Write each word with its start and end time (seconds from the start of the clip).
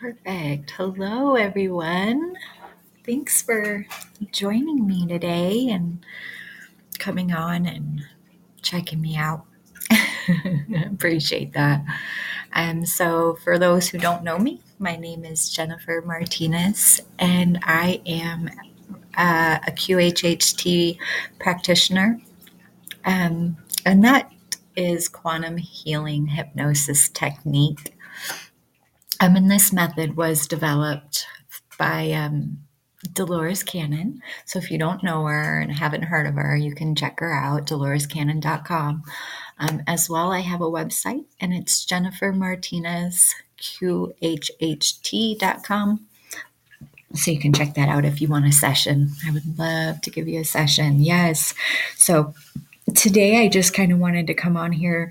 Perfect. 0.00 0.70
Hello, 0.70 1.34
everyone. 1.34 2.34
Thanks 3.04 3.42
for 3.42 3.86
joining 4.32 4.86
me 4.86 5.06
today 5.06 5.68
and 5.68 6.02
coming 6.98 7.32
on 7.32 7.66
and 7.66 8.06
checking 8.62 9.02
me 9.02 9.18
out. 9.18 9.44
Appreciate 10.86 11.52
that. 11.52 11.84
And 12.54 12.88
so, 12.88 13.36
for 13.44 13.58
those 13.58 13.90
who 13.90 13.98
don't 13.98 14.24
know 14.24 14.38
me, 14.38 14.62
my 14.78 14.96
name 14.96 15.26
is 15.26 15.50
Jennifer 15.50 16.02
Martinez, 16.06 17.02
and 17.18 17.58
I 17.64 18.00
am 18.06 18.48
uh, 19.18 19.58
a 19.66 19.70
QHHT 19.70 20.96
practitioner. 21.38 22.18
Um, 23.04 23.58
and 23.84 24.02
that 24.04 24.32
is 24.76 25.10
quantum 25.10 25.58
healing 25.58 26.28
hypnosis 26.28 27.10
technique. 27.10 27.94
Um, 29.20 29.36
and 29.36 29.50
this 29.50 29.72
method 29.72 30.16
was 30.16 30.46
developed 30.46 31.26
by 31.78 32.10
um, 32.12 32.58
Dolores 33.12 33.62
Cannon. 33.62 34.22
So 34.44 34.58
if 34.58 34.70
you 34.70 34.78
don't 34.78 35.02
know 35.02 35.24
her 35.24 35.60
and 35.60 35.72
haven't 35.72 36.04
heard 36.04 36.26
of 36.26 36.34
her, 36.34 36.56
you 36.56 36.74
can 36.74 36.94
check 36.94 37.20
her 37.20 37.32
out, 37.32 37.66
dolorescannon.com. 37.66 39.02
Um, 39.58 39.82
as 39.86 40.08
well, 40.08 40.32
I 40.32 40.40
have 40.40 40.62
a 40.62 40.70
website 40.70 41.26
and 41.40 41.52
it's 41.52 41.84
Jennifer 41.84 42.32
Martinez, 42.32 43.34
QHHT.com. 43.58 44.86
So 47.12 47.30
you 47.30 47.40
can 47.40 47.52
check 47.52 47.74
that 47.74 47.88
out 47.88 48.04
if 48.04 48.20
you 48.20 48.28
want 48.28 48.46
a 48.46 48.52
session. 48.52 49.10
I 49.26 49.32
would 49.32 49.58
love 49.58 50.00
to 50.02 50.10
give 50.10 50.28
you 50.28 50.40
a 50.40 50.44
session. 50.44 51.00
Yes. 51.00 51.54
So 51.96 52.34
today 52.94 53.42
I 53.42 53.48
just 53.48 53.74
kind 53.74 53.92
of 53.92 53.98
wanted 53.98 54.28
to 54.28 54.34
come 54.34 54.56
on 54.56 54.70
here 54.72 55.10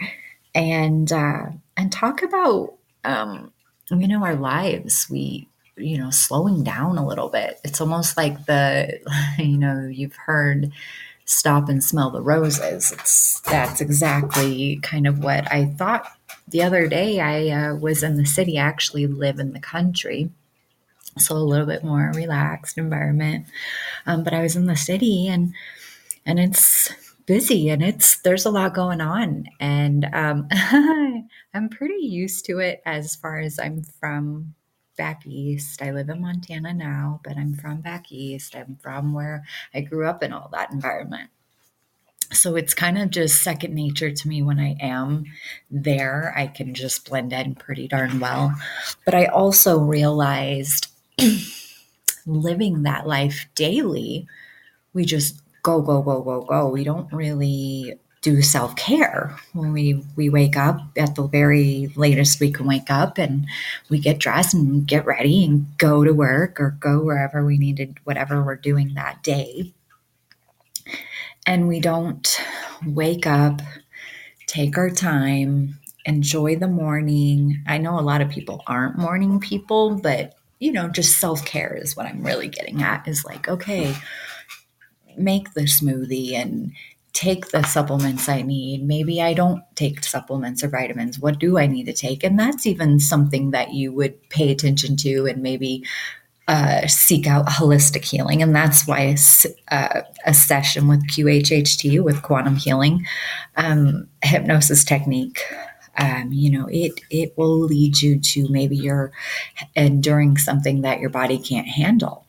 and 0.56 1.12
uh, 1.12 1.48
and 1.76 1.92
talk 1.92 2.24
about 2.24 2.76
um, 3.04 3.52
you 3.92 4.08
know 4.08 4.24
our 4.24 4.36
lives. 4.36 5.08
We 5.10 5.48
you 5.76 5.98
know 5.98 6.10
slowing 6.10 6.64
down 6.64 6.98
a 6.98 7.08
little 7.08 7.30
bit. 7.30 7.60
It's 7.64 7.82
almost 7.82 8.18
like 8.18 8.46
the 8.46 9.00
you 9.38 9.58
know 9.58 9.88
you've 9.88 10.16
heard 10.16 10.72
stop 11.26 11.70
and 11.70 11.84
smell 11.84 12.10
the 12.10 12.22
roses. 12.22 12.92
It's 12.92 13.40
that's 13.42 13.82
exactly 13.82 14.80
kind 14.82 15.08
of 15.08 15.24
what 15.24 15.52
I 15.52 15.66
thought 15.66 16.12
the 16.48 16.64
other 16.64 16.88
day. 16.88 17.20
I 17.20 17.50
uh, 17.50 17.76
was 17.76 18.04
in 18.04 18.18
the 18.18 18.26
city. 18.26 18.60
I 18.60 18.64
actually 18.64 19.08
live 19.08 19.40
in 19.40 19.54
the 19.54 19.60
country. 19.60 20.30
So 21.18 21.36
a 21.36 21.40
little 21.40 21.66
bit 21.66 21.84
more 21.84 22.12
relaxed 22.16 22.78
environment, 22.78 23.48
um, 24.06 24.24
but 24.24 24.34
I 24.34 24.42
was 24.42 24.56
in 24.56 24.68
the 24.68 24.76
city 24.76 25.28
and 25.28 25.54
and 26.26 26.40
it's 26.40 26.90
busy 27.30 27.70
and 27.70 27.84
it's 27.84 28.20
there's 28.22 28.48
a 28.48 28.50
lot 28.50 28.74
going 28.74 29.00
on. 29.00 29.46
And 29.60 30.10
um, 30.14 30.48
i'm 31.54 31.70
pretty 31.70 32.04
used 32.04 32.44
to 32.46 32.58
it 32.58 32.82
as 32.88 33.16
far 33.16 33.40
as 33.40 33.60
i'm 33.60 33.84
from 33.84 34.56
back 34.98 35.26
east. 35.28 35.82
I 35.84 35.92
live 35.92 36.10
in 36.10 36.22
montana 36.22 36.74
now 36.74 37.22
but 37.24 37.38
i'm 37.38 37.54
from 37.54 37.82
back 37.82 38.12
east. 38.12 38.56
I'm 38.56 38.78
from 38.82 39.14
where 39.14 39.46
i 39.76 39.82
grew 39.82 40.08
up 40.08 40.24
in 40.24 40.34
all 40.34 40.50
that 40.54 40.72
environment. 40.72 41.30
So 42.32 42.56
it's 42.56 42.74
kind 42.74 42.98
of 42.98 43.12
just 43.12 43.44
second 43.44 43.76
nature 43.76 44.10
to 44.10 44.28
me 44.28 44.42
when 44.42 44.60
i 44.60 44.76
am 44.82 45.26
there. 45.70 46.34
I 46.36 46.48
can 46.48 46.74
just 46.74 47.08
blend 47.08 47.32
in 47.32 47.54
pretty 47.54 47.88
darn 47.88 48.20
well. 48.20 48.56
But 49.06 49.14
i 49.14 49.26
also 49.26 49.78
realized 49.78 50.88
living 52.26 52.82
that 52.84 53.06
life 53.06 53.46
daily 53.54 54.28
we 54.94 55.06
just 55.06 55.40
go, 55.64 55.82
go, 55.82 56.02
go, 56.02 56.22
go, 56.22 56.42
go. 56.42 56.70
We 56.70 56.84
don't 56.84 57.12
really 57.12 57.96
do 58.22 58.42
self 58.42 58.76
care 58.76 59.38
when 59.54 59.72
we 59.72 60.04
we 60.16 60.30
wake 60.30 60.58
up. 60.58 60.80
At 60.98 61.16
the 61.16 61.28
very 61.28 61.92
latest 61.96 62.40
we 62.40 62.52
can 62.52 62.68
wake 62.68 62.90
up 62.90 63.18
and 63.18 63.48
we 63.90 64.00
get 64.00 64.20
dressed 64.20 64.54
and 64.54 64.86
get 64.86 65.06
ready 65.06 65.46
and 65.46 65.66
go 65.78 66.04
to 66.04 66.14
work 66.14 66.60
or 66.60 66.78
go 66.80 67.02
wherever 67.02 67.46
we 67.46 67.58
needed 67.58 67.98
whatever 68.04 68.44
we're 68.44 68.56
doing 68.56 68.94
that 68.96 69.24
day. 69.24 69.74
And 71.46 71.68
we 71.68 71.80
don't 71.80 72.40
wake 72.86 73.26
up 73.26 73.62
take 74.48 74.78
our 74.78 74.90
time 74.90 75.76
enjoy 76.06 76.56
the 76.56 76.68
morning. 76.68 77.62
I 77.68 77.78
know 77.78 78.00
a 78.00 78.02
lot 78.02 78.22
of 78.22 78.30
people 78.30 78.64
aren't 78.66 78.98
morning 78.98 79.40
people 79.40 80.00
but 80.00 80.34
you 80.60 80.72
know 80.72 80.90
just 80.90 81.20
self 81.20 81.44
care 81.46 81.74
is 81.74 81.96
what 81.96 82.06
i'm 82.06 82.24
really 82.24 82.48
getting 82.48 82.82
at 82.84 83.08
is 83.08 83.26
like 83.26 83.48
okay 83.48 83.96
make 85.20 85.54
the 85.54 85.62
smoothie 85.62 86.34
and 86.34 86.72
take 87.14 87.50
the 87.50 87.64
supplements 87.64 88.30
I 88.30 88.42
need. 88.42 88.84
Maybe 88.84 89.22
I 89.22 89.34
don't 89.34 89.64
take 89.76 90.04
supplements 90.04 90.64
or 90.64 90.70
vitamins. 90.70 91.20
What 91.20 91.40
do 91.40 91.58
I 91.58 91.68
need 91.68 91.86
to 91.86 91.94
take? 91.94 92.24
And 92.24 92.40
that's 92.40 92.66
even 92.66 93.00
something 93.00 93.52
that 93.52 93.74
you 93.74 93.92
would 93.92 94.30
pay 94.30 94.52
attention 94.52 94.96
to 94.98 95.26
and 95.26 95.42
maybe 95.42 95.84
uh, 96.48 96.88
seek 96.88 97.28
out 97.28 97.46
holistic 97.46 98.04
healing. 98.04 98.42
And 98.42 98.56
that's 98.56 98.88
why 98.88 99.16
uh, 99.70 100.02
a 100.26 100.34
session 100.34 100.88
with 100.88 101.08
QHHT, 101.08 102.02
with 102.04 102.22
quantum 102.22 102.56
healing, 102.56 103.06
um, 103.56 104.08
hypnosis 104.24 104.84
technique. 104.84 105.42
Um, 105.98 106.32
you 106.32 106.50
know, 106.50 106.68
it 106.72 106.94
it 107.10 107.38
will 107.38 107.60
lead 107.60 108.02
you 108.02 108.20
to 108.20 108.48
maybe 108.50 108.78
you're 108.78 109.12
enduring 109.76 110.38
something 110.38 110.82
that 110.82 111.02
your 111.02 111.10
body 111.10 111.38
can't 111.38 111.68
handle 111.68 112.26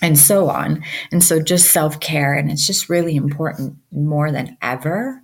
and 0.00 0.18
so 0.18 0.48
on. 0.48 0.82
And 1.10 1.22
so 1.22 1.40
just 1.40 1.70
self 1.70 2.00
care, 2.00 2.34
and 2.34 2.50
it's 2.50 2.66
just 2.66 2.88
really 2.88 3.16
important 3.16 3.76
more 3.90 4.30
than 4.30 4.56
ever 4.62 5.20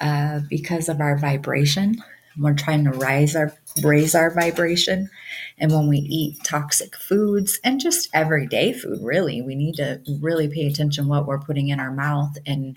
uh, 0.00 0.40
because 0.48 0.88
of 0.88 1.00
our 1.00 1.16
vibration. 1.16 2.02
We're 2.38 2.54
trying 2.54 2.84
to 2.84 2.90
rise 2.90 3.34
our 3.34 3.52
raise 3.82 4.14
our 4.14 4.30
vibration, 4.30 5.10
and 5.58 5.72
when 5.72 5.88
we 5.88 5.98
eat 5.98 6.42
toxic 6.44 6.96
foods 6.96 7.58
and 7.64 7.80
just 7.80 8.08
everyday 8.12 8.72
food, 8.72 9.00
really, 9.02 9.42
we 9.42 9.54
need 9.54 9.76
to 9.76 10.00
really 10.20 10.48
pay 10.48 10.66
attention 10.66 11.08
what 11.08 11.26
we're 11.26 11.40
putting 11.40 11.68
in 11.68 11.80
our 11.80 11.92
mouth 11.92 12.36
and. 12.46 12.76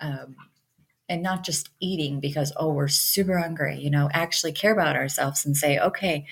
Um, 0.00 0.36
and 1.08 1.22
not 1.22 1.44
just 1.44 1.70
eating 1.80 2.18
because 2.20 2.52
oh 2.56 2.72
we're 2.72 2.88
super 2.88 3.38
hungry 3.38 3.78
you 3.78 3.88
know 3.88 4.10
actually 4.12 4.52
care 4.52 4.72
about 4.72 4.96
ourselves 4.96 5.46
and 5.46 5.56
say 5.56 5.78
okay 5.78 6.26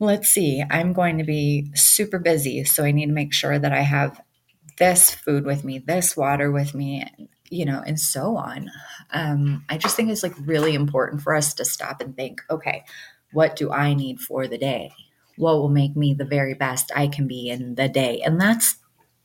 let's 0.00 0.28
see, 0.28 0.62
I'm 0.70 0.92
going 0.92 1.18
to 1.18 1.24
be 1.24 1.70
super 1.74 2.18
busy. 2.18 2.64
So 2.64 2.84
I 2.84 2.90
need 2.90 3.06
to 3.06 3.12
make 3.12 3.32
sure 3.32 3.58
that 3.58 3.72
I 3.72 3.80
have 3.80 4.20
this 4.78 5.10
food 5.10 5.44
with 5.44 5.64
me, 5.64 5.78
this 5.78 6.16
water 6.16 6.50
with 6.50 6.74
me, 6.74 7.06
you 7.50 7.64
know, 7.64 7.82
and 7.86 7.98
so 7.98 8.36
on. 8.36 8.70
Um, 9.12 9.64
I 9.68 9.78
just 9.78 9.96
think 9.96 10.10
it's 10.10 10.22
like 10.22 10.34
really 10.40 10.74
important 10.74 11.22
for 11.22 11.34
us 11.34 11.54
to 11.54 11.64
stop 11.64 12.00
and 12.00 12.16
think, 12.16 12.42
okay, 12.50 12.84
what 13.32 13.56
do 13.56 13.70
I 13.70 13.94
need 13.94 14.20
for 14.20 14.46
the 14.46 14.58
day? 14.58 14.92
What 15.36 15.56
will 15.56 15.68
make 15.68 15.96
me 15.96 16.14
the 16.14 16.24
very 16.24 16.54
best 16.54 16.92
I 16.94 17.08
can 17.08 17.26
be 17.26 17.48
in 17.48 17.74
the 17.74 17.88
day? 17.88 18.20
And 18.24 18.40
that's 18.40 18.76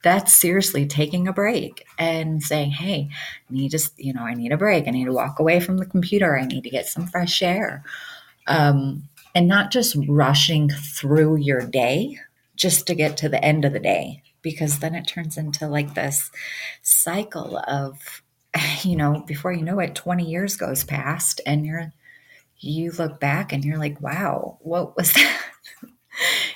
that's 0.01 0.33
seriously 0.33 0.85
taking 0.87 1.27
a 1.27 1.33
break 1.33 1.83
and 1.97 2.41
saying, 2.41 2.71
hey, 2.71 3.09
I 3.11 3.53
need 3.53 3.69
just 3.69 3.93
you 3.99 4.13
know, 4.13 4.23
I 4.23 4.33
need 4.33 4.51
a 4.51 4.57
break. 4.57 4.87
I 4.87 4.91
need 4.91 5.05
to 5.05 5.13
walk 5.13 5.39
away 5.39 5.59
from 5.59 5.77
the 5.77 5.85
computer. 5.85 6.37
I 6.37 6.45
need 6.45 6.63
to 6.63 6.69
get 6.69 6.87
some 6.87 7.07
fresh 7.07 7.41
air. 7.41 7.83
Um, 8.47 9.09
and 9.39 9.47
not 9.47 9.71
just 9.71 9.95
rushing 10.05 10.67
through 10.67 11.37
your 11.37 11.61
day 11.61 12.17
just 12.57 12.85
to 12.85 12.93
get 12.93 13.15
to 13.15 13.29
the 13.29 13.41
end 13.41 13.63
of 13.63 13.71
the 13.71 13.79
day 13.79 14.21
because 14.41 14.79
then 14.79 14.93
it 14.93 15.07
turns 15.07 15.37
into 15.37 15.65
like 15.65 15.93
this 15.93 16.29
cycle 16.81 17.57
of 17.65 18.21
you 18.83 18.97
know 18.97 19.23
before 19.25 19.53
you 19.53 19.63
know 19.63 19.79
it 19.79 19.95
20 19.95 20.29
years 20.29 20.57
goes 20.57 20.83
past 20.83 21.39
and 21.45 21.65
you're 21.65 21.93
you 22.57 22.91
look 22.91 23.21
back 23.21 23.53
and 23.53 23.63
you're 23.63 23.77
like 23.77 24.01
wow 24.01 24.57
what 24.59 24.97
was 24.97 25.13
that? 25.13 25.41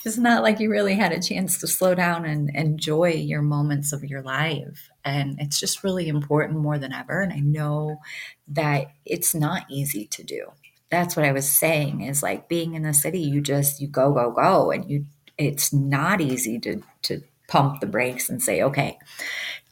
It's 0.03 0.17
not 0.17 0.43
like 0.43 0.59
you 0.59 0.69
really 0.69 0.95
had 0.95 1.13
a 1.13 1.21
chance 1.21 1.59
to 1.59 1.67
slow 1.67 1.95
down 1.95 2.25
and 2.25 2.53
enjoy 2.53 3.11
your 3.11 3.41
moments 3.41 3.93
of 3.93 4.03
your 4.03 4.21
life 4.21 4.89
and 5.05 5.39
it's 5.39 5.57
just 5.57 5.85
really 5.85 6.09
important 6.09 6.59
more 6.59 6.77
than 6.77 6.91
ever 6.91 7.21
and 7.21 7.31
i 7.31 7.39
know 7.39 8.01
that 8.49 8.91
it's 9.05 9.33
not 9.33 9.63
easy 9.69 10.05
to 10.07 10.21
do 10.21 10.47
that's 10.93 11.15
what 11.15 11.25
I 11.25 11.31
was 11.31 11.51
saying 11.51 12.01
is 12.01 12.23
like 12.23 12.47
being 12.47 12.75
in 12.75 12.83
the 12.83 12.93
city, 12.93 13.19
you 13.19 13.41
just 13.41 13.81
you 13.81 13.87
go, 13.87 14.13
go, 14.13 14.31
go. 14.31 14.71
And 14.71 14.89
you 14.89 15.05
it's 15.37 15.73
not 15.73 16.21
easy 16.21 16.59
to 16.59 16.81
to 17.03 17.21
pump 17.47 17.81
the 17.81 17.87
brakes 17.87 18.29
and 18.29 18.41
say, 18.41 18.61
okay, 18.61 18.97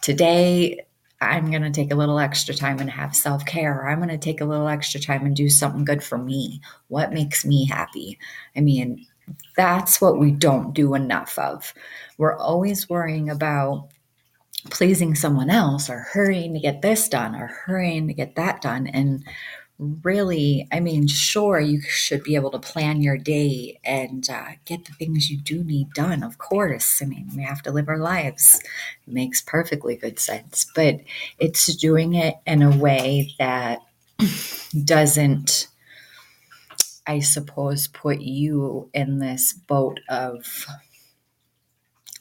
today 0.02 0.86
I'm 1.22 1.52
going 1.52 1.62
to 1.62 1.70
take 1.70 1.92
a 1.92 1.96
little 1.96 2.18
extra 2.18 2.56
time 2.56 2.80
and 2.80 2.90
have 2.90 3.16
self 3.16 3.46
care. 3.46 3.88
I'm 3.88 4.00
going 4.00 4.10
to 4.10 4.18
take 4.18 4.42
a 4.42 4.46
little 4.46 4.68
extra 4.68 5.00
time 5.00 5.26
and 5.26 5.36
do 5.36 5.50
something 5.50 5.86
good 5.86 6.04
for 6.04 6.18
me. 6.18 6.62
What 6.88 7.14
makes 7.14 7.46
me 7.46 7.66
happy? 7.66 8.18
I 8.56 8.62
mean, 8.62 9.06
that's 9.56 10.02
what 10.02 10.18
we 10.18 10.32
don't 10.32 10.74
do 10.74 10.96
enough 10.96 11.38
of. 11.38 11.74
We're 12.18 12.38
always 12.38 12.90
worrying 12.90 13.30
about 13.30 13.90
pleasing 14.70 15.16
someone 15.16 15.50
else 15.50 15.90
or 15.90 16.00
hurrying 16.00 16.54
to 16.54 16.60
get 16.60 16.82
this 16.82 17.08
done 17.08 17.36
or 17.36 17.48
hurrying 17.48 18.08
to 18.08 18.14
get 18.14 18.36
that 18.36 18.62
done. 18.62 18.88
And 18.88 19.24
really, 19.82 20.68
I 20.72 20.80
mean, 20.80 21.08
sure, 21.08 21.60
you 21.60 21.82
should 21.82 22.24
be 22.24 22.36
able 22.36 22.52
to 22.52 22.60
plan 22.60 23.02
your 23.02 23.18
day 23.18 23.80
and 23.84 24.30
uh, 24.30 24.52
get 24.66 24.86
the 24.86 24.94
things 24.94 25.30
you 25.32 25.38
do 25.38 25.64
need 25.64 25.94
done, 25.94 26.24
of 26.24 26.38
course. 26.38 27.02
I 27.02 27.06
mean, 27.06 27.32
we 27.36 27.44
have 27.44 27.64
to 27.64 27.72
live 27.72 27.90
our 27.90 27.98
lives. 27.98 28.62
It 29.08 29.14
makes 29.14 29.42
perfectly 29.42 29.96
good 29.96 30.20
sense. 30.20 30.68
But 30.76 31.02
it's 31.40 31.76
doing 31.76 32.14
it 32.14 32.36
in 32.46 32.62
a 32.62 32.76
way 32.78 33.34
that 33.40 33.80
doesn't 34.86 35.68
I 37.06 37.20
suppose, 37.20 37.88
put 37.88 38.22
you 38.22 38.90
in 38.94 39.20
this 39.20 39.54
boat 39.54 40.00
of 40.10 40.66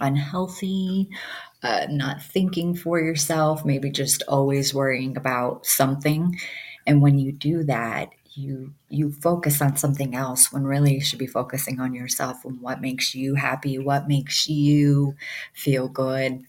unhealthy, 0.00 1.08
uh, 1.62 1.86
not 1.90 2.22
thinking 2.22 2.74
for 2.74 2.98
yourself, 2.98 3.64
maybe 3.64 3.90
just 3.90 4.22
always 4.28 4.72
worrying 4.72 5.16
about 5.16 5.66
something. 5.66 6.38
And 6.86 7.02
when 7.02 7.18
you 7.18 7.32
do 7.32 7.64
that, 7.64 8.10
you 8.34 8.74
you 8.88 9.12
focus 9.12 9.60
on 9.60 9.76
something 9.76 10.14
else 10.14 10.52
when 10.52 10.64
really 10.64 10.94
you 10.94 11.00
should 11.00 11.18
be 11.18 11.26
focusing 11.26 11.80
on 11.80 11.94
yourself 11.94 12.44
and 12.44 12.60
what 12.60 12.80
makes 12.80 13.14
you 13.14 13.34
happy, 13.34 13.78
what 13.78 14.08
makes 14.08 14.48
you 14.48 15.14
feel 15.52 15.88
good. 15.88 16.44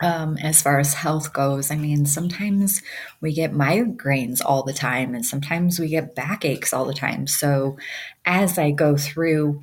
Um, 0.00 0.36
as 0.38 0.60
far 0.60 0.80
as 0.80 0.94
health 0.94 1.32
goes, 1.32 1.70
I 1.70 1.76
mean, 1.76 2.06
sometimes 2.06 2.82
we 3.20 3.32
get 3.32 3.52
migraines 3.52 4.40
all 4.44 4.64
the 4.64 4.72
time, 4.72 5.14
and 5.14 5.24
sometimes 5.24 5.78
we 5.78 5.88
get 5.88 6.16
backaches 6.16 6.72
all 6.72 6.86
the 6.86 6.94
time. 6.94 7.28
So, 7.28 7.76
as 8.24 8.58
I 8.58 8.72
go 8.72 8.96
through 8.96 9.62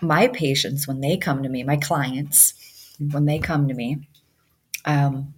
my 0.00 0.26
patients 0.28 0.88
when 0.88 1.00
they 1.00 1.16
come 1.16 1.44
to 1.44 1.48
me, 1.48 1.62
my 1.62 1.76
clients, 1.76 2.54
when 3.12 3.26
they 3.26 3.38
come 3.38 3.68
to 3.68 3.74
me, 3.74 4.08
um, 4.86 5.34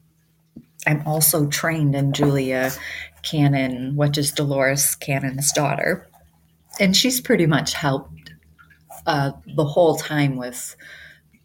I'm 0.87 1.07
also 1.07 1.47
trained 1.47 1.95
in 1.95 2.13
Julia 2.13 2.73
Cannon, 3.27 3.97
which 3.97 4.17
is 4.17 4.31
Dolores 4.31 4.95
Cannon's 4.95 5.53
daughter. 5.53 6.09
And 6.79 6.97
she's 6.97 7.21
pretty 7.21 7.47
much 7.47 7.75
helped 7.75 8.33
uh, 9.07 9.33
the 9.57 9.65
whole 9.65 9.97
time 9.97 10.37
with 10.37 10.77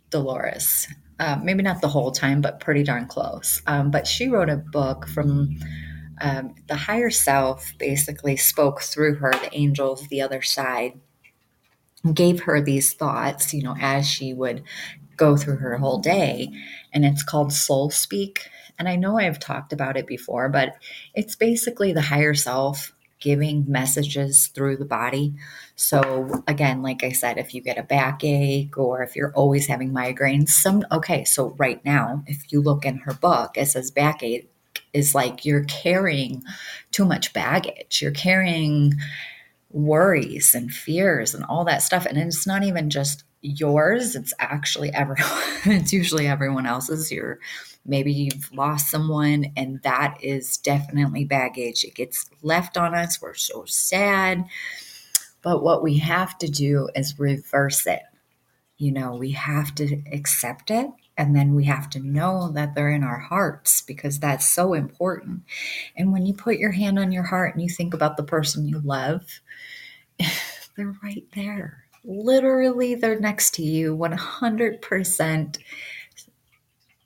Dolores. 0.10 0.88
Uh, 1.20 1.38
maybe 1.44 1.64
not 1.64 1.82
the 1.82 1.88
whole 1.88 2.12
time, 2.12 2.42
but 2.42 2.60
pretty 2.60 2.84
darn 2.84 3.08
close. 3.08 3.62
Um, 3.68 3.92
but 3.92 4.08
she 4.08 4.28
wrote 4.28 4.50
a 4.50 4.58
book 4.58 5.08
from 5.08 5.56
um, 6.22 6.56
the 6.68 6.76
higher 6.76 7.10
self, 7.10 7.74
basically 7.80 8.38
spoke 8.38 8.82
through 8.82 9.16
her, 9.16 9.32
the 9.32 9.50
angels, 9.54 10.08
the 10.08 10.22
other 10.22 10.42
side, 10.42 11.00
gave 12.14 12.42
her 12.42 12.62
these 12.62 12.94
thoughts, 12.94 13.54
you 13.54 13.64
know, 13.64 13.76
as 13.80 14.08
she 14.08 14.34
would 14.34 14.64
go 15.18 15.38
through 15.38 15.58
her 15.58 15.78
whole 15.78 16.00
day. 16.00 16.52
And 16.94 17.06
it's 17.06 17.24
called 17.24 17.54
Soul 17.54 17.90
Speak. 17.90 18.50
And 18.80 18.90
I 18.90 18.96
know 18.96 19.18
I've 19.18 19.40
talked 19.40 19.74
about 19.74 19.98
it 19.98 20.08
before, 20.08 20.50
but 20.50 20.76
it's 21.14 21.36
basically 21.36 21.94
the 21.94 22.02
higher 22.02 22.34
self 22.34 22.94
giving 23.22 23.64
messages 23.68 24.48
through 24.48 24.76
the 24.76 24.86
body. 24.86 25.34
So 25.76 26.44
again, 26.48 26.82
like 26.82 27.04
I 27.04 27.12
said, 27.12 27.38
if 27.38 27.54
you 27.54 27.62
get 27.62 27.78
a 27.78 27.84
backache 27.84 28.78
or 28.78 29.04
if 29.04 29.16
you're 29.16 29.34
always 29.34 29.68
having 29.68 29.92
migraines, 29.92 30.50
some 30.50 30.84
okay, 30.92 31.24
so 31.24 31.56
right 31.58 31.84
now, 31.86 32.24
if 32.28 32.52
you 32.52 32.62
look 32.62 32.86
in 32.86 32.98
her 32.98 33.14
book, 33.14 33.58
it 33.58 33.68
says 33.68 33.92
backache 33.92 34.50
is 34.92 35.16
like 35.16 35.46
you're 35.46 35.64
carrying 35.66 36.44
too 36.92 37.06
much 37.06 37.32
baggage. 37.32 38.02
You're 38.02 38.12
carrying 38.12 38.96
worries 39.70 40.54
and 40.54 40.72
fears 40.72 41.34
and 41.34 41.46
all 41.46 41.64
that 41.66 41.82
stuff. 41.82 42.06
And 42.06 42.18
it's 42.18 42.48
not 42.48 42.64
even 42.64 42.90
just 42.90 43.24
yours, 43.42 44.16
it's 44.16 44.34
actually 44.40 44.94
everyone, 44.94 45.32
it's 45.66 45.94
usually 45.94 46.28
everyone 46.28 46.66
else's. 46.66 47.12
You're 47.12 47.40
maybe 47.86 48.14
you've 48.14 48.52
lost 48.54 48.90
someone, 48.90 49.48
and 49.56 49.82
that 49.84 50.18
is 50.22 50.58
definitely 50.58 51.26
baggage. 51.26 51.84
It 51.84 51.96
gets 51.96 52.30
left 52.42 52.78
on 52.78 52.94
us. 52.96 53.22
We're 53.22 53.34
so 53.34 53.66
sad. 53.66 54.46
But 55.42 55.64
what 55.64 55.82
we 55.82 55.98
have 55.98 56.38
to 56.40 56.48
do 56.48 56.90
is 56.96 57.20
reverse 57.20 57.88
it. 57.88 58.04
You 58.78 58.92
know, 58.92 59.16
we 59.16 59.32
have 59.32 59.74
to 59.76 60.02
accept 60.12 60.70
it 60.72 60.88
and 61.18 61.36
then 61.36 61.54
we 61.54 61.66
have 61.66 61.90
to 61.92 62.00
know 62.00 62.50
that 62.54 62.74
they're 62.74 62.90
in 62.90 63.04
our 63.04 63.20
hearts 63.20 63.82
because 63.82 64.20
that's 64.20 64.50
so 64.50 64.74
important. 64.74 65.44
And 65.96 66.12
when 66.12 66.26
you 66.26 66.34
put 66.34 66.58
your 66.58 66.72
hand 66.72 66.98
on 66.98 67.12
your 67.12 67.24
heart 67.24 67.54
and 67.54 67.62
you 67.62 67.70
think 67.70 67.94
about 67.94 68.18
the 68.18 68.24
person 68.24 68.68
you 68.68 68.80
love, 68.80 69.42
they're 70.76 70.96
right 71.04 71.26
there. 71.36 71.81
Literally, 72.04 72.96
they're 72.96 73.20
next 73.20 73.54
to 73.56 73.64
you 73.64 73.96
100%. 73.96 75.58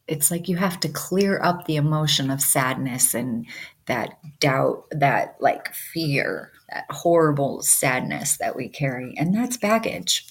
It's 0.08 0.30
like 0.32 0.48
you 0.48 0.58
have 0.58 0.80
to 0.82 0.90
clear 0.90 1.42
up 1.42 1.66
the 1.66 1.76
emotion 1.76 2.30
of 2.30 2.42
sadness 2.42 3.14
and 3.14 3.46
that 3.88 4.18
doubt, 4.40 4.86
that 4.92 5.36
like 5.40 5.74
fear, 5.74 6.52
that 6.70 6.86
horrible 6.90 7.62
sadness 7.62 8.38
that 8.38 8.56
we 8.56 8.70
carry. 8.70 9.16
And 9.18 9.34
that's 9.34 9.58
baggage 9.58 10.28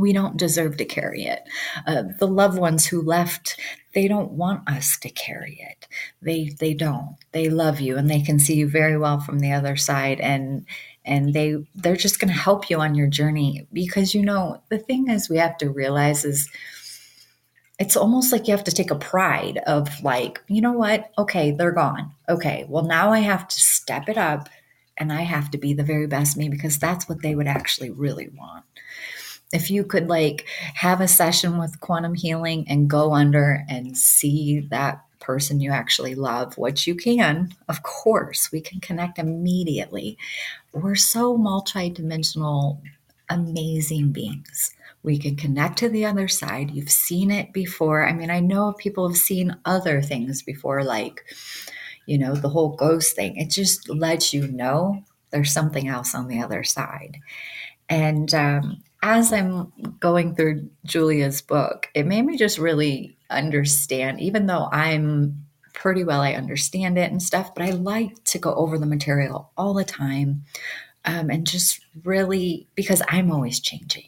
we 0.00 0.12
don't 0.12 0.36
deserve 0.36 0.76
to 0.78 0.84
carry 0.84 1.24
it. 1.24 1.42
Uh, 1.86 2.04
the 2.18 2.26
loved 2.26 2.58
ones 2.58 2.86
who 2.86 3.02
left, 3.02 3.60
they 3.94 4.08
don't 4.08 4.32
want 4.32 4.68
us 4.68 4.96
to 4.98 5.10
carry 5.10 5.60
it. 5.60 5.86
They 6.22 6.56
they 6.58 6.74
don't. 6.74 7.16
They 7.32 7.50
love 7.50 7.80
you 7.80 7.96
and 7.96 8.08
they 8.08 8.22
can 8.22 8.38
see 8.38 8.54
you 8.54 8.68
very 8.68 8.96
well 8.96 9.20
from 9.20 9.40
the 9.40 9.52
other 9.52 9.76
side 9.76 10.20
and 10.20 10.64
and 11.04 11.32
they 11.32 11.56
they're 11.74 11.96
just 11.96 12.20
going 12.20 12.32
to 12.32 12.38
help 12.38 12.68
you 12.68 12.78
on 12.78 12.94
your 12.94 13.06
journey 13.06 13.66
because 13.72 14.14
you 14.14 14.22
know 14.22 14.62
the 14.68 14.78
thing 14.78 15.08
is 15.08 15.30
we 15.30 15.38
have 15.38 15.56
to 15.58 15.70
realize 15.70 16.24
is 16.24 16.48
it's 17.78 17.96
almost 17.96 18.30
like 18.30 18.46
you 18.46 18.54
have 18.54 18.64
to 18.64 18.72
take 18.72 18.90
a 18.90 18.96
pride 18.96 19.58
of 19.66 20.02
like 20.02 20.42
you 20.48 20.60
know 20.60 20.72
what 20.72 21.10
okay 21.18 21.50
they're 21.52 21.72
gone 21.72 22.12
okay 22.28 22.66
well 22.68 22.84
now 22.84 23.12
i 23.12 23.20
have 23.20 23.48
to 23.48 23.58
step 23.60 24.08
it 24.08 24.18
up 24.18 24.48
and 24.98 25.12
i 25.12 25.22
have 25.22 25.50
to 25.50 25.58
be 25.58 25.72
the 25.72 25.82
very 25.82 26.06
best 26.06 26.36
me 26.36 26.48
because 26.48 26.78
that's 26.78 27.08
what 27.08 27.22
they 27.22 27.34
would 27.34 27.48
actually 27.48 27.90
really 27.90 28.28
want 28.36 28.64
if 29.52 29.70
you 29.70 29.82
could 29.82 30.08
like 30.08 30.46
have 30.74 31.00
a 31.00 31.08
session 31.08 31.58
with 31.58 31.80
quantum 31.80 32.14
healing 32.14 32.64
and 32.68 32.90
go 32.90 33.14
under 33.14 33.64
and 33.68 33.96
see 33.96 34.60
that 34.70 35.02
person 35.20 35.60
you 35.60 35.70
actually 35.70 36.14
love, 36.14 36.56
which 36.58 36.86
you 36.86 36.94
can, 36.94 37.54
of 37.68 37.82
course, 37.82 38.50
we 38.50 38.60
can 38.60 38.80
connect 38.80 39.18
immediately. 39.18 40.18
We're 40.72 40.94
so 40.94 41.36
multidimensional, 41.36 42.80
amazing 43.28 44.12
beings. 44.12 44.72
We 45.02 45.18
can 45.18 45.36
connect 45.36 45.78
to 45.78 45.88
the 45.88 46.04
other 46.04 46.28
side. 46.28 46.70
You've 46.70 46.90
seen 46.90 47.30
it 47.30 47.52
before. 47.52 48.06
I 48.06 48.12
mean, 48.12 48.30
I 48.30 48.40
know 48.40 48.74
people 48.74 49.08
have 49.08 49.16
seen 49.16 49.56
other 49.64 50.02
things 50.02 50.42
before, 50.42 50.84
like, 50.84 51.24
you 52.06 52.18
know, 52.18 52.34
the 52.34 52.50
whole 52.50 52.76
ghost 52.76 53.16
thing. 53.16 53.36
It 53.36 53.50
just 53.50 53.88
lets 53.88 54.32
you 54.32 54.46
know 54.46 55.02
there's 55.30 55.52
something 55.52 55.88
else 55.88 56.14
on 56.14 56.28
the 56.28 56.40
other 56.40 56.62
side. 56.62 57.18
And 57.88 58.32
um, 58.34 58.82
as 59.02 59.32
I'm 59.32 59.72
going 59.98 60.34
through 60.34 60.70
Julia's 60.84 61.40
book, 61.40 61.88
it 61.94 62.06
made 62.06 62.22
me 62.22 62.36
just 62.36 62.58
really 62.58 63.16
understand, 63.30 64.20
even 64.20 64.46
though 64.46 64.68
I'm 64.70 65.46
pretty 65.80 66.04
well, 66.04 66.20
I 66.20 66.34
understand 66.34 66.98
it 66.98 67.10
and 67.10 67.22
stuff, 67.22 67.54
but 67.54 67.64
I 67.64 67.70
like 67.70 68.22
to 68.24 68.38
go 68.38 68.54
over 68.54 68.76
the 68.76 68.84
material 68.84 69.50
all 69.56 69.72
the 69.72 69.84
time 69.84 70.44
um, 71.06 71.30
and 71.30 71.46
just 71.46 71.80
really, 72.04 72.68
because 72.74 73.00
I'm 73.08 73.32
always 73.32 73.60
changing. 73.60 74.04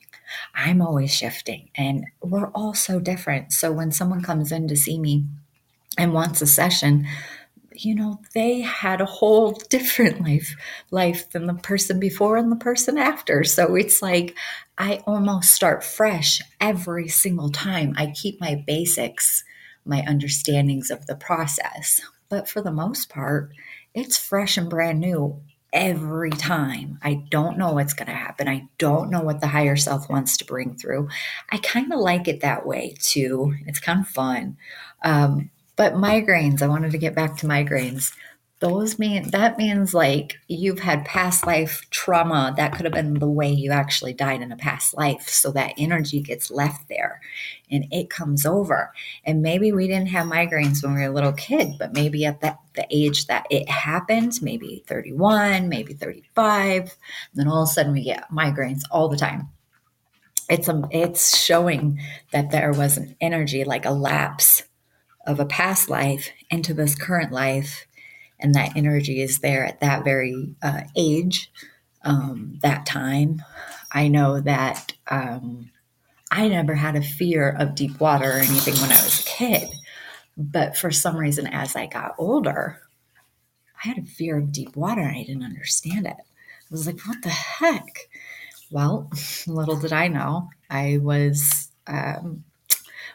I'm 0.55 0.83
always 0.83 1.15
shifting 1.15 1.71
and 1.75 2.05
we're 2.23 2.49
all 2.49 2.75
so 2.75 3.01
different. 3.01 3.53
So 3.53 3.73
when 3.73 3.91
someone 3.91 4.23
comes 4.23 4.53
in 4.53 4.69
to 4.69 4.77
see 4.77 4.99
me 4.99 5.25
and 5.97 6.13
wants 6.13 6.43
a 6.43 6.47
session, 6.47 7.07
you 7.75 7.95
know 7.95 8.21
they 8.35 8.61
had 8.61 9.01
a 9.01 9.07
whole 9.07 9.53
different 9.71 10.21
life 10.21 10.55
life 10.91 11.31
than 11.31 11.47
the 11.47 11.55
person 11.55 11.99
before 11.99 12.37
and 12.37 12.53
the 12.53 12.57
person 12.57 12.99
after 12.99 13.45
so 13.45 13.75
it's 13.75 14.03
like 14.03 14.37
i 14.77 15.03
almost 15.07 15.49
start 15.55 15.83
fresh 15.83 16.43
every 16.61 17.09
single 17.09 17.49
time 17.49 17.95
i 17.97 18.09
keep 18.09 18.39
my 18.43 18.63
basics 18.67 19.43
my 19.85 20.05
understandings 20.07 20.91
of 20.91 21.07
the 21.07 21.17
process. 21.17 22.01
But 22.29 22.49
for 22.49 22.63
the 22.63 22.73
most 22.73 23.09
part 23.09 23.53
it's 23.95 24.17
fresh 24.17 24.57
and 24.57 24.71
brand 24.71 25.01
new 25.01 25.41
every 25.73 26.31
time. 26.31 26.99
I 27.03 27.25
don't 27.31 27.59
know 27.59 27.73
what's 27.73 27.95
going 27.95 28.09
to 28.09 28.15
happen. 28.15 28.49
I 28.49 28.69
don't 28.79 29.11
know 29.11 29.23
what 29.23 29.41
the 29.41 29.47
higher 29.47 29.77
self 29.77 30.09
wants 30.09 30.37
to 30.39 30.45
bring 30.45 30.77
through. 30.77 31.09
I 31.51 31.59
kind 31.59 31.93
of 31.93 32.01
like 32.01 32.29
it 32.29 32.41
that 32.41 32.67
way 32.67 32.95
too. 33.01 33.55
It's 33.67 33.81
kind 33.81 34.01
of 34.01 34.09
fun. 34.09 34.57
Um, 35.03 35.51
but 35.77 35.95
migraines, 35.95 36.61
I 36.63 36.69
wanted 36.69 36.93
to 36.93 36.99
get 36.99 37.15
back 37.15 37.39
to 37.39 37.47
migraines. 37.47 38.13
Those 38.63 38.97
mean 38.97 39.29
that 39.31 39.59
means 39.59 39.93
like 39.93 40.39
you've 40.47 40.79
had 40.79 41.05
past 41.05 41.45
life 41.49 41.85
trauma. 41.91 42.55
That 42.57 42.73
could 42.73 42.85
have 42.85 42.95
been 42.95 43.15
the 43.15 43.29
way 43.29 43.51
you 43.51 43.73
actually 43.73 44.13
died 44.13 44.41
in 44.41 44.53
a 44.53 44.57
past 44.57 44.97
life. 44.97 45.29
So 45.29 45.51
that 45.51 45.75
energy 45.77 46.21
gets 46.21 46.49
left 46.49 46.89
there 46.89 47.21
and 47.73 47.87
it 47.91 48.09
comes 48.09 48.47
over. 48.47 48.93
And 49.25 49.43
maybe 49.43 49.73
we 49.73 49.89
didn't 49.89 50.11
have 50.11 50.29
migraines 50.29 50.81
when 50.81 50.95
we 50.95 51.01
were 51.01 51.09
a 51.09 51.13
little 51.13 51.33
kid, 51.33 51.73
but 51.77 51.93
maybe 51.93 52.25
at 52.25 52.41
that 52.43 52.61
the 52.75 52.87
age 52.89 53.27
that 53.27 53.49
it 53.51 53.69
happened, 53.69 54.35
maybe 54.41 54.85
31, 54.87 55.69
maybe 55.69 55.93
35, 55.93 56.97
then 57.35 57.49
all 57.49 57.65
of 57.65 57.69
a 57.69 57.73
sudden 57.73 57.93
we 57.93 58.05
get 58.05 58.31
migraines 58.31 58.83
all 58.93 59.09
the 59.09 59.17
time 59.17 59.49
it's 60.49 60.69
a, 60.69 60.83
it's 60.91 61.37
showing 61.37 61.99
that 62.33 62.51
there 62.51 62.73
was 62.73 62.97
an 62.97 63.17
energy 63.21 63.65
like 63.65 63.87
a 63.87 63.91
lapse 63.91 64.65
of 65.27 65.41
a 65.41 65.47
past 65.47 65.89
life 65.89 66.31
into 66.51 66.75
this 66.75 66.95
current 66.95 67.33
life 67.33 67.87
and 68.43 68.55
that 68.55 68.77
energy 68.77 69.21
is 69.23 69.39
there 69.39 69.65
at 69.65 69.81
that 69.81 70.05
very 70.05 70.55
uh, 70.63 70.83
age 70.97 71.51
um, 72.05 72.59
that 72.63 72.87
time 72.87 73.43
i 73.93 74.09
know 74.09 74.41
that 74.41 74.93
um, 75.09 75.71
i 76.31 76.49
never 76.49 76.75
had 76.75 76.97
a 76.97 77.03
fear 77.03 77.51
of 77.59 77.75
deep 77.75 78.01
water 78.01 78.31
or 78.31 78.39
anything 78.39 78.75
when 78.75 78.93
i 78.93 79.03
was 79.03 79.21
a 79.21 79.25
kid 79.25 79.69
but 80.37 80.77
for 80.77 80.91
some 80.91 81.17
reason 81.17 81.47
as 81.47 81.77
i 81.77 81.87
got 81.87 82.15
older 82.19 82.81
i 83.85 83.89
had 83.89 83.99
a 83.99 84.03
fear 84.03 84.39
of 84.39 84.53
deep 84.53 84.77
water 84.77 85.01
and 85.01 85.17
i 85.17 85.23
didn't 85.23 85.45
understand 85.45 86.07
it 86.07 86.17
I 86.73 86.75
was 86.75 86.87
like, 86.87 87.07
what 87.07 87.21
the 87.21 87.29
heck? 87.29 88.09
Well, 88.71 89.11
little 89.47 89.77
did 89.77 89.93
I 89.93 90.09
know, 90.09 90.49
I 90.71 90.99
was, 91.03 91.69
um, 91.87 92.45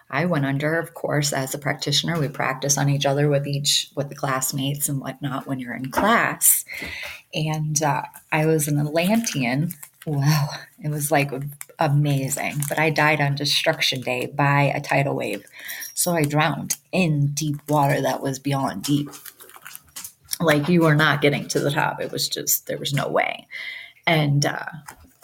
I 0.10 0.26
went 0.26 0.46
under, 0.46 0.80
of 0.80 0.94
course, 0.94 1.34
as 1.34 1.54
a 1.54 1.60
practitioner. 1.60 2.20
We 2.20 2.30
practice 2.30 2.78
on 2.78 2.90
each 2.90 3.06
other 3.06 3.28
with 3.28 3.46
each, 3.46 3.90
with 3.96 4.10
the 4.10 4.16
classmates 4.16 4.88
and 4.88 5.02
whatnot 5.02 5.48
when 5.48 5.60
you're 5.60 5.76
in 5.76 5.92
class. 5.92 6.64
And 7.34 7.82
uh, 7.84 8.04
I 8.32 8.46
was 8.46 8.68
an 8.68 8.80
Atlantean. 8.80 9.74
Wow, 10.06 10.50
it 10.82 10.90
was 10.90 11.12
like 11.12 11.32
amazing. 11.80 12.62
But 12.70 12.80
I 12.80 12.90
died 12.90 13.20
on 13.20 13.36
destruction 13.36 14.02
day 14.02 14.28
by 14.28 14.72
a 14.74 14.80
tidal 14.80 15.16
wave. 15.16 15.46
So 15.94 16.14
I 16.14 16.24
drowned 16.24 16.78
in 16.92 17.28
deep 17.28 17.58
water 17.68 18.02
that 18.02 18.22
was 18.22 18.40
beyond 18.40 18.84
deep. 18.84 19.10
Like 20.40 20.70
you 20.70 20.84
were 20.84 20.96
not 20.96 21.22
getting 21.22 21.48
to 21.50 21.60
the 21.60 21.72
top. 21.72 22.00
It 22.00 22.12
was 22.12 22.30
just, 22.30 22.68
there 22.68 22.78
was 22.78 22.94
no 22.94 23.10
way. 23.10 23.48
And 24.06 24.46
uh, 24.46 24.66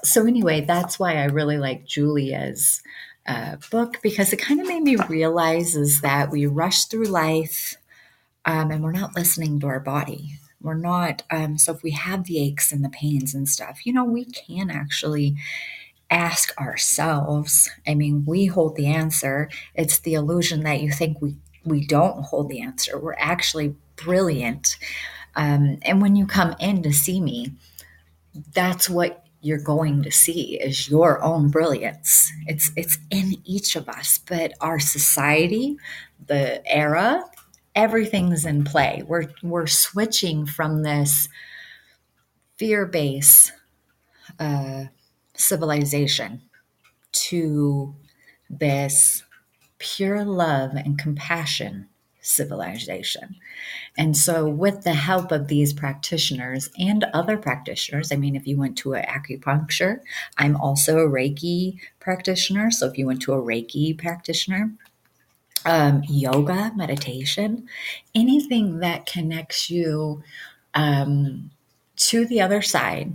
so, 0.04 0.26
anyway, 0.26 0.62
that's 0.62 1.00
why 1.00 1.16
I 1.16 1.26
really 1.26 1.58
like 1.58 1.86
Julia's 1.86 2.82
uh, 3.26 3.56
book 3.72 4.00
because 4.02 4.34
it 4.34 4.38
kind 4.38 4.60
of 4.60 4.68
made 4.68 4.84
me 4.84 4.98
realize 5.08 5.76
is 5.76 6.02
that 6.02 6.30
we 6.30 6.46
rush 6.46 6.86
through 6.86 7.06
life 7.06 7.76
um, 8.46 8.72
and 8.72 8.84
we're 8.84 8.92
not 8.92 9.16
listening 9.16 9.60
to 9.60 9.68
our 9.68 9.80
body. 9.80 10.40
We're 10.62 10.74
not, 10.76 11.24
um, 11.30 11.58
so 11.58 11.74
if 11.74 11.84
we 11.84 11.92
have 11.92 12.26
the 12.26 12.40
aches 12.40 12.72
and 12.72 12.84
the 12.84 12.90
pains 12.90 13.34
and 13.34 13.48
stuff, 13.48 13.86
you 13.86 13.94
know, 13.94 14.06
we 14.06 14.26
can 14.26 14.70
actually 14.70 15.36
ask 16.10 16.58
ourselves. 16.60 17.70
I 17.88 17.96
mean, 17.96 18.24
we 18.26 18.46
hold 18.46 18.76
the 18.76 18.88
answer. 18.88 19.50
It's 19.74 20.00
the 20.00 20.14
illusion 20.14 20.64
that 20.64 20.82
you 20.82 20.92
think 20.92 21.22
we, 21.22 21.36
we 21.66 21.86
don't 21.86 22.24
hold 22.24 22.50
the 22.50 22.62
answer. 22.62 23.00
We're 23.00 23.16
actually 23.18 23.76
brilliant. 23.96 24.78
Um, 25.36 25.80
and 25.82 26.02
when 26.02 26.16
you 26.16 26.28
come 26.28 26.56
in 26.60 26.84
to 26.84 26.94
see 26.94 27.20
me, 27.20 27.54
that's 28.54 28.90
what 28.90 29.23
you're 29.44 29.60
going 29.60 30.02
to 30.04 30.12
see 30.12 30.56
is 30.56 30.90
your 30.90 31.22
own 31.22 31.50
brilliance. 31.50 32.32
It's 32.48 32.72
it's 32.76 32.98
in 33.12 33.36
each 33.44 33.76
of 33.76 33.90
us, 33.90 34.18
but 34.18 34.54
our 34.62 34.80
society, 34.80 35.78
the 36.28 36.66
era, 36.66 37.24
everything's 37.76 38.46
in 38.46 38.64
play. 38.64 39.04
We're 39.06 39.28
we're 39.44 39.68
switching 39.68 40.46
from 40.46 40.84
this 40.84 41.28
fear-based 42.58 43.52
uh, 44.40 44.86
civilization 45.36 46.42
to 47.12 47.94
this 48.50 49.24
pure 49.80 50.24
love 50.24 50.72
and 50.76 50.98
compassion 50.98 51.90
civilization. 52.24 53.36
And 53.98 54.18
so, 54.18 54.50
with 54.50 54.84
the 54.84 54.94
help 54.94 55.32
of 55.32 55.48
these 55.48 55.74
practitioners 55.74 56.70
and 56.80 57.04
other 57.14 57.38
practitioners, 57.38 58.12
I 58.12 58.16
mean, 58.16 58.36
if 58.36 58.48
you 58.48 58.58
went 58.58 58.78
to 58.80 58.94
an 58.94 59.06
acupuncture, 59.06 60.00
I'm 60.38 60.56
also 60.56 60.98
a 60.98 61.08
Reiki 61.08 61.78
practitioner. 62.00 62.72
So, 62.72 62.88
if 62.88 62.98
you 62.98 63.06
went 63.06 63.22
to 63.24 63.34
a 63.34 63.42
Reiki 63.42 63.96
practitioner, 63.96 64.72
um, 65.66 66.02
yoga, 66.08 66.72
meditation, 66.76 67.68
anything 68.16 68.80
that 68.80 69.06
connects 69.06 69.70
you 69.70 70.24
um, 70.74 71.52
to 71.98 72.26
the 72.26 72.42
other 72.42 72.62
side 72.62 73.14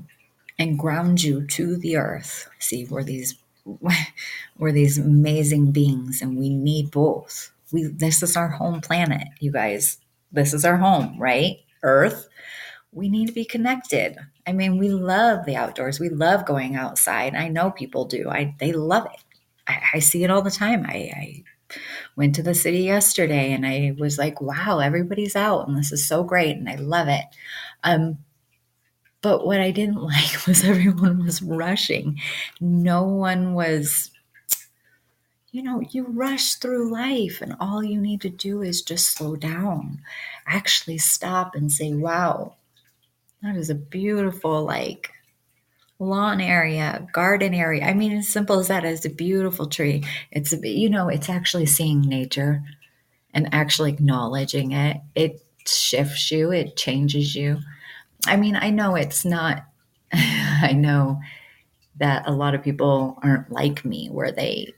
and 0.59 0.79
ground 0.79 1.23
you 1.23 1.47
to 1.47 1.77
the 1.77 1.97
earth. 1.97 2.49
See, 2.59 2.85
we're 2.85 3.05
these 3.05 3.37
we're 4.59 4.73
these 4.73 4.99
amazing 4.99 5.73
beings, 5.73 6.23
and 6.23 6.39
we 6.39 6.49
need 6.51 6.91
both 6.91 7.53
we 7.73 7.85
this 7.85 8.23
is 8.23 8.37
our 8.37 8.49
home 8.49 8.81
planet, 8.81 9.29
you 9.41 9.53
guys. 9.53 9.99
This 10.33 10.53
is 10.53 10.65
our 10.65 10.77
home, 10.77 11.19
right? 11.19 11.57
Earth. 11.83 12.29
We 12.93 13.09
need 13.09 13.27
to 13.27 13.33
be 13.33 13.45
connected. 13.45 14.17
I 14.47 14.53
mean, 14.53 14.79
we 14.79 14.89
love 14.89 15.45
the 15.45 15.57
outdoors. 15.57 16.01
We 16.01 16.09
love 16.09 16.47
going 16.47 16.75
outside. 16.75 17.35
I 17.35 17.49
know 17.49 17.71
people 17.71 18.07
do. 18.07 18.29
I 18.31 18.55
they 18.59 18.73
love 18.73 19.07
it. 19.07 19.21
I, 19.67 19.81
I 19.95 19.99
see 19.99 20.25
it 20.25 20.31
all 20.31 20.43
the 20.43 20.51
time. 20.51 20.85
I, 20.87 21.13
I 21.15 21.45
went 22.17 22.35
to 22.37 22.43
the 22.43 22.55
city 22.55 22.81
yesterday 22.81 23.53
and 23.53 23.67
I 23.67 23.95
was 23.99 24.19
like, 24.19 24.41
wow, 24.41 24.79
everybody's 24.79 25.37
out 25.37 25.69
and 25.69 25.77
this 25.77 25.93
is 25.93 26.07
so 26.07 26.25
great 26.25 26.57
and 26.57 26.69
I 26.69 26.77
love 26.77 27.09
it. 27.09 27.25
Um, 27.85 28.19
but 29.21 29.47
what 29.47 29.61
I 29.61 29.71
didn't 29.71 30.03
like 30.03 30.47
was 30.47 30.65
everyone 30.65 31.25
was 31.25 31.43
rushing. 31.43 32.19
No 32.61 33.05
one 33.05 33.55
was 33.55 34.11
you 35.51 35.63
know, 35.63 35.81
you 35.91 36.05
rush 36.05 36.55
through 36.57 36.91
life 36.93 37.41
and 37.41 37.57
all 37.59 37.83
you 37.83 38.01
need 38.01 38.21
to 38.21 38.29
do 38.29 38.63
is 38.63 38.83
just 38.83 39.11
slow 39.11 39.35
down. 39.35 40.01
Actually 40.47 40.99
stop 40.99 41.55
and 41.55 41.73
say, 41.73 41.95
wow, 41.95 42.55
that 43.43 43.57
is 43.57 43.71
a 43.71 43.75
beautiful, 43.75 44.65
like, 44.65 45.11
lawn 45.99 46.41
area, 46.41 47.07
garden 47.13 47.55
area. 47.55 47.85
I 47.85 47.95
mean, 47.95 48.13
as 48.13 48.29
simple 48.29 48.59
as 48.59 48.69
that, 48.69 48.85
it's 48.85 49.05
a 49.05 49.11
beautiful 49.11 49.67
tree. 49.67 50.05
It's, 50.31 50.53
you 50.53 50.91
know, 50.91 51.09
it's 51.09 51.29
actually 51.31 51.67
seeing 51.67 52.03
nature 52.03 52.63
and 53.33 53.53
actually 53.53 53.93
acknowledging 53.93 54.73
it. 54.73 54.99
It 55.15 55.43
shifts 55.67 56.31
you, 56.31 56.53
it 56.53 56.77
changes 56.77 57.35
you. 57.35 57.59
I 58.27 58.37
mean, 58.37 58.57
I 58.57 58.71
know 58.71 58.97
it's 58.97 59.25
not, 59.25 59.65
I 60.13 60.73
know 60.73 61.21
that 61.99 62.29
a 62.29 62.33
lot 62.33 62.55
of 62.55 62.63
people 62.63 63.19
aren't 63.23 63.51
like 63.51 63.85
me 63.85 64.09
where 64.09 64.31
they 64.31 64.75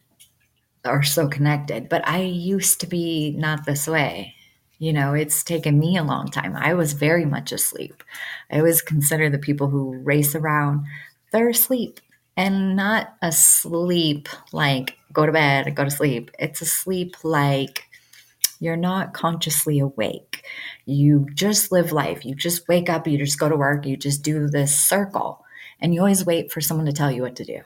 are 0.85 1.03
so 1.03 1.29
connected. 1.29 1.89
But 1.89 2.07
I 2.09 2.23
used 2.23 2.81
to 2.81 2.87
be 2.87 3.35
not 3.37 3.65
this 3.67 3.87
way. 3.87 4.35
You 4.79 4.93
know, 4.93 5.13
it's 5.13 5.45
taken 5.45 5.79
me 5.79 5.97
a 5.97 6.05
long 6.05 6.29
time. 6.29 6.57
I 6.57 6.73
was 6.75 6.95
very 6.95 7.27
much 7.27 7.53
asleep. 7.53 8.03
I 8.51 8.59
always 8.59 8.81
consider 8.81 9.29
the 9.29 9.39
people 9.39 9.69
who 9.69 9.99
race 9.99 10.35
around, 10.35 10.87
they're 11.33 11.51
asleep 11.51 12.01
and 12.37 12.77
not 12.77 13.15
asleep 13.21 14.29
like 14.53 14.97
go 15.13 15.27
to 15.27 15.33
bed, 15.33 15.75
go 15.75 15.85
to 15.85 15.91
sleep. 15.91 16.31
It's 16.39 16.63
asleep 16.63 17.17
like 17.23 17.85
you're 18.61 18.77
not 18.77 19.13
consciously 19.13 19.81
awake. 19.81 20.45
You 20.87 21.27
just 21.35 21.73
live 21.73 21.93
life. 21.93 22.25
You 22.25 22.35
just 22.35 22.69
wake 22.69 22.89
up, 22.89 23.07
you 23.07 23.19
just 23.19 23.39
go 23.39 23.49
to 23.49 23.57
work, 23.57 23.87
you 23.87 23.97
just 23.97 24.23
do 24.23 24.49
this 24.49 24.75
circle, 24.75 25.45
and 25.81 25.95
you 25.95 26.01
always 26.01 26.25
wait 26.25 26.53
for 26.53 26.61
someone 26.61 26.87
to 26.87 26.93
tell 26.93 27.11
you 27.11 27.23
what 27.23 27.37
to 27.37 27.45
do. 27.45 27.61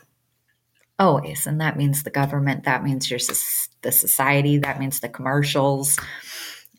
Always. 0.99 1.47
And 1.47 1.61
that 1.61 1.77
means 1.77 2.03
the 2.03 2.11
government, 2.11 2.65
that 2.65 2.85
means 2.85 3.11
your 3.11 3.19
the 3.83 3.93
society, 3.93 4.59
that 4.59 4.79
means 4.79 5.01
the 5.01 5.09
commercials. 5.09 5.99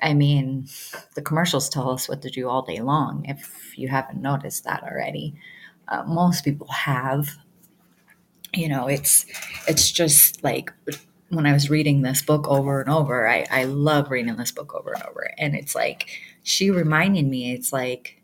I 0.02 0.14
mean, 0.14 0.68
the 1.16 1.22
commercials 1.22 1.70
tell 1.70 1.90
us 1.90 2.08
what 2.10 2.22
to 2.24 2.30
do 2.30 2.48
all 2.50 2.62
day 2.62 2.82
long 2.82 3.26
if 3.28 3.78
you 3.78 3.90
haven't 3.90 4.22
noticed 4.22 4.64
that 4.64 4.84
already. 4.84 5.36
Uh, 5.88 6.04
most 6.06 6.44
people 6.46 6.68
have. 6.68 7.30
You 8.54 8.70
know, 8.70 8.88
it's 8.88 9.26
it's 9.68 9.92
just 9.92 10.44
like 10.44 10.72
when 11.30 11.46
I 11.46 11.52
was 11.54 11.70
reading 11.70 12.02
this 12.02 12.22
book 12.22 12.48
over 12.48 12.80
and 12.80 12.90
over, 12.90 13.28
I, 13.28 13.46
I 13.52 13.66
love 13.66 14.10
reading 14.12 14.36
this 14.38 14.52
book 14.52 14.74
over 14.74 14.94
and 14.94 15.04
over. 15.04 15.30
And 15.38 15.56
it's 15.56 15.76
like 15.76 16.10
she 16.44 16.70
reminded 16.72 17.26
me, 17.28 17.52
it's 17.52 17.74
like 17.74 18.22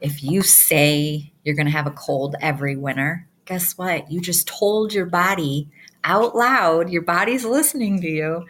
if 0.00 0.24
you 0.24 0.42
say 0.42 1.32
you're 1.44 1.56
gonna 1.56 1.70
have 1.70 1.88
a 1.88 1.92
cold 1.92 2.36
every 2.42 2.76
winter, 2.76 3.27
guess 3.48 3.78
what? 3.78 4.12
You 4.12 4.20
just 4.20 4.46
told 4.46 4.92
your 4.92 5.06
body 5.06 5.70
out 6.04 6.36
loud, 6.36 6.90
your 6.90 7.02
body's 7.02 7.46
listening 7.46 8.00
to 8.02 8.06
you, 8.06 8.46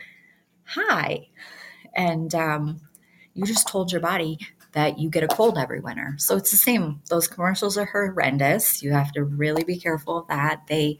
hi. 0.65 1.29
And 1.95 2.35
um, 2.35 2.81
you 3.33 3.47
just 3.47 3.69
told 3.69 3.93
your 3.93 4.01
body 4.01 4.39
that 4.73 4.99
you 4.99 5.09
get 5.09 5.23
a 5.23 5.29
cold 5.29 5.57
every 5.57 5.81
winter. 5.81 6.15
So 6.19 6.37
it's 6.37 6.51
the 6.51 6.57
same. 6.57 7.01
Those 7.09 7.29
commercials 7.29 7.79
are 7.79 7.87
horrendous. 7.87 8.83
You 8.83 8.93
have 8.93 9.13
to 9.13 9.23
really 9.23 9.63
be 9.63 9.79
careful 9.79 10.19
of 10.19 10.29
that. 10.29 10.67
They, 10.67 10.99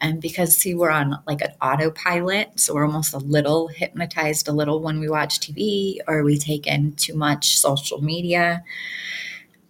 and 0.00 0.22
because 0.22 0.56
see, 0.56 0.74
we're 0.74 0.90
on 0.90 1.22
like 1.26 1.42
an 1.42 1.52
autopilot, 1.60 2.58
so 2.58 2.74
we're 2.74 2.86
almost 2.86 3.12
a 3.12 3.18
little 3.18 3.68
hypnotized 3.68 4.48
a 4.48 4.52
little 4.52 4.80
when 4.80 5.00
we 5.00 5.08
watch 5.08 5.38
TV 5.38 5.98
or 6.08 6.24
we 6.24 6.38
take 6.38 6.66
in 6.66 6.94
too 6.94 7.14
much 7.14 7.58
social 7.58 8.02
media. 8.02 8.64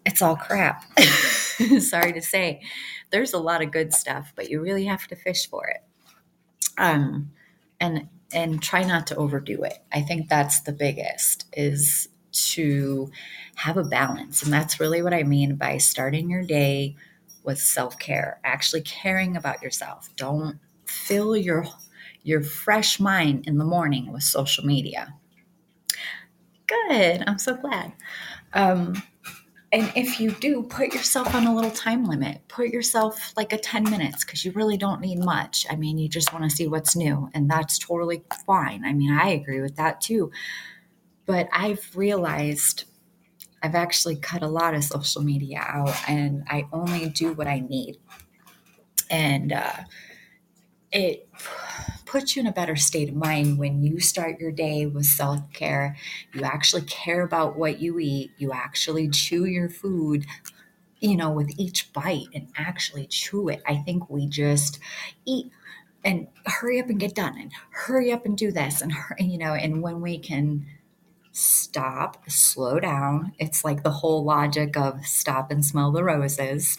It's 0.07 0.23
all 0.23 0.37
crap. 0.37 0.85
Sorry 1.81 2.12
to 2.12 2.23
say 2.23 2.62
there's 3.14 3.33
a 3.33 3.38
lot 3.38 3.62
of 3.62 3.71
good 3.71 3.94
stuff, 3.94 4.33
but 4.35 4.50
you 4.50 4.61
really 4.61 4.87
have 4.87 5.06
to 5.06 5.14
fish 5.14 5.49
for 5.49 5.68
it. 5.68 5.85
Um, 6.76 7.30
and 7.78 8.09
and 8.33 8.61
try 8.61 8.83
not 8.83 9.06
to 9.06 9.14
overdo 9.14 9.62
it. 9.62 9.78
I 9.92 10.00
think 10.00 10.28
that's 10.28 10.62
the 10.62 10.73
biggest 10.73 11.47
is 11.52 12.09
to 12.33 13.09
have 13.54 13.76
a 13.76 13.85
balance. 13.85 14.42
And 14.42 14.52
that's 14.52 14.80
really 14.80 15.00
what 15.00 15.14
I 15.14 15.23
mean 15.23 15.54
by 15.54 15.78
starting 15.78 16.28
your 16.28 16.42
day 16.42 16.97
with 17.44 17.61
self-care, 17.61 18.40
actually 18.42 18.80
caring 18.80 19.37
about 19.37 19.62
yourself. 19.62 20.11
Don't 20.16 20.59
fill 20.85 21.37
your 21.37 21.66
your 22.25 22.42
fresh 22.42 22.99
mind 22.99 23.47
in 23.47 23.59
the 23.59 23.64
morning 23.64 24.12
with 24.12 24.25
social 24.25 24.66
media. 24.66 25.14
Good. 26.66 27.23
I'm 27.28 27.38
so 27.38 27.54
glad. 27.54 27.92
Um, 28.54 29.00
and 29.75 29.90
if 29.97 30.21
you 30.21 30.31
do, 30.31 30.62
put 30.62 30.95
yourself 30.95 31.35
on 31.35 31.49
a 31.49 31.54
little 31.54 31.73
time 31.73 32.04
limit. 32.04 32.43
Put 32.47 32.69
yourself 32.69 33.33
like 33.37 33.52
a 33.52 33.59
10 33.59 33.83
minutes 33.90 34.25
because 34.25 34.45
you 34.45 34.52
really 34.52 34.76
don't 34.76 35.00
need 35.00 35.19
much. 35.19 35.66
I 35.69 35.75
mean, 35.75 35.99
you 35.99 36.09
just 36.09 36.33
want 36.33 36.49
to 36.49 36.57
see 36.57 36.69
what's 36.69 36.95
new, 36.95 37.28
and 37.35 37.50
that's 37.50 37.76
totally 37.76 38.23
fine. 38.47 38.85
I 38.85 38.93
mean, 38.93 39.11
I 39.11 39.31
agree 39.31 39.61
with 39.61 39.75
that 39.75 40.00
too. 40.00 40.31
But 41.26 41.49
I've 41.52 41.90
realized 41.97 42.85
I've 43.64 43.75
actually 43.75 44.14
cut 44.14 44.45
a 44.45 44.47
lot 44.47 44.75
of 44.75 44.85
social 44.85 45.23
media 45.25 45.64
out 45.66 45.97
and 46.09 46.45
I 46.49 46.69
only 46.73 47.09
do 47.09 47.33
what 47.33 47.49
I 47.49 47.59
need. 47.59 47.97
And 49.11 49.52
uh, 49.52 49.78
it 50.93 51.28
puts 52.14 52.37
you 52.37 52.40
in 52.40 52.47
a 52.47 52.52
better 52.52 52.76
state 52.76 53.09
of 53.09 53.14
mind 53.16 53.59
when 53.59 53.83
you 53.83 53.99
start 53.99 54.38
your 54.38 54.52
day 54.52 54.87
with 54.87 55.04
self 55.04 55.52
care. 55.52 55.97
You 56.33 56.44
actually 56.44 56.83
care 56.83 57.23
about 57.23 57.59
what 57.59 57.80
you 57.80 57.99
eat, 57.99 58.30
you 58.38 58.52
actually 58.52 59.09
chew 59.09 59.47
your 59.47 59.68
food. 59.68 60.25
You 61.00 61.16
know, 61.16 61.33
with 61.33 61.50
each 61.59 61.92
bite 61.92 62.28
and 62.33 62.47
actually 62.56 63.06
chew 63.09 63.49
it. 63.49 63.62
I 63.66 63.78
think 63.78 64.09
we 64.09 64.28
just 64.28 64.78
eat 65.26 65.50
and 66.04 66.28
hurry 66.47 66.80
up 66.80 66.88
and 66.88 67.00
get 67.00 67.16
done 67.16 67.37
and 67.37 67.50
hurry 67.71 68.12
up 68.12 68.25
and 68.25 68.38
do 68.38 68.52
this 68.52 68.80
and 68.80 68.92
you 69.18 69.37
know 69.38 69.54
and 69.54 69.83
when 69.83 70.00
we 70.00 70.18
can 70.18 70.66
stop 71.33 72.30
slow 72.30 72.78
down 72.78 73.33
it's 73.38 73.64
like 73.64 73.83
the 73.83 73.90
whole 73.90 74.23
logic 74.23 74.76
of 74.76 75.04
stop 75.06 75.50
and 75.50 75.64
smell 75.64 75.90
the 75.90 76.04
roses 76.04 76.78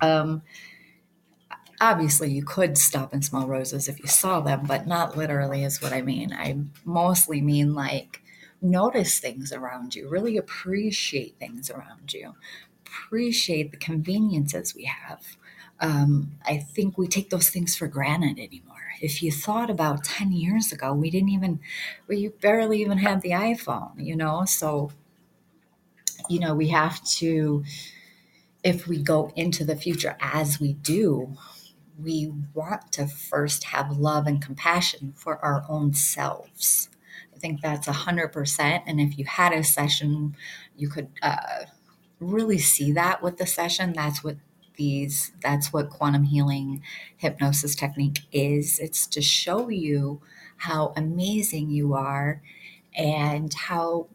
um 0.00 0.42
obviously 1.82 2.30
you 2.30 2.44
could 2.44 2.78
stop 2.78 3.12
and 3.12 3.24
smell 3.24 3.46
roses 3.46 3.88
if 3.88 3.98
you 4.00 4.06
saw 4.06 4.40
them 4.40 4.64
but 4.66 4.86
not 4.86 5.16
literally 5.16 5.64
is 5.64 5.82
what 5.82 5.92
i 5.92 6.00
mean 6.00 6.32
i 6.32 6.56
mostly 6.84 7.40
mean 7.40 7.74
like 7.74 8.22
notice 8.62 9.18
things 9.18 9.52
around 9.52 9.94
you 9.94 10.08
really 10.08 10.36
appreciate 10.36 11.36
things 11.38 11.70
around 11.70 12.14
you 12.14 12.34
appreciate 12.86 13.72
the 13.72 13.76
conveniences 13.76 14.74
we 14.74 14.84
have 14.84 15.36
um, 15.80 16.32
I 16.46 16.58
think 16.58 16.96
we 16.96 17.08
take 17.08 17.30
those 17.30 17.50
things 17.50 17.76
for 17.76 17.88
granted 17.88 18.38
anymore. 18.38 18.76
If 19.00 19.20
you 19.20 19.32
thought 19.32 19.68
about 19.68 20.04
10 20.04 20.30
years 20.30 20.70
ago, 20.70 20.94
we 20.94 21.10
didn't 21.10 21.30
even, 21.30 21.58
we 22.06 22.28
barely 22.28 22.80
even 22.80 22.98
had 22.98 23.20
the 23.22 23.30
iPhone, 23.30 23.92
you 23.96 24.14
know? 24.14 24.44
So, 24.44 24.92
you 26.28 26.38
know, 26.38 26.54
we 26.54 26.68
have 26.68 27.02
to, 27.04 27.64
if 28.62 28.86
we 28.86 29.02
go 29.02 29.32
into 29.34 29.64
the 29.64 29.76
future 29.76 30.16
as 30.20 30.60
we 30.60 30.74
do, 30.74 31.36
we 31.98 32.32
want 32.54 32.92
to 32.92 33.06
first 33.06 33.64
have 33.64 33.98
love 33.98 34.26
and 34.26 34.42
compassion 34.42 35.12
for 35.16 35.38
our 35.44 35.64
own 35.68 35.94
selves. 35.94 36.88
I 37.34 37.38
think 37.38 37.60
that's 37.60 37.88
100%. 37.88 38.82
And 38.86 39.00
if 39.00 39.18
you 39.18 39.24
had 39.24 39.52
a 39.52 39.64
session, 39.64 40.36
you 40.76 40.88
could 40.88 41.08
uh, 41.22 41.64
really 42.20 42.58
see 42.58 42.92
that 42.92 43.22
with 43.22 43.38
the 43.38 43.46
session. 43.46 43.92
That's 43.92 44.22
what 44.22 44.36
these 44.76 45.32
that's 45.42 45.72
what 45.72 45.90
quantum 45.90 46.24
healing 46.24 46.82
hypnosis 47.18 47.74
technique 47.74 48.20
is 48.32 48.78
it's 48.78 49.06
to 49.06 49.20
show 49.20 49.68
you 49.68 50.20
how 50.56 50.92
amazing 50.96 51.70
you 51.70 51.94
are 51.94 52.42
and 52.96 53.52
how 53.52 54.08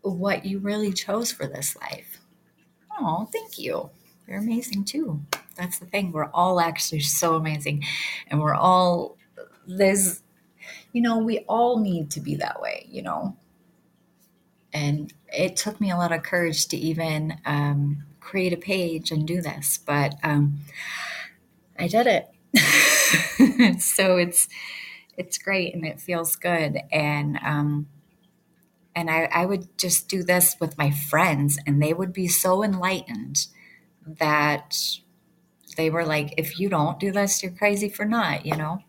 what 0.00 0.44
you 0.44 0.58
really 0.58 0.92
chose 0.92 1.30
for 1.30 1.46
this 1.46 1.76
life 1.76 2.20
oh 2.98 3.28
thank 3.32 3.58
you 3.58 3.90
you're 4.26 4.38
amazing 4.38 4.84
too 4.84 5.20
that's 5.58 5.78
the 5.78 5.86
thing. 5.86 6.12
We're 6.12 6.30
all 6.32 6.60
actually 6.60 7.00
so 7.00 7.34
amazing. 7.34 7.84
And 8.28 8.40
we're 8.40 8.54
all 8.54 9.16
there's 9.66 10.22
you 10.92 11.02
know 11.02 11.18
we 11.18 11.40
all 11.40 11.78
need 11.78 12.10
to 12.12 12.20
be 12.20 12.36
that 12.36 12.60
way 12.60 12.86
you 12.90 13.02
know? 13.02 13.36
And 14.72 15.12
it 15.32 15.56
took 15.56 15.80
me 15.80 15.90
a 15.90 15.96
lot 15.96 16.12
of 16.12 16.22
courage 16.22 16.66
to 16.68 16.76
even 16.76 17.38
um, 17.46 18.04
create 18.20 18.52
a 18.52 18.58
page 18.58 19.10
and 19.10 19.26
do 19.26 19.40
this, 19.40 19.78
but 19.78 20.14
um, 20.22 20.58
I 21.78 21.88
did 21.88 22.06
it. 22.06 23.80
so 23.80 24.16
it's 24.18 24.48
it's 25.16 25.38
great 25.38 25.74
and 25.74 25.86
it 25.86 26.00
feels 26.00 26.36
good. 26.36 26.80
And 26.92 27.38
um, 27.44 27.88
and 28.94 29.10
I, 29.10 29.28
I 29.32 29.46
would 29.46 29.76
just 29.78 30.08
do 30.08 30.22
this 30.22 30.56
with 30.60 30.76
my 30.76 30.90
friends 30.90 31.58
and 31.66 31.82
they 31.82 31.92
would 31.92 32.12
be 32.12 32.28
so 32.28 32.62
enlightened 32.62 33.46
that 34.04 34.98
they 35.78 35.88
were 35.88 36.04
like 36.04 36.34
if 36.36 36.60
you 36.60 36.68
don't 36.68 37.00
do 37.00 37.10
this 37.10 37.42
you're 37.42 37.52
crazy 37.52 37.88
for 37.88 38.04
not 38.04 38.44
you 38.44 38.54
know 38.54 38.82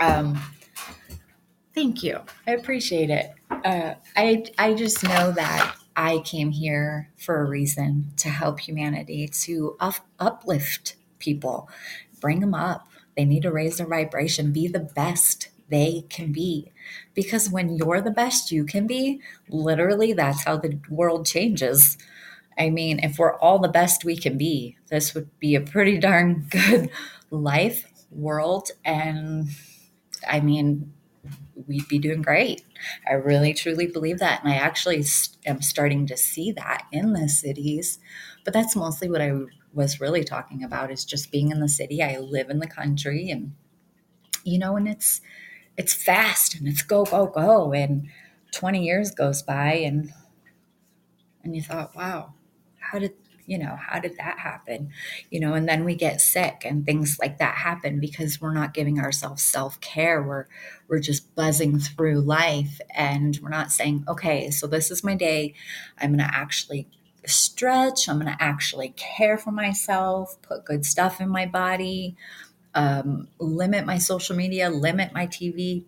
um 0.00 0.40
thank 1.74 2.02
you 2.02 2.18
i 2.46 2.52
appreciate 2.52 3.10
it 3.10 3.34
uh, 3.50 3.92
i 4.16 4.42
i 4.56 4.72
just 4.72 5.04
know 5.04 5.32
that 5.32 5.76
I 5.96 6.18
came 6.18 6.50
here 6.50 7.10
for 7.16 7.40
a 7.40 7.48
reason 7.48 8.12
to 8.18 8.28
help 8.28 8.60
humanity, 8.60 9.26
to 9.28 9.76
up- 9.80 10.06
uplift 10.20 10.96
people, 11.18 11.70
bring 12.20 12.40
them 12.40 12.54
up. 12.54 12.86
They 13.16 13.24
need 13.24 13.42
to 13.44 13.50
raise 13.50 13.78
their 13.78 13.86
vibration, 13.86 14.52
be 14.52 14.68
the 14.68 14.90
best 14.94 15.48
they 15.70 16.04
can 16.10 16.32
be. 16.32 16.70
Because 17.14 17.50
when 17.50 17.70
you're 17.76 18.02
the 18.02 18.10
best 18.10 18.52
you 18.52 18.64
can 18.64 18.86
be, 18.86 19.22
literally, 19.48 20.12
that's 20.12 20.44
how 20.44 20.58
the 20.58 20.78
world 20.90 21.24
changes. 21.24 21.96
I 22.58 22.70
mean, 22.70 23.00
if 23.00 23.18
we're 23.18 23.36
all 23.38 23.58
the 23.58 23.68
best 23.68 24.04
we 24.04 24.16
can 24.16 24.38
be, 24.38 24.76
this 24.88 25.14
would 25.14 25.38
be 25.38 25.54
a 25.54 25.60
pretty 25.60 25.98
darn 25.98 26.46
good 26.50 26.90
life, 27.30 27.86
world. 28.10 28.70
And 28.84 29.48
I 30.26 30.40
mean, 30.40 30.92
we'd 31.66 31.88
be 31.88 31.98
doing 31.98 32.22
great. 32.22 32.64
I 33.08 33.14
really 33.14 33.54
truly 33.54 33.86
believe 33.86 34.18
that. 34.18 34.42
And 34.42 34.52
I 34.52 34.56
actually 34.56 35.04
am 35.44 35.62
starting 35.62 36.06
to 36.06 36.16
see 36.16 36.52
that 36.52 36.86
in 36.92 37.12
the 37.12 37.28
cities. 37.28 37.98
But 38.44 38.54
that's 38.54 38.76
mostly 38.76 39.10
what 39.10 39.20
I 39.20 39.32
was 39.72 40.00
really 40.00 40.24
talking 40.24 40.64
about 40.64 40.90
is 40.90 41.04
just 41.04 41.30
being 41.30 41.50
in 41.50 41.60
the 41.60 41.68
city. 41.68 42.02
I 42.02 42.18
live 42.18 42.48
in 42.50 42.58
the 42.58 42.66
country 42.66 43.30
and 43.30 43.52
you 44.44 44.58
know, 44.58 44.76
and 44.76 44.88
it's 44.88 45.20
it's 45.76 45.92
fast 45.92 46.54
and 46.54 46.68
it's 46.68 46.82
go, 46.82 47.04
go, 47.04 47.26
go. 47.26 47.72
And 47.72 48.08
20 48.52 48.84
years 48.84 49.10
goes 49.10 49.42
by 49.42 49.74
and 49.74 50.12
and 51.42 51.54
you 51.54 51.62
thought, 51.62 51.94
wow, 51.94 52.34
how 52.90 52.98
did 52.98 53.12
you 53.46 53.58
know, 53.58 53.76
how 53.76 54.00
did 54.00 54.16
that 54.18 54.38
happen? 54.40 54.90
You 55.30 55.38
know, 55.40 55.54
and 55.54 55.68
then 55.68 55.84
we 55.84 55.94
get 55.94 56.20
sick 56.20 56.62
and 56.64 56.84
things 56.84 57.16
like 57.20 57.38
that 57.38 57.54
happen 57.54 58.00
because 58.00 58.40
we're 58.40 58.52
not 58.52 58.74
giving 58.74 58.98
ourselves 58.98 59.42
self-care. 59.42 60.22
We're 60.22 60.46
we're 60.88 60.98
just 60.98 61.34
buzzing 61.34 61.78
through 61.78 62.20
life 62.22 62.80
and 62.94 63.38
we're 63.42 63.48
not 63.50 63.70
saying, 63.72 64.04
okay, 64.08 64.50
so 64.50 64.66
this 64.66 64.90
is 64.90 65.04
my 65.04 65.14
day. 65.14 65.54
I'm 65.98 66.10
going 66.10 66.28
to 66.28 66.34
actually 66.34 66.88
stretch. 67.24 68.08
I'm 68.08 68.20
going 68.20 68.32
to 68.36 68.42
actually 68.42 68.90
care 68.96 69.38
for 69.38 69.50
myself, 69.52 70.40
put 70.42 70.64
good 70.64 70.84
stuff 70.84 71.20
in 71.20 71.28
my 71.28 71.46
body, 71.46 72.16
um, 72.74 73.28
limit 73.38 73.86
my 73.86 73.98
social 73.98 74.36
media, 74.36 74.70
limit 74.70 75.12
my 75.12 75.26
TV, 75.26 75.84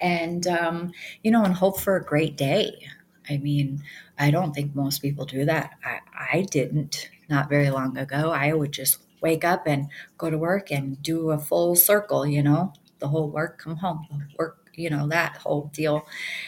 and, 0.00 0.46
um, 0.46 0.92
you 1.22 1.30
know, 1.30 1.44
and 1.44 1.54
hope 1.54 1.80
for 1.80 1.96
a 1.96 2.04
great 2.04 2.36
day. 2.36 2.88
I 3.28 3.36
mean, 3.36 3.82
I 4.18 4.30
don't 4.30 4.52
think 4.54 4.74
most 4.74 5.00
people 5.00 5.24
do 5.26 5.44
that. 5.44 5.74
I, 5.84 6.00
I 6.34 6.42
didn't 6.42 7.10
not 7.28 7.48
very 7.48 7.70
long 7.70 7.96
ago. 7.96 8.30
I 8.30 8.52
would 8.52 8.72
just 8.72 8.98
wake 9.20 9.44
up 9.44 9.66
and 9.66 9.88
go 10.16 10.30
to 10.30 10.38
work 10.38 10.70
and 10.70 11.00
do 11.02 11.30
a 11.30 11.38
full 11.38 11.74
circle, 11.76 12.26
you 12.26 12.42
know, 12.42 12.72
the 13.00 13.08
whole 13.08 13.28
work, 13.28 13.58
come 13.58 13.76
home, 13.76 14.28
work, 14.38 14.70
you 14.74 14.90
know, 14.90 15.08
that 15.08 15.38
whole 15.38 15.70
deal, 15.74 16.06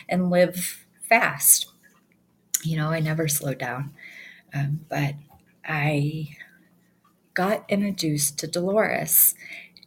and 0.08 0.30
live 0.30 0.86
fast. 1.08 1.66
You 2.64 2.76
know, 2.76 2.90
I 2.90 3.00
never 3.00 3.28
slowed 3.28 3.58
down. 3.58 3.94
Um, 4.54 4.80
but 4.88 5.14
I 5.64 6.36
got 7.34 7.64
introduced 7.68 8.38
to 8.38 8.46
Dolores. 8.46 9.34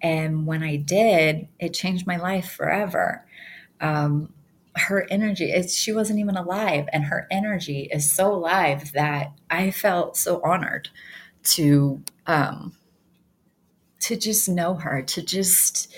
And 0.01 0.45
when 0.45 0.63
I 0.63 0.77
did, 0.77 1.47
it 1.59 1.73
changed 1.73 2.07
my 2.07 2.17
life 2.17 2.51
forever. 2.51 3.25
Um, 3.81 4.33
her 4.75 5.07
energy 5.11 5.51
is 5.51 5.75
she 5.75 5.91
wasn't 5.91 6.19
even 6.19 6.35
alive 6.35 6.87
and 6.91 7.05
her 7.05 7.27
energy 7.29 7.87
is 7.91 8.11
so 8.11 8.33
alive 8.33 8.91
that 8.93 9.31
i 9.49 9.69
felt 9.69 10.17
so 10.17 10.41
honored 10.43 10.89
to 11.43 12.01
um 12.27 12.73
to 13.99 14.17
just 14.17 14.49
know 14.49 14.73
her 14.73 15.01
to 15.01 15.21
just 15.21 15.93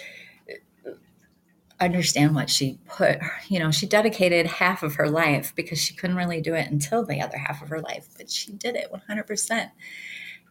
understand 1.80 2.36
what 2.36 2.50
she 2.50 2.80
put 2.88 3.18
you 3.48 3.60
know 3.60 3.72
she 3.72 3.86
dedicated 3.86 4.46
half 4.46 4.84
of 4.84 4.96
her 4.96 5.10
life 5.10 5.54
because 5.56 5.80
she 5.80 5.94
couldn't 5.94 6.16
really 6.16 6.42
do 6.42 6.54
it 6.54 6.70
until 6.70 7.06
the 7.06 7.22
other 7.22 7.38
half 7.38 7.62
of 7.62 7.70
her 7.70 7.82
life 7.82 8.08
but 8.18 8.30
she 8.30 8.52
did 8.54 8.76
it 8.76 8.90
100% 9.10 9.72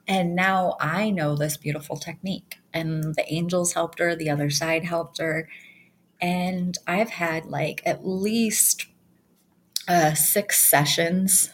and 0.06 0.34
now 0.34 0.76
i 0.80 1.10
know 1.10 1.34
this 1.34 1.56
beautiful 1.56 1.96
technique 1.96 2.56
and 2.74 3.14
the 3.14 3.32
angels 3.32 3.72
helped 3.72 3.98
her 3.98 4.14
the 4.14 4.28
other 4.28 4.50
side 4.50 4.84
helped 4.84 5.18
her 5.18 5.48
and 6.24 6.78
I've 6.86 7.10
had 7.10 7.44
like 7.46 7.82
at 7.84 8.06
least 8.06 8.86
uh, 9.88 10.14
six 10.14 10.60
sessions 10.60 11.50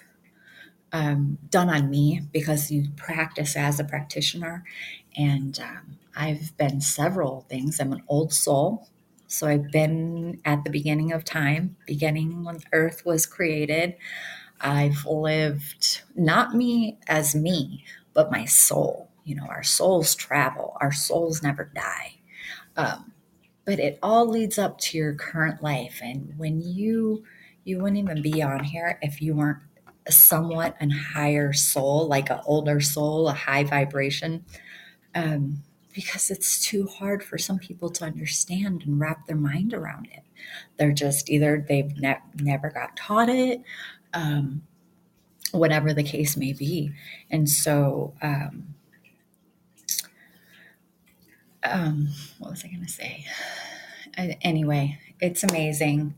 um, 0.92 1.38
done 1.50 1.70
on 1.70 1.90
me 1.90 2.22
because 2.32 2.70
you 2.70 2.88
practice 2.96 3.56
as 3.56 3.80
a 3.80 3.84
practitioner. 3.84 4.64
And 5.16 5.58
um, 5.60 5.98
I've 6.16 6.56
been 6.56 6.80
several 6.80 7.46
things. 7.48 7.80
I'm 7.80 7.92
an 7.92 8.02
old 8.08 8.32
soul. 8.32 8.88
So 9.28 9.46
I've 9.46 9.70
been 9.70 10.40
at 10.44 10.64
the 10.64 10.70
beginning 10.70 11.12
of 11.12 11.24
time, 11.24 11.76
beginning 11.86 12.44
when 12.44 12.58
Earth 12.72 13.04
was 13.06 13.26
created. 13.26 13.96
I've 14.60 15.06
lived 15.06 16.02
not 16.16 16.54
me 16.54 16.98
as 17.08 17.34
me, 17.34 17.84
but 18.14 18.30
my 18.32 18.44
soul. 18.46 19.10
You 19.24 19.36
know, 19.36 19.46
our 19.48 19.62
souls 19.62 20.14
travel, 20.14 20.76
our 20.80 20.92
souls 20.92 21.42
never 21.42 21.70
die. 21.74 22.14
Um, 22.76 23.09
but 23.70 23.78
it 23.78 24.00
all 24.02 24.28
leads 24.28 24.58
up 24.58 24.78
to 24.78 24.98
your 24.98 25.14
current 25.14 25.62
life 25.62 26.00
and 26.02 26.34
when 26.36 26.60
you 26.60 27.22
you 27.62 27.78
wouldn't 27.78 27.98
even 27.98 28.20
be 28.20 28.42
on 28.42 28.64
here 28.64 28.98
if 29.00 29.22
you 29.22 29.32
weren't 29.32 29.60
somewhat 30.08 30.74
a 30.80 30.88
higher 30.88 31.52
soul, 31.52 32.08
like 32.08 32.30
an 32.30 32.40
older 32.46 32.80
soul, 32.80 33.28
a 33.28 33.32
high 33.32 33.62
vibration. 33.62 34.44
Um, 35.14 35.62
because 35.94 36.32
it's 36.32 36.60
too 36.64 36.88
hard 36.88 37.22
for 37.22 37.38
some 37.38 37.60
people 37.60 37.90
to 37.90 38.04
understand 38.04 38.82
and 38.82 38.98
wrap 38.98 39.24
their 39.28 39.36
mind 39.36 39.72
around 39.72 40.08
it. 40.12 40.24
They're 40.76 40.90
just 40.90 41.30
either 41.30 41.64
they've 41.68 41.96
ne- 41.96 42.18
never 42.40 42.70
got 42.70 42.96
taught 42.96 43.28
it, 43.28 43.62
um, 44.14 44.62
whatever 45.52 45.94
the 45.94 46.02
case 46.02 46.36
may 46.36 46.54
be. 46.54 46.90
And 47.30 47.48
so, 47.48 48.14
um, 48.20 48.74
um, 51.62 52.08
what 52.38 52.50
was 52.50 52.64
I 52.64 52.68
going 52.68 52.84
to 52.86 52.92
say? 52.92 53.26
Anyway, 54.42 54.98
it's 55.20 55.42
amazing. 55.44 56.14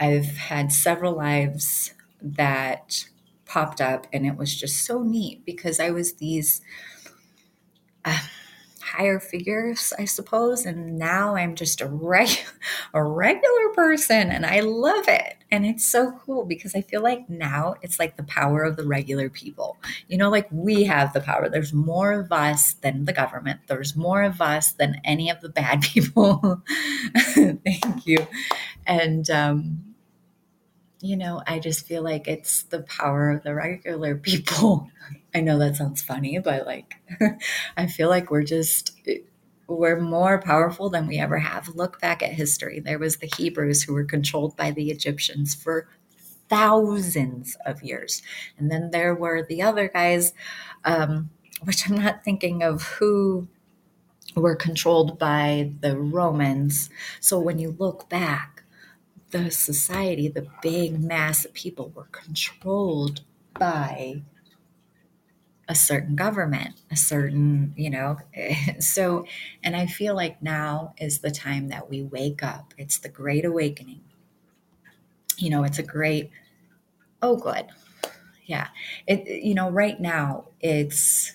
I've 0.00 0.36
had 0.36 0.72
several 0.72 1.14
lives 1.14 1.94
that 2.20 3.06
popped 3.44 3.80
up, 3.80 4.06
and 4.12 4.26
it 4.26 4.36
was 4.36 4.54
just 4.54 4.84
so 4.84 5.02
neat 5.02 5.44
because 5.44 5.80
I 5.80 5.90
was 5.90 6.14
these. 6.14 6.60
Uh, 8.04 8.18
higher 8.86 9.18
figures, 9.18 9.92
I 9.98 10.04
suppose. 10.04 10.64
And 10.64 10.96
now 10.96 11.34
I'm 11.34 11.54
just 11.56 11.80
a, 11.80 11.86
reg- 11.88 12.46
a 12.94 13.02
regular 13.02 13.70
person 13.74 14.30
and 14.30 14.46
I 14.46 14.60
love 14.60 15.06
it. 15.08 15.35
And 15.50 15.64
it's 15.64 15.86
so 15.86 16.12
cool 16.12 16.44
because 16.44 16.74
I 16.74 16.80
feel 16.80 17.02
like 17.02 17.30
now 17.30 17.76
it's 17.80 18.00
like 18.00 18.16
the 18.16 18.24
power 18.24 18.64
of 18.64 18.76
the 18.76 18.86
regular 18.86 19.28
people. 19.30 19.76
You 20.08 20.18
know, 20.18 20.28
like 20.28 20.48
we 20.50 20.84
have 20.84 21.12
the 21.12 21.20
power. 21.20 21.48
There's 21.48 21.72
more 21.72 22.12
of 22.12 22.32
us 22.32 22.74
than 22.74 23.04
the 23.04 23.12
government, 23.12 23.60
there's 23.68 23.94
more 23.96 24.22
of 24.22 24.40
us 24.40 24.72
than 24.72 25.00
any 25.04 25.30
of 25.30 25.40
the 25.40 25.48
bad 25.48 25.82
people. 25.94 26.62
Thank 27.34 28.06
you. 28.06 28.26
And, 28.86 29.28
um, 29.30 29.94
you 31.00 31.16
know, 31.16 31.42
I 31.46 31.58
just 31.58 31.86
feel 31.86 32.02
like 32.02 32.26
it's 32.26 32.62
the 32.64 32.80
power 32.82 33.30
of 33.30 33.42
the 33.42 33.54
regular 33.54 34.16
people. 34.16 34.90
I 35.34 35.40
know 35.40 35.58
that 35.58 35.76
sounds 35.76 36.02
funny, 36.02 36.38
but 36.38 36.66
like, 36.66 36.94
I 37.76 37.86
feel 37.86 38.08
like 38.08 38.30
we're 38.30 38.42
just, 38.44 38.92
we're 39.68 40.00
more 40.00 40.40
powerful 40.40 40.90
than 40.90 41.06
we 41.06 41.18
ever 41.18 41.38
have. 41.38 41.68
Look 41.68 42.00
back 42.00 42.22
at 42.22 42.32
history. 42.32 42.80
There 42.80 42.98
was 42.98 43.16
the 43.16 43.30
Hebrews 43.36 43.82
who 43.82 43.94
were 43.94 44.04
controlled 44.04 44.56
by 44.56 44.70
the 44.70 44.90
Egyptians 44.90 45.54
for 45.54 45.88
thousands 46.48 47.56
of 47.66 47.82
years. 47.82 48.22
And 48.56 48.70
then 48.70 48.90
there 48.90 49.14
were 49.14 49.42
the 49.42 49.62
other 49.62 49.88
guys, 49.88 50.32
um, 50.84 51.30
which 51.64 51.88
I'm 51.88 51.96
not 51.96 52.24
thinking 52.24 52.62
of 52.62 52.82
who 52.82 53.48
were 54.34 54.54
controlled 54.56 55.18
by 55.18 55.72
the 55.80 55.98
Romans. 55.98 56.90
So 57.20 57.40
when 57.40 57.58
you 57.58 57.74
look 57.78 58.08
back, 58.08 58.62
the 59.30 59.50
society, 59.50 60.28
the 60.28 60.46
big 60.62 61.02
mass 61.02 61.44
of 61.44 61.52
people 61.52 61.90
were 61.94 62.08
controlled 62.12 63.22
by 63.58 64.22
a 65.68 65.74
certain 65.74 66.14
government, 66.14 66.80
a 66.90 66.96
certain, 66.96 67.72
you 67.76 67.90
know. 67.90 68.18
So, 68.78 69.24
and 69.62 69.74
I 69.74 69.86
feel 69.86 70.14
like 70.14 70.42
now 70.42 70.94
is 70.98 71.18
the 71.18 71.30
time 71.30 71.68
that 71.68 71.88
we 71.88 72.02
wake 72.02 72.42
up. 72.42 72.74
It's 72.76 72.98
the 72.98 73.08
great 73.08 73.44
awakening. 73.44 74.00
You 75.38 75.50
know, 75.50 75.64
it's 75.64 75.78
a 75.78 75.82
great, 75.82 76.30
oh, 77.22 77.36
good. 77.36 77.66
Yeah. 78.44 78.68
It, 79.06 79.42
you 79.42 79.54
know, 79.54 79.70
right 79.70 80.00
now 80.00 80.48
it's, 80.60 81.32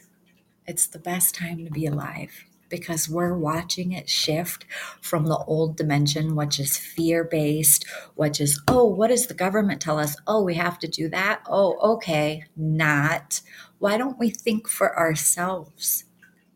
it's 0.65 0.87
the 0.87 0.99
best 0.99 1.35
time 1.35 1.65
to 1.65 1.71
be 1.71 1.85
alive 1.85 2.45
because 2.71 3.09
we're 3.09 3.37
watching 3.37 3.91
it 3.91 4.09
shift 4.09 4.65
from 5.01 5.25
the 5.25 5.37
old 5.45 5.75
dimension, 5.75 6.35
which 6.35 6.59
is 6.59 6.77
fear 6.77 7.23
based, 7.23 7.85
which 8.15 8.39
is, 8.39 8.59
oh, 8.67 8.85
what 8.85 9.09
does 9.09 9.27
the 9.27 9.33
government 9.35 9.81
tell 9.81 9.99
us? 9.99 10.15
Oh, 10.25 10.41
we 10.41 10.55
have 10.55 10.79
to 10.79 10.87
do 10.87 11.09
that. 11.09 11.41
Oh, 11.47 11.77
okay, 11.95 12.45
not. 12.55 13.41
Why 13.81 13.97
don't 13.97 14.19
we 14.19 14.29
think 14.29 14.69
for 14.69 14.95
ourselves? 14.95 16.03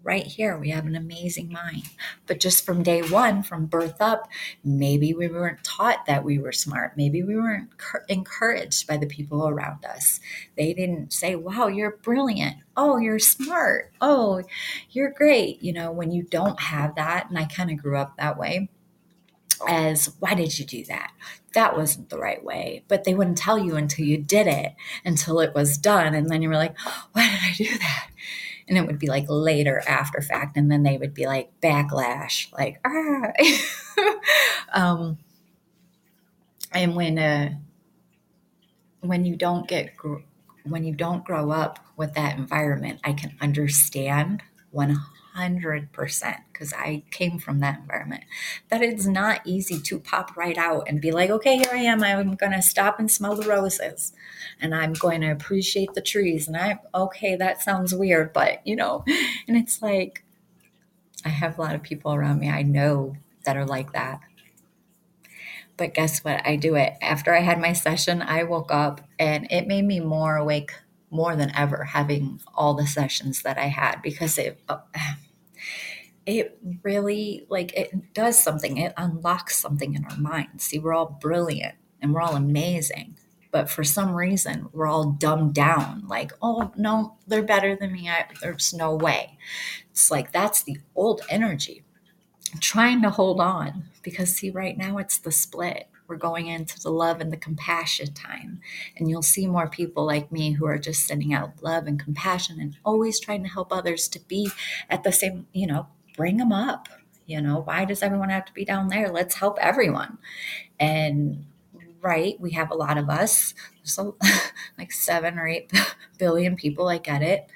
right 0.03 0.27
here. 0.27 0.55
We 0.55 0.69
have 0.69 0.85
an 0.85 0.95
amazing 0.95 1.51
mind. 1.51 1.89
But 2.27 2.39
just 2.39 2.63
from 2.63 2.83
day 2.83 3.01
one, 3.01 3.41
from 3.41 3.65
birth 3.65 3.99
up, 3.99 4.29
maybe 4.63 5.15
we 5.15 5.27
weren't 5.27 5.63
taught 5.63 6.05
that 6.05 6.23
we 6.23 6.37
were 6.37 6.51
smart. 6.51 6.95
Maybe 6.95 7.23
we 7.23 7.35
weren't 7.35 7.71
encouraged 8.07 8.85
by 8.85 8.97
the 8.97 9.07
people 9.07 9.47
around 9.47 9.83
us. 9.83 10.19
They 10.55 10.73
didn't 10.73 11.11
say, 11.11 11.35
wow, 11.35 11.65
you're 11.65 11.97
brilliant. 12.03 12.57
Oh, 12.77 12.97
you're 12.97 13.17
smart. 13.17 13.93
Oh, 13.99 14.43
you're 14.91 15.09
great. 15.11 15.63
You 15.63 15.73
know, 15.73 15.91
when 15.91 16.11
you 16.11 16.21
don't 16.21 16.59
have 16.59 16.93
that, 16.95 17.27
and 17.29 17.39
I 17.39 17.45
kind 17.45 17.71
of 17.71 17.77
grew 17.77 17.97
up 17.97 18.15
that 18.17 18.37
way 18.37 18.69
as 19.67 20.13
why 20.19 20.33
did 20.33 20.57
you 20.57 20.65
do 20.65 20.83
that? 20.85 21.11
That 21.53 21.77
wasn't 21.77 22.09
the 22.09 22.17
right 22.17 22.43
way. 22.43 22.83
But 22.87 23.03
they 23.03 23.13
wouldn't 23.13 23.37
tell 23.37 23.57
you 23.57 23.75
until 23.75 24.05
you 24.05 24.17
did 24.17 24.47
it 24.47 24.73
until 25.03 25.39
it 25.39 25.53
was 25.53 25.77
done 25.77 26.13
and 26.13 26.29
then 26.29 26.41
you 26.41 26.49
were 26.49 26.55
like 26.55 26.77
why 27.13 27.29
did 27.29 27.39
i 27.41 27.53
do 27.57 27.77
that? 27.77 28.09
And 28.67 28.77
it 28.77 28.87
would 28.87 28.99
be 28.99 29.07
like 29.07 29.25
later 29.29 29.83
after 29.87 30.21
fact 30.21 30.57
and 30.57 30.71
then 30.71 30.83
they 30.83 30.97
would 30.97 31.13
be 31.13 31.27
like 31.27 31.51
backlash 31.61 32.51
like 32.53 32.79
ah. 32.85 33.31
Um 34.73 35.17
and 36.71 36.95
when 36.95 37.17
uh 37.17 37.55
when 39.01 39.25
you 39.25 39.35
don't 39.35 39.67
get 39.67 39.93
when 40.63 40.83
you 40.83 40.93
don't 40.93 41.23
grow 41.23 41.51
up 41.51 41.79
with 41.95 42.13
that 42.13 42.37
environment 42.37 42.99
i 43.03 43.13
can 43.13 43.35
understand 43.39 44.41
100% 44.73 44.97
because 45.35 46.73
I 46.73 47.03
came 47.11 47.39
from 47.39 47.59
that 47.59 47.79
environment. 47.79 48.23
That 48.69 48.81
it's 48.81 49.05
not 49.05 49.41
easy 49.45 49.79
to 49.79 49.99
pop 49.99 50.35
right 50.37 50.57
out 50.57 50.87
and 50.87 51.01
be 51.01 51.11
like, 51.11 51.29
okay, 51.29 51.57
here 51.57 51.71
I 51.71 51.77
am. 51.77 52.03
I'm 52.03 52.35
going 52.35 52.53
to 52.53 52.61
stop 52.61 52.99
and 52.99 53.11
smell 53.11 53.35
the 53.35 53.47
roses 53.47 54.13
and 54.61 54.73
I'm 54.73 54.93
going 54.93 55.21
to 55.21 55.31
appreciate 55.31 55.93
the 55.93 56.01
trees. 56.01 56.47
And 56.47 56.55
I'm 56.55 56.79
okay, 56.93 57.35
that 57.35 57.61
sounds 57.61 57.93
weird, 57.93 58.33
but 58.33 58.65
you 58.65 58.75
know, 58.75 59.03
and 59.47 59.57
it's 59.57 59.81
like, 59.81 60.23
I 61.25 61.29
have 61.29 61.57
a 61.57 61.61
lot 61.61 61.75
of 61.75 61.83
people 61.83 62.13
around 62.13 62.39
me 62.39 62.49
I 62.49 62.61
know 62.61 63.17
that 63.45 63.57
are 63.57 63.65
like 63.65 63.93
that. 63.93 64.21
But 65.77 65.93
guess 65.93 66.23
what? 66.23 66.45
I 66.47 66.55
do 66.55 66.75
it. 66.75 66.93
After 67.01 67.35
I 67.35 67.41
had 67.41 67.59
my 67.59 67.73
session, 67.73 68.21
I 68.21 68.43
woke 68.43 68.71
up 68.71 69.01
and 69.19 69.47
it 69.51 69.67
made 69.67 69.85
me 69.85 69.99
more 69.99 70.37
awake 70.37 70.71
more 71.11 71.35
than 71.35 71.51
ever 71.55 71.83
having 71.83 72.39
all 72.55 72.73
the 72.73 72.87
sessions 72.87 73.41
that 73.43 73.57
I 73.57 73.67
had 73.67 74.01
because 74.01 74.37
it 74.37 74.59
uh, 74.67 74.79
it 76.25 76.57
really 76.83 77.45
like 77.49 77.73
it 77.73 78.13
does 78.13 78.41
something. 78.41 78.77
It 78.77 78.93
unlocks 78.97 79.57
something 79.57 79.93
in 79.93 80.05
our 80.05 80.17
minds. 80.17 80.65
See 80.65 80.79
we're 80.79 80.93
all 80.93 81.17
brilliant 81.21 81.75
and 82.01 82.13
we're 82.13 82.21
all 82.21 82.35
amazing 82.35 83.17
but 83.51 83.69
for 83.69 83.85
some 83.85 84.13
reason 84.13 84.67
we're 84.73 84.85
all 84.85 85.11
dumbed 85.11 85.53
down. 85.53 86.03
Like 86.07 86.33
oh 86.41 86.73
no 86.75 87.15
they're 87.25 87.41
better 87.41 87.75
than 87.75 87.93
me. 87.93 88.09
I, 88.09 88.25
there's 88.41 88.73
no 88.73 88.93
way. 88.95 89.37
It's 89.91 90.11
like 90.11 90.31
that's 90.31 90.63
the 90.63 90.79
old 90.93 91.21
energy. 91.29 91.85
Trying 92.59 93.01
to 93.03 93.09
hold 93.09 93.39
on 93.39 93.85
because 94.01 94.33
see 94.33 94.49
right 94.49 94.77
now 94.77 94.97
it's 94.97 95.17
the 95.17 95.31
split. 95.31 95.87
We're 96.07 96.17
going 96.17 96.47
into 96.47 96.79
the 96.79 96.91
love 96.91 97.21
and 97.21 97.31
the 97.31 97.37
compassion 97.37 98.13
time 98.13 98.59
and 98.97 99.09
you'll 99.09 99.23
see 99.23 99.47
more 99.47 99.69
people 99.69 100.05
like 100.05 100.31
me 100.31 100.51
who 100.51 100.65
are 100.65 100.77
just 100.77 101.07
sending 101.07 101.33
out 101.33 101.63
love 101.63 101.87
and 101.87 101.97
compassion 101.97 102.59
and 102.59 102.75
always 102.83 103.19
trying 103.19 103.43
to 103.43 103.49
help 103.49 103.71
others 103.71 104.07
to 104.09 104.19
be 104.19 104.51
at 104.89 105.03
the 105.03 105.11
same 105.13 105.47
you 105.53 105.65
know 105.65 105.87
bring 106.15 106.37
them 106.37 106.51
up. 106.51 106.87
You 107.25 107.41
know, 107.41 107.61
why 107.61 107.85
does 107.85 108.03
everyone 108.03 108.29
have 108.29 108.45
to 108.45 108.53
be 108.53 108.65
down 108.65 108.89
there? 108.89 109.09
Let's 109.09 109.35
help 109.35 109.57
everyone. 109.59 110.19
And 110.79 111.45
right, 112.01 112.39
we 112.39 112.51
have 112.51 112.69
a 112.69 112.75
lot 112.75 112.97
of 112.97 113.09
us. 113.09 113.53
So 113.83 114.17
like 114.77 114.91
seven 114.91 115.39
or 115.39 115.47
eight 115.47 115.71
billion 116.19 116.55
people. 116.55 116.87
I 116.87 116.99
get 116.99 117.21
it. 117.21 117.49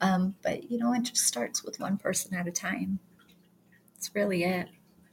Um, 0.00 0.36
but 0.42 0.70
you 0.70 0.78
know, 0.78 0.92
it 0.92 1.04
just 1.04 1.26
starts 1.26 1.64
with 1.64 1.80
one 1.80 1.96
person 1.96 2.34
at 2.34 2.46
a 2.46 2.52
time. 2.52 3.00
It's 3.96 4.14
really 4.14 4.44
it. 4.44 4.68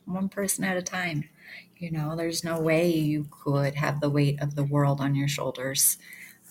One 0.05 0.29
person 0.29 0.63
at 0.63 0.77
a 0.77 0.81
time. 0.81 1.29
You 1.77 1.91
know, 1.91 2.15
there's 2.15 2.43
no 2.43 2.59
way 2.59 2.89
you 2.91 3.27
could 3.31 3.75
have 3.75 3.99
the 3.99 4.09
weight 4.09 4.41
of 4.41 4.55
the 4.55 4.63
world 4.63 5.01
on 5.01 5.15
your 5.15 5.27
shoulders. 5.27 5.97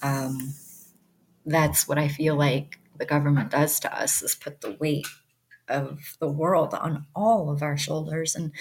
Um, 0.03 0.55
that's 1.47 1.87
what 1.87 1.99
I 1.99 2.09
feel 2.09 2.37
like 2.37 2.79
the 2.97 3.07
government 3.07 3.51
does 3.51 3.81
to 3.81 3.97
us 3.97 4.23
is 4.23 4.35
put 4.35 4.61
the 4.61 4.77
weight 4.81 5.07
of 5.69 6.17
the 6.21 6.31
world 6.31 6.75
on 6.75 7.07
all 7.15 7.51
of 7.51 7.63
our 7.63 7.77
shoulders 7.77 8.35
and 8.35 8.53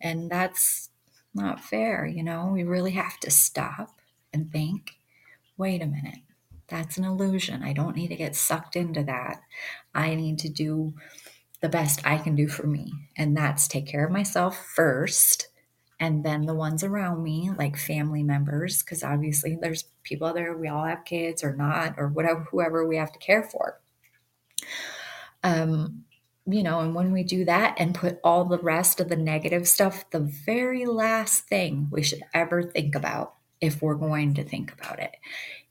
and 0.00 0.30
that's 0.30 0.90
not 1.34 1.60
fair 1.60 2.06
you 2.06 2.22
know? 2.22 2.50
We 2.52 2.64
really 2.64 2.92
have 2.92 3.18
to 3.20 3.30
stop 3.30 4.00
and 4.32 4.50
think 4.50 4.92
wait 5.56 5.82
a 5.82 5.86
minute 5.86 6.20
that's 6.68 6.96
an 6.98 7.04
illusion. 7.04 7.64
I 7.64 7.72
don't 7.72 7.96
need 7.96 8.08
to 8.08 8.16
get 8.16 8.36
sucked 8.36 8.76
into 8.76 9.02
that. 9.02 9.42
I 9.92 10.14
need 10.14 10.38
to 10.38 10.48
do 10.48 10.94
the 11.60 11.68
best 11.68 12.00
i 12.06 12.16
can 12.16 12.34
do 12.34 12.48
for 12.48 12.66
me 12.66 12.92
and 13.16 13.36
that's 13.36 13.68
take 13.68 13.86
care 13.86 14.04
of 14.04 14.12
myself 14.12 14.66
first 14.74 15.48
and 15.98 16.24
then 16.24 16.46
the 16.46 16.54
ones 16.54 16.82
around 16.82 17.22
me 17.22 17.50
like 17.58 17.76
family 17.76 18.22
members 18.22 18.82
because 18.82 19.04
obviously 19.04 19.58
there's 19.60 19.84
people 20.02 20.26
out 20.26 20.34
there 20.34 20.56
we 20.56 20.68
all 20.68 20.84
have 20.84 21.04
kids 21.04 21.44
or 21.44 21.54
not 21.54 21.94
or 21.98 22.08
whatever 22.08 22.46
whoever 22.50 22.86
we 22.86 22.96
have 22.96 23.12
to 23.12 23.18
care 23.18 23.42
for. 23.42 23.78
Um 25.42 26.04
you 26.46 26.62
know, 26.62 26.80
and 26.80 26.94
when 26.94 27.12
we 27.12 27.22
do 27.22 27.44
that 27.44 27.76
and 27.78 27.94
put 27.94 28.18
all 28.24 28.44
the 28.44 28.58
rest 28.58 29.00
of 29.00 29.08
the 29.08 29.16
negative 29.16 29.68
stuff, 29.68 30.08
the 30.10 30.20
very 30.20 30.86
last 30.86 31.46
thing 31.46 31.88
we 31.90 32.02
should 32.02 32.22
ever 32.32 32.62
think 32.62 32.94
about 32.94 33.34
if 33.60 33.82
we're 33.82 33.94
going 33.94 34.34
to 34.34 34.44
think 34.44 34.72
about 34.72 34.98
it. 34.98 35.16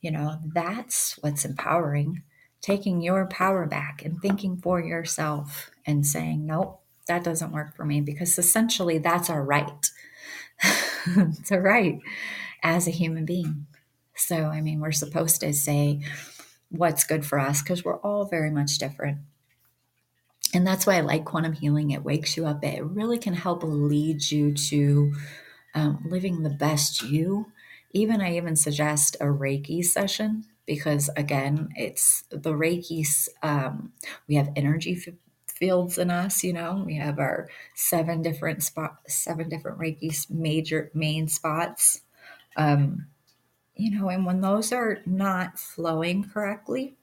You 0.02 0.12
know, 0.12 0.38
that's 0.46 1.18
what's 1.22 1.46
empowering. 1.46 2.24
Taking 2.62 3.02
your 3.02 3.26
power 3.26 3.66
back 3.66 4.04
and 4.04 4.22
thinking 4.22 4.58
for 4.58 4.80
yourself 4.80 5.72
and 5.86 6.06
saying, 6.06 6.46
nope, 6.46 6.82
that 7.08 7.24
doesn't 7.24 7.52
work 7.52 7.76
for 7.76 7.86
me 7.86 8.02
because 8.02 8.38
essentially 8.38 8.98
that's 8.98 9.30
our 9.30 9.44
right. 9.44 9.90
it's 11.08 11.52
a 11.52 11.60
right 11.60 12.00
as 12.62 12.88
a 12.88 12.92
human 12.92 13.26
being. 13.26 13.66
So, 14.16 14.46
I 14.46 14.62
mean, 14.62 14.82
we're 14.82 14.92
supposed 14.92 15.42
to 15.42 15.54
say 15.54 16.02
what's 16.70 17.06
good 17.06 17.26
for 17.26 17.40
us 17.40 17.62
because 17.62 17.84
we're 17.84 18.00
all 18.00 18.26
very 18.26 18.52
much 18.52 18.78
different. 18.78 19.20
And 20.54 20.66
that's 20.66 20.88
why 20.88 20.96
I 20.98 21.02
like 21.02 21.26
quantum 21.26 21.54
healing. 21.54 21.92
It 21.92 22.04
wakes 22.04 22.36
you 22.36 22.46
up, 22.46 22.64
it 22.64 22.84
really 22.84 23.18
can 23.18 23.34
help 23.34 23.64
lead 23.64 24.32
you 24.32 24.54
to 24.54 25.14
um, 25.76 26.06
living 26.10 26.44
the 26.44 26.50
best 26.50 27.04
you. 27.04 27.52
Even 27.92 28.22
I 28.22 28.36
even 28.38 28.56
suggest 28.56 29.16
a 29.20 29.26
Reiki 29.26 29.84
session 29.84 30.46
because, 30.66 31.10
again, 31.18 31.70
it's 31.76 32.24
the 32.30 32.52
Reiki, 32.54 33.06
um, 33.44 33.94
we 34.28 34.36
have 34.36 34.52
energy 34.56 35.02
f- 35.08 35.14
fields 35.48 35.98
in 35.98 36.12
us, 36.12 36.44
you 36.44 36.54
know, 36.54 36.84
we 36.86 36.96
have 36.96 37.20
our 37.20 37.50
seven 37.76 38.22
different 38.22 38.64
spot, 38.64 39.00
seven 39.08 39.50
different 39.50 39.80
Reiki 39.80 40.30
major 40.30 40.92
main 40.94 41.28
spots. 41.28 42.02
Um, 42.58 43.08
you 43.76 43.92
know, 44.00 44.10
and 44.10 44.26
when 44.26 44.42
those 44.42 44.74
are 44.74 45.00
not 45.06 45.60
flowing 45.60 46.24
correctly, 46.30 46.98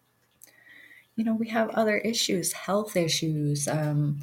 you 1.17 1.25
know, 1.25 1.35
we 1.35 1.49
have 1.49 1.71
other 1.71 1.97
issues, 1.99 2.53
health 2.53 2.97
issues, 2.97 3.67
um, 3.67 4.21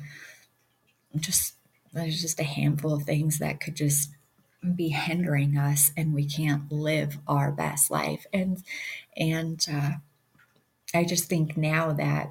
just 1.17 1.55
there's 1.91 2.21
just 2.21 2.39
a 2.39 2.43
handful 2.43 2.93
of 2.93 3.03
things 3.03 3.39
that 3.39 3.59
could 3.59 3.75
just 3.75 4.11
be 4.75 4.89
hindering 4.89 5.57
us 5.57 5.91
and 5.97 6.13
we 6.13 6.25
can't 6.25 6.71
live 6.71 7.17
our 7.27 7.51
best 7.51 7.91
life. 7.91 8.25
And 8.33 8.63
and 9.17 9.65
uh, 9.71 9.91
i 10.95 11.03
just 11.03 11.25
think 11.25 11.57
now 11.57 11.91
that 11.91 12.29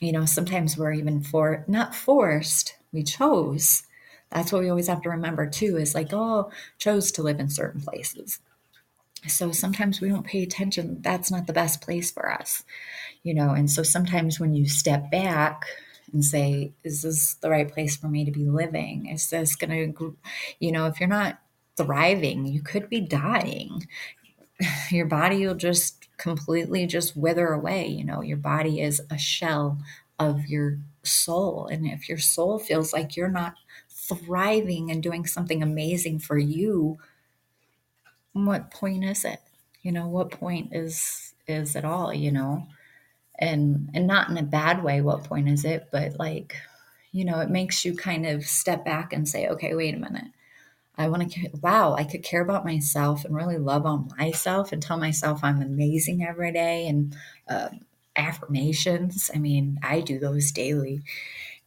you 0.00 0.12
know 0.12 0.24
sometimes 0.24 0.76
we're 0.76 0.92
even 0.92 1.22
for 1.22 1.64
not 1.66 1.94
forced 1.94 2.76
we 2.92 3.02
chose. 3.02 3.82
That's 4.30 4.52
what 4.52 4.62
we 4.62 4.70
always 4.70 4.86
have 4.86 5.02
to 5.02 5.10
remember 5.10 5.48
too 5.48 5.76
is 5.76 5.94
like 5.94 6.12
oh 6.12 6.50
chose 6.78 7.12
to 7.12 7.22
live 7.22 7.40
in 7.40 7.50
certain 7.50 7.80
places 7.80 8.40
so 9.28 9.52
sometimes 9.52 10.00
we 10.00 10.08
don't 10.08 10.26
pay 10.26 10.42
attention. 10.42 11.00
That's 11.00 11.30
not 11.30 11.46
the 11.46 11.52
best 11.52 11.80
place 11.80 12.10
for 12.10 12.30
us, 12.30 12.64
you 13.22 13.34
know. 13.34 13.50
And 13.50 13.70
so 13.70 13.82
sometimes 13.82 14.38
when 14.38 14.54
you 14.54 14.68
step 14.68 15.10
back 15.10 15.64
and 16.12 16.24
say, 16.24 16.72
is 16.84 17.02
this 17.02 17.34
the 17.34 17.50
right 17.50 17.70
place 17.70 17.96
for 17.96 18.08
me 18.08 18.24
to 18.24 18.30
be 18.30 18.44
living? 18.44 19.06
Is 19.06 19.30
this 19.30 19.56
going 19.56 19.94
to, 19.94 20.16
you 20.60 20.72
know, 20.72 20.86
if 20.86 21.00
you're 21.00 21.08
not 21.08 21.38
thriving, 21.76 22.46
you 22.46 22.62
could 22.62 22.88
be 22.88 23.00
dying. 23.00 23.86
Your 24.90 25.06
body 25.06 25.46
will 25.46 25.54
just 25.54 26.08
completely 26.16 26.86
just 26.86 27.16
wither 27.16 27.48
away. 27.48 27.86
You 27.86 28.04
know, 28.04 28.22
your 28.22 28.36
body 28.36 28.80
is 28.80 29.02
a 29.10 29.18
shell 29.18 29.78
of 30.18 30.46
your 30.46 30.78
soul. 31.02 31.66
And 31.66 31.86
if 31.86 32.08
your 32.08 32.18
soul 32.18 32.58
feels 32.58 32.92
like 32.92 33.16
you're 33.16 33.28
not 33.28 33.54
thriving 33.88 34.90
and 34.90 35.02
doing 35.02 35.26
something 35.26 35.62
amazing 35.62 36.20
for 36.20 36.38
you, 36.38 36.98
what 38.34 38.70
point 38.70 39.04
is 39.04 39.24
it? 39.24 39.40
You 39.82 39.92
know, 39.92 40.08
what 40.08 40.30
point 40.30 40.70
is 40.72 41.34
is 41.46 41.76
it 41.76 41.84
all, 41.84 42.12
you 42.12 42.32
know? 42.32 42.66
And 43.38 43.90
and 43.94 44.06
not 44.06 44.30
in 44.30 44.38
a 44.38 44.42
bad 44.42 44.82
way, 44.84 45.00
what 45.00 45.24
point 45.24 45.48
is 45.48 45.64
it? 45.64 45.88
But 45.92 46.18
like, 46.18 46.56
you 47.12 47.24
know, 47.24 47.40
it 47.40 47.50
makes 47.50 47.84
you 47.84 47.96
kind 47.96 48.26
of 48.26 48.44
step 48.44 48.84
back 48.84 49.12
and 49.12 49.28
say, 49.28 49.48
okay, 49.48 49.74
wait 49.74 49.94
a 49.94 49.98
minute. 49.98 50.26
I 50.96 51.08
want 51.08 51.32
to, 51.32 51.50
wow, 51.62 51.94
I 51.94 52.04
could 52.04 52.22
care 52.22 52.42
about 52.42 52.64
myself 52.64 53.24
and 53.24 53.34
really 53.34 53.58
love 53.58 53.86
on 53.86 54.10
myself 54.18 54.72
and 54.72 54.82
tell 54.82 54.98
myself 54.98 55.42
I'm 55.42 55.62
amazing 55.62 56.24
every 56.24 56.52
day 56.52 56.86
and 56.86 57.16
uh, 57.48 57.70
affirmations. 58.16 59.30
I 59.34 59.38
mean, 59.38 59.78
I 59.82 60.00
do 60.02 60.18
those 60.20 60.52
daily 60.52 61.02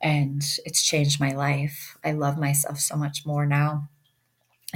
and 0.01 0.43
it's 0.65 0.83
changed 0.85 1.19
my 1.19 1.33
life. 1.33 1.97
I 2.03 2.13
love 2.13 2.37
myself 2.37 2.79
so 2.79 2.95
much 2.95 3.25
more 3.25 3.45
now 3.45 3.89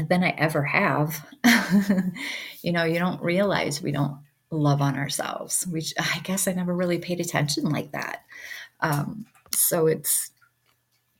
than 0.07 0.23
I 0.23 0.29
ever 0.29 0.63
have. 0.63 1.25
you 2.61 2.71
know, 2.71 2.83
you 2.83 2.99
don't 2.99 3.21
realize 3.21 3.81
we 3.81 3.91
don't 3.91 4.17
love 4.49 4.81
on 4.81 4.95
ourselves. 4.95 5.65
Which 5.67 5.93
I 5.99 6.19
guess 6.23 6.47
I 6.47 6.53
never 6.53 6.73
really 6.73 6.99
paid 6.99 7.19
attention 7.19 7.65
like 7.65 7.91
that. 7.91 8.23
Um, 8.81 9.25
so 9.53 9.87
it's 9.87 10.31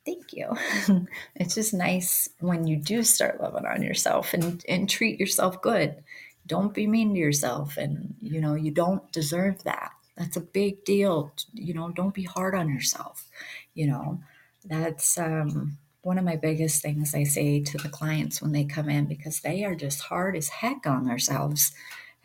thank 0.05 0.33
you. 0.33 0.55
it's 1.35 1.55
just 1.55 1.73
nice 1.73 2.29
when 2.39 2.67
you 2.67 2.77
do 2.77 3.03
start 3.03 3.41
loving 3.41 3.65
on 3.65 3.81
yourself 3.83 4.33
and, 4.33 4.63
and 4.67 4.89
treat 4.89 5.19
yourself 5.19 5.61
good. 5.61 6.03
Don't 6.47 6.73
be 6.73 6.87
mean 6.87 7.13
to 7.13 7.19
yourself. 7.19 7.77
And, 7.77 8.15
you 8.19 8.41
know, 8.41 8.55
you 8.55 8.71
don't 8.71 9.09
deserve 9.11 9.63
that. 9.63 9.91
That's 10.17 10.37
a 10.37 10.41
big 10.41 10.83
deal. 10.85 11.31
You 11.53 11.73
know, 11.73 11.91
don't 11.91 12.13
be 12.13 12.23
hard 12.23 12.55
on 12.55 12.69
yourself. 12.69 13.27
You 13.73 13.87
know, 13.87 14.23
that's, 14.65 15.17
um, 15.17 15.77
one 16.01 16.17
of 16.17 16.25
my 16.25 16.35
biggest 16.35 16.81
things 16.81 17.13
I 17.13 17.23
say 17.23 17.61
to 17.61 17.77
the 17.77 17.89
clients 17.89 18.41
when 18.41 18.51
they 18.51 18.65
come 18.65 18.89
in 18.89 19.05
because 19.05 19.41
they 19.41 19.63
are 19.63 19.75
just 19.75 20.01
hard 20.01 20.35
as 20.35 20.49
heck 20.49 20.85
on 20.85 21.05
themselves. 21.05 21.71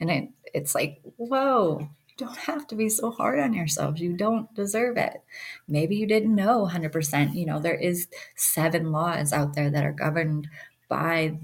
And 0.00 0.10
it, 0.10 0.28
it's 0.54 0.74
like, 0.74 1.00
whoa, 1.16 1.80
you 1.80 2.14
don't 2.16 2.36
have 2.36 2.66
to 2.68 2.74
be 2.74 2.88
so 2.88 3.10
hard 3.10 3.38
on 3.38 3.52
yourselves. 3.52 4.00
You 4.00 4.16
don't 4.16 4.52
deserve 4.54 4.96
it. 4.96 5.22
Maybe 5.68 5.96
you 5.96 6.06
didn't 6.06 6.34
know 6.34 6.68
100%. 6.70 7.34
You 7.34 7.46
know, 7.46 7.60
there 7.60 7.74
is 7.74 8.08
seven 8.34 8.92
laws 8.92 9.32
out 9.32 9.54
there 9.54 9.70
that 9.70 9.84
are 9.84 9.92
governed 9.92 10.48
by 10.88 11.38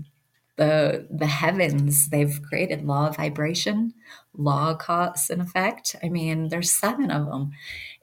the 0.57 1.07
the 1.11 1.27
heavens 1.27 2.09
they've 2.11 2.41
created 2.43 2.85
law 2.85 3.09
of 3.09 3.17
vibration 3.17 3.95
law 4.37 4.71
of 4.73 4.79
cause 4.79 5.31
and 5.31 5.41
effect 5.41 5.97
i 6.03 6.09
mean 6.09 6.49
there's 6.49 6.71
seven 6.71 7.11
of 7.11 7.27
them 7.27 7.51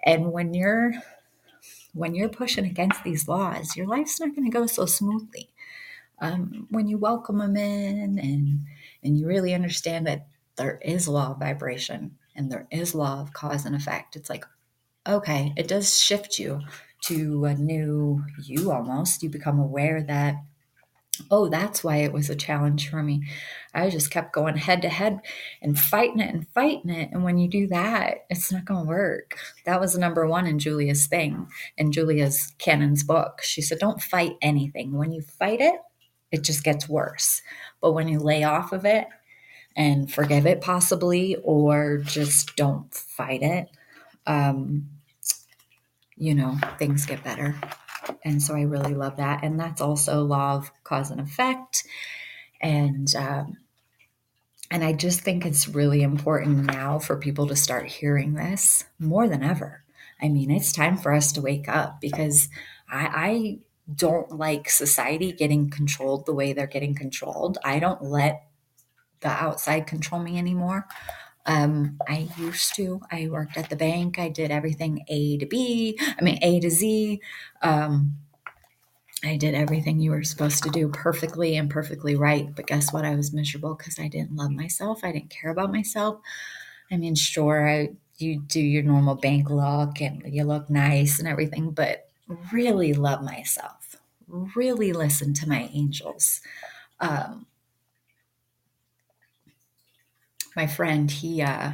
and 0.04 0.32
when 0.32 0.54
you're 0.54 0.92
when 1.94 2.16
you're 2.16 2.30
pushing 2.30 2.66
against 2.66 3.04
these 3.04 3.28
laws, 3.28 3.76
your 3.76 3.88
life's 3.88 4.20
not 4.20 4.36
going 4.36 4.50
to 4.50 4.58
go 4.58 4.66
so 4.66 4.86
smoothly. 4.86 5.50
Um, 6.22 6.68
when 6.70 6.88
you 6.88 6.98
welcome 6.98 7.38
them 7.38 7.56
in 7.56 8.20
and 8.20 8.66
and 9.04 9.18
you 9.18 9.26
really 9.26 9.54
understand 9.54 10.06
that 10.08 10.28
there 10.58 10.80
is 10.84 11.08
law 11.08 11.32
of 11.32 11.40
vibration 11.40 12.18
and 12.36 12.52
there 12.52 12.68
is 12.72 12.94
law 12.94 13.22
of 13.22 13.32
cause 13.32 13.66
and 13.66 13.76
effect, 13.76 14.16
it's 14.16 14.30
like, 14.30 14.46
okay, 15.08 15.54
it 15.56 15.68
does 15.68 16.02
shift 16.02 16.38
you 16.38 16.62
to 17.02 17.46
a 17.46 17.56
new 17.56 18.24
you 18.44 18.72
almost. 18.72 19.24
You 19.24 19.30
become 19.30 19.60
aware 19.60 20.04
that 20.04 20.36
oh, 21.32 21.50
that's 21.50 21.84
why 21.84 21.98
it 21.98 22.14
was 22.14 22.30
a 22.30 22.36
challenge 22.36 22.90
for 22.90 23.04
me. 23.04 23.24
I 23.74 23.90
just 23.90 24.12
kept 24.12 24.34
going 24.34 24.58
head 24.58 24.82
to 24.82 24.90
head 24.90 25.20
and 25.62 25.80
fighting 25.80 26.20
it 26.20 26.34
and 26.34 26.48
fighting 26.50 26.90
it. 26.90 27.10
And 27.12 27.24
when 27.24 27.38
you 27.38 27.48
do 27.48 27.68
that, 27.68 28.26
it's 28.30 28.52
not 28.52 28.66
going 28.66 28.86
to 28.86 28.90
work. 28.90 29.38
That 29.66 29.80
was 29.80 29.98
number 29.98 30.28
one 30.28 30.48
in 30.48 30.60
Julia's 30.60 31.08
thing, 31.08 31.48
in 31.78 31.92
Julia's 31.92 32.54
Cannon's 32.58 33.04
book. 33.04 33.42
She 33.44 33.62
said, 33.62 33.80
don't 33.80 34.02
fight 34.02 34.38
anything. 34.42 34.94
When 34.94 35.12
you 35.12 35.22
fight 35.22 35.62
it, 35.62 35.80
it 36.32 36.44
just 36.44 36.64
gets 36.64 36.90
worse. 36.90 37.42
But 37.82 37.94
when 37.94 38.08
you 38.08 38.20
lay 38.20 38.44
off 38.44 38.72
of 38.72 38.86
it 38.86 39.08
and 39.76 40.12
forgive 40.12 40.46
it, 40.46 40.62
possibly, 40.62 41.36
or 41.44 41.98
just 41.98 42.56
don't 42.56 42.94
fight 42.94 43.42
it, 43.42 43.68
um, 44.26 44.90
you 46.16 46.36
know, 46.36 46.58
things 46.78 47.06
get 47.06 47.24
better. 47.24 47.56
And 48.24 48.42
so 48.42 48.56
I 48.56 48.62
really 48.62 48.94
love 48.94 49.18
that. 49.18 49.44
And 49.44 49.60
that's 49.60 49.82
also 49.82 50.24
law 50.24 50.56
of 50.56 50.72
cause 50.84 51.12
and 51.12 51.22
effect. 51.22 51.84
And, 52.62 53.14
um, 53.16 53.58
and 54.72 54.84
I 54.84 54.94
just 54.94 55.22
think 55.22 55.46
it's 55.46 55.68
really 55.68 56.02
important 56.02 56.66
now 56.66 57.00
for 57.00 57.18
people 57.18 57.48
to 57.48 57.56
start 57.56 57.88
hearing 57.88 58.34
this 58.34 58.86
more 59.00 59.28
than 59.28 59.44
ever. 59.44 59.84
I 60.22 60.30
mean, 60.30 60.52
it's 60.52 60.74
time 60.74 60.98
for 60.98 61.14
us 61.14 61.32
to 61.34 61.42
wake 61.42 61.68
up 61.70 62.02
because 62.02 62.50
I, 62.90 63.10
I 63.14 63.60
don't 63.96 64.38
like 64.38 64.70
society 64.70 65.32
getting 65.32 65.70
controlled 65.70 66.26
the 66.26 66.34
way 66.34 66.54
they're 66.54 66.68
getting 66.68 66.94
controlled. 66.94 67.58
I 67.64 67.80
don't 67.80 68.04
let 68.04 68.44
the 69.22 69.30
outside 69.30 69.88
control 69.88 70.22
me 70.22 70.38
anymore. 70.38 70.88
Um, 71.46 71.98
I 72.08 72.30
used 72.38 72.76
to. 72.76 73.02
I 73.12 73.28
worked 73.30 73.58
at 73.58 73.70
the 73.70 73.76
bank. 73.76 74.20
I 74.20 74.30
did 74.30 74.52
everything 74.52 75.04
A 75.08 75.38
to 75.38 75.46
B. 75.46 75.98
I 76.00 76.22
mean 76.24 76.40
A 76.42 76.60
to 76.60 76.70
Z. 76.70 77.22
Um, 77.62 78.18
I 79.24 79.36
did 79.36 79.54
everything 79.54 80.00
you 80.00 80.12
were 80.12 80.24
supposed 80.24 80.64
to 80.64 80.70
do 80.70 80.88
perfectly 80.90 81.58
and 81.58 81.70
perfectly 81.70 82.16
right. 82.16 82.54
But 82.56 82.68
guess 82.68 82.94
what? 82.94 83.04
I 83.04 83.16
was 83.16 83.34
miserable 83.34 83.76
because 83.76 84.00
I 84.00 84.08
didn't 84.08 84.36
love 84.36 84.52
myself. 84.52 85.04
I 85.04 85.12
didn't 85.12 85.30
care 85.30 85.52
about 85.52 85.72
myself. 85.72 86.22
I 86.92 86.98
mean, 86.98 87.16
sure, 87.16 87.68
I, 87.70 87.90
you 88.18 88.42
do 88.42 88.62
your 88.62 88.84
normal 88.84 89.16
bank 89.16 89.50
look 89.50 90.02
and 90.02 90.24
you 90.26 90.44
look 90.44 90.70
nice 90.70 91.20
and 91.20 91.28
everything, 91.28 91.72
but 91.72 92.08
really 92.54 92.94
love 92.94 93.22
myself. 93.22 93.96
Really 94.56 94.94
listen 94.94 95.34
to 95.36 95.50
my 95.50 95.70
angels. 95.74 96.42
Um, 97.00 97.46
my 100.60 100.68
friend, 100.68 101.10
he, 101.10 101.42
uh, 101.42 101.72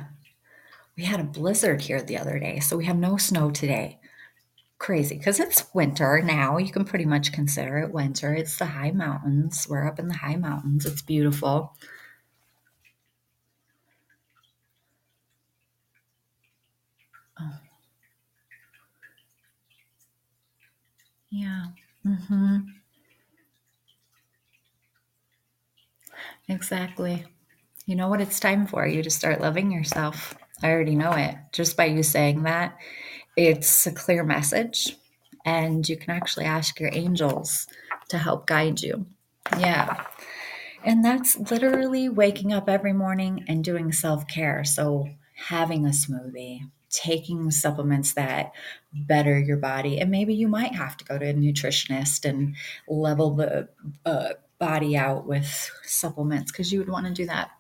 we 0.95 1.05
had 1.05 1.19
a 1.19 1.23
blizzard 1.23 1.81
here 1.81 2.01
the 2.03 2.19
other 2.19 2.37
day. 2.37 2.59
So 2.59 2.77
we 2.77 2.85
have 2.85 2.97
no 2.97 3.17
snow 3.17 3.49
today. 3.49 3.99
Crazy 4.79 5.17
because 5.17 5.39
it's 5.39 5.73
winter 5.73 6.21
now. 6.23 6.57
You 6.57 6.71
can 6.71 6.85
pretty 6.85 7.05
much 7.05 7.33
consider 7.33 7.79
it 7.79 7.93
winter. 7.93 8.33
It's 8.35 8.57
the 8.57 8.65
high 8.65 8.91
mountains. 8.91 9.67
We're 9.69 9.87
up 9.87 9.99
in 9.99 10.07
the 10.09 10.15
high 10.17 10.35
mountains. 10.37 10.85
It's 10.85 11.01
beautiful. 11.01 11.75
Oh. 17.39 17.59
Yeah. 21.29 21.67
Mm-hmm. 22.05 22.57
Exactly. 26.47 27.25
You 27.85 27.95
know 27.95 28.07
what 28.07 28.21
it's 28.21 28.39
time 28.39 28.65
for? 28.65 28.87
You 28.87 29.03
to 29.03 29.11
start 29.11 29.41
loving 29.41 29.71
yourself. 29.71 30.35
I 30.63 30.71
already 30.71 30.95
know 30.95 31.11
it. 31.11 31.35
Just 31.51 31.77
by 31.77 31.85
you 31.85 32.01
saying 32.01 32.43
that, 32.43 32.77
it's 33.37 33.85
a 33.85 33.91
clear 33.91 34.23
message. 34.23 34.97
And 35.45 35.87
you 35.87 35.95
can 35.95 36.09
actually 36.09 36.45
ask 36.45 36.79
your 36.79 36.89
angels 36.93 37.67
to 38.09 38.17
help 38.17 38.47
guide 38.47 38.81
you. 38.81 39.05
Yeah. 39.59 40.03
And 40.83 41.05
that's 41.05 41.37
literally 41.51 42.09
waking 42.09 42.51
up 42.51 42.67
every 42.67 42.93
morning 42.93 43.45
and 43.47 43.63
doing 43.63 43.91
self 43.91 44.27
care. 44.27 44.63
So, 44.63 45.07
having 45.35 45.85
a 45.85 45.89
smoothie, 45.89 46.61
taking 46.89 47.51
supplements 47.51 48.13
that 48.13 48.51
better 48.93 49.37
your 49.37 49.57
body. 49.57 49.99
And 49.99 50.09
maybe 50.09 50.33
you 50.33 50.47
might 50.47 50.73
have 50.73 50.97
to 50.97 51.05
go 51.05 51.19
to 51.19 51.29
a 51.29 51.33
nutritionist 51.33 52.27
and 52.27 52.55
level 52.87 53.35
the 53.35 53.67
uh, 54.05 54.29
body 54.57 54.95
out 54.95 55.27
with 55.27 55.71
supplements 55.83 56.51
because 56.51 56.71
you 56.71 56.79
would 56.79 56.89
want 56.89 57.05
to 57.05 57.13
do 57.13 57.25
that 57.25 57.51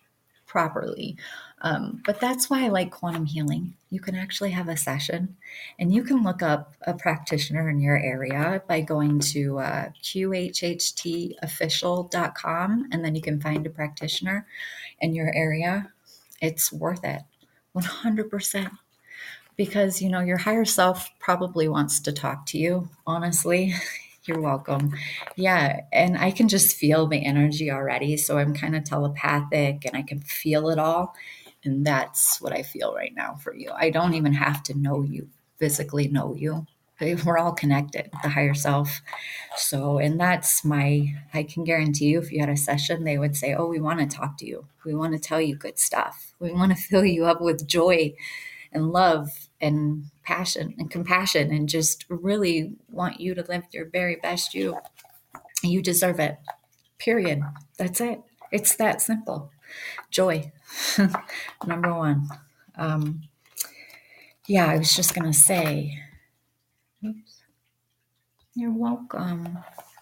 properly. 0.55 1.17
Um, 1.59 2.01
but 2.05 2.21
that's 2.21 2.49
why 2.49 2.63
I 2.63 2.69
like 2.69 2.91
quantum 2.91 3.25
healing. 3.25 3.73
You 3.89 3.99
can 3.99 4.15
actually 4.15 4.51
have 4.51 4.69
a 4.69 4.77
session 4.77 5.35
and 5.77 5.93
you 5.93 6.01
can 6.01 6.23
look 6.23 6.41
up 6.41 6.75
a 6.87 6.93
practitioner 6.93 7.69
in 7.69 7.81
your 7.81 7.97
area 7.97 8.63
by 8.65 8.79
going 8.79 9.19
to 9.19 9.59
uh, 9.59 9.89
qhhtofficial.com 10.01 12.87
and 12.89 13.03
then 13.03 13.15
you 13.15 13.21
can 13.21 13.41
find 13.41 13.67
a 13.67 13.69
practitioner 13.69 14.47
in 15.01 15.13
your 15.13 15.29
area. 15.35 15.91
It's 16.41 16.71
worth 16.71 17.03
it 17.03 17.23
100% 17.75 18.71
because 19.57 20.01
you 20.01 20.09
know 20.09 20.21
your 20.21 20.37
higher 20.37 20.63
self 20.63 21.09
probably 21.19 21.67
wants 21.67 21.99
to 21.99 22.13
talk 22.13 22.45
to 22.45 22.57
you 22.57 22.87
honestly 23.05 23.73
you're 24.27 24.41
welcome. 24.41 24.93
Yeah 25.35 25.81
and 25.93 26.17
i 26.17 26.31
can 26.31 26.47
just 26.47 26.75
feel 26.77 27.07
the 27.07 27.25
energy 27.25 27.71
already 27.71 28.17
so 28.17 28.37
i'm 28.37 28.53
kind 28.53 28.75
of 28.75 28.83
telepathic 28.83 29.85
and 29.85 29.95
i 29.95 30.01
can 30.01 30.19
feel 30.21 30.69
it 30.69 30.79
all 30.79 31.13
and 31.63 31.85
that's 31.85 32.41
what 32.41 32.53
i 32.53 32.61
feel 32.63 32.93
right 32.93 33.13
now 33.15 33.35
for 33.35 33.55
you. 33.55 33.71
I 33.75 33.89
don't 33.89 34.13
even 34.13 34.33
have 34.33 34.63
to 34.63 34.77
know 34.77 35.01
you 35.01 35.29
physically 35.59 36.07
know 36.07 36.35
you. 36.35 36.65
We're 37.25 37.37
all 37.37 37.51
connected 37.53 38.09
the 38.23 38.29
higher 38.29 38.53
self. 38.53 39.01
So 39.57 39.97
and 39.99 40.19
that's 40.19 40.63
my 40.63 41.13
i 41.33 41.43
can 41.43 41.63
guarantee 41.63 42.05
you 42.05 42.19
if 42.19 42.31
you 42.31 42.39
had 42.39 42.49
a 42.49 42.57
session 42.57 43.03
they 43.03 43.17
would 43.17 43.35
say 43.35 43.53
oh 43.53 43.67
we 43.67 43.79
want 43.79 43.99
to 43.99 44.17
talk 44.17 44.37
to 44.39 44.45
you. 44.47 44.65
We 44.85 44.95
want 44.95 45.13
to 45.13 45.19
tell 45.19 45.41
you 45.41 45.55
good 45.55 45.79
stuff. 45.79 46.33
We 46.39 46.51
want 46.51 46.71
to 46.75 46.81
fill 46.89 47.05
you 47.05 47.25
up 47.25 47.41
with 47.41 47.67
joy 47.67 48.13
and 48.71 48.91
love 48.91 49.49
and 49.61 50.05
passion 50.25 50.75
and 50.77 50.89
compassion 50.89 51.51
and 51.51 51.69
just 51.69 52.05
really 52.09 52.73
want 52.89 53.21
you 53.21 53.35
to 53.35 53.45
live 53.47 53.63
your 53.71 53.85
very 53.85 54.17
best 54.17 54.53
you. 54.53 54.77
You 55.63 55.81
deserve 55.81 56.19
it. 56.19 56.37
Period. 56.97 57.41
That's 57.77 58.01
it. 58.01 58.21
It's 58.51 58.75
that 58.75 59.01
simple. 59.01 59.51
Joy. 60.09 60.51
Number 61.65 61.93
one. 61.93 62.27
Um, 62.75 63.21
yeah, 64.47 64.67
I 64.67 64.77
was 64.77 64.93
just 64.93 65.15
going 65.15 65.31
to 65.31 65.37
say, 65.37 65.97
oops, 67.03 67.41
you're 68.53 68.71
welcome. 68.71 69.59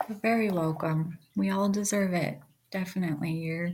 You're 0.07 0.17
very 0.19 0.49
welcome. 0.49 1.19
We 1.35 1.49
all 1.49 1.69
deserve 1.69 2.13
it. 2.13 2.39
Definitely. 2.71 3.31
You're, 3.31 3.71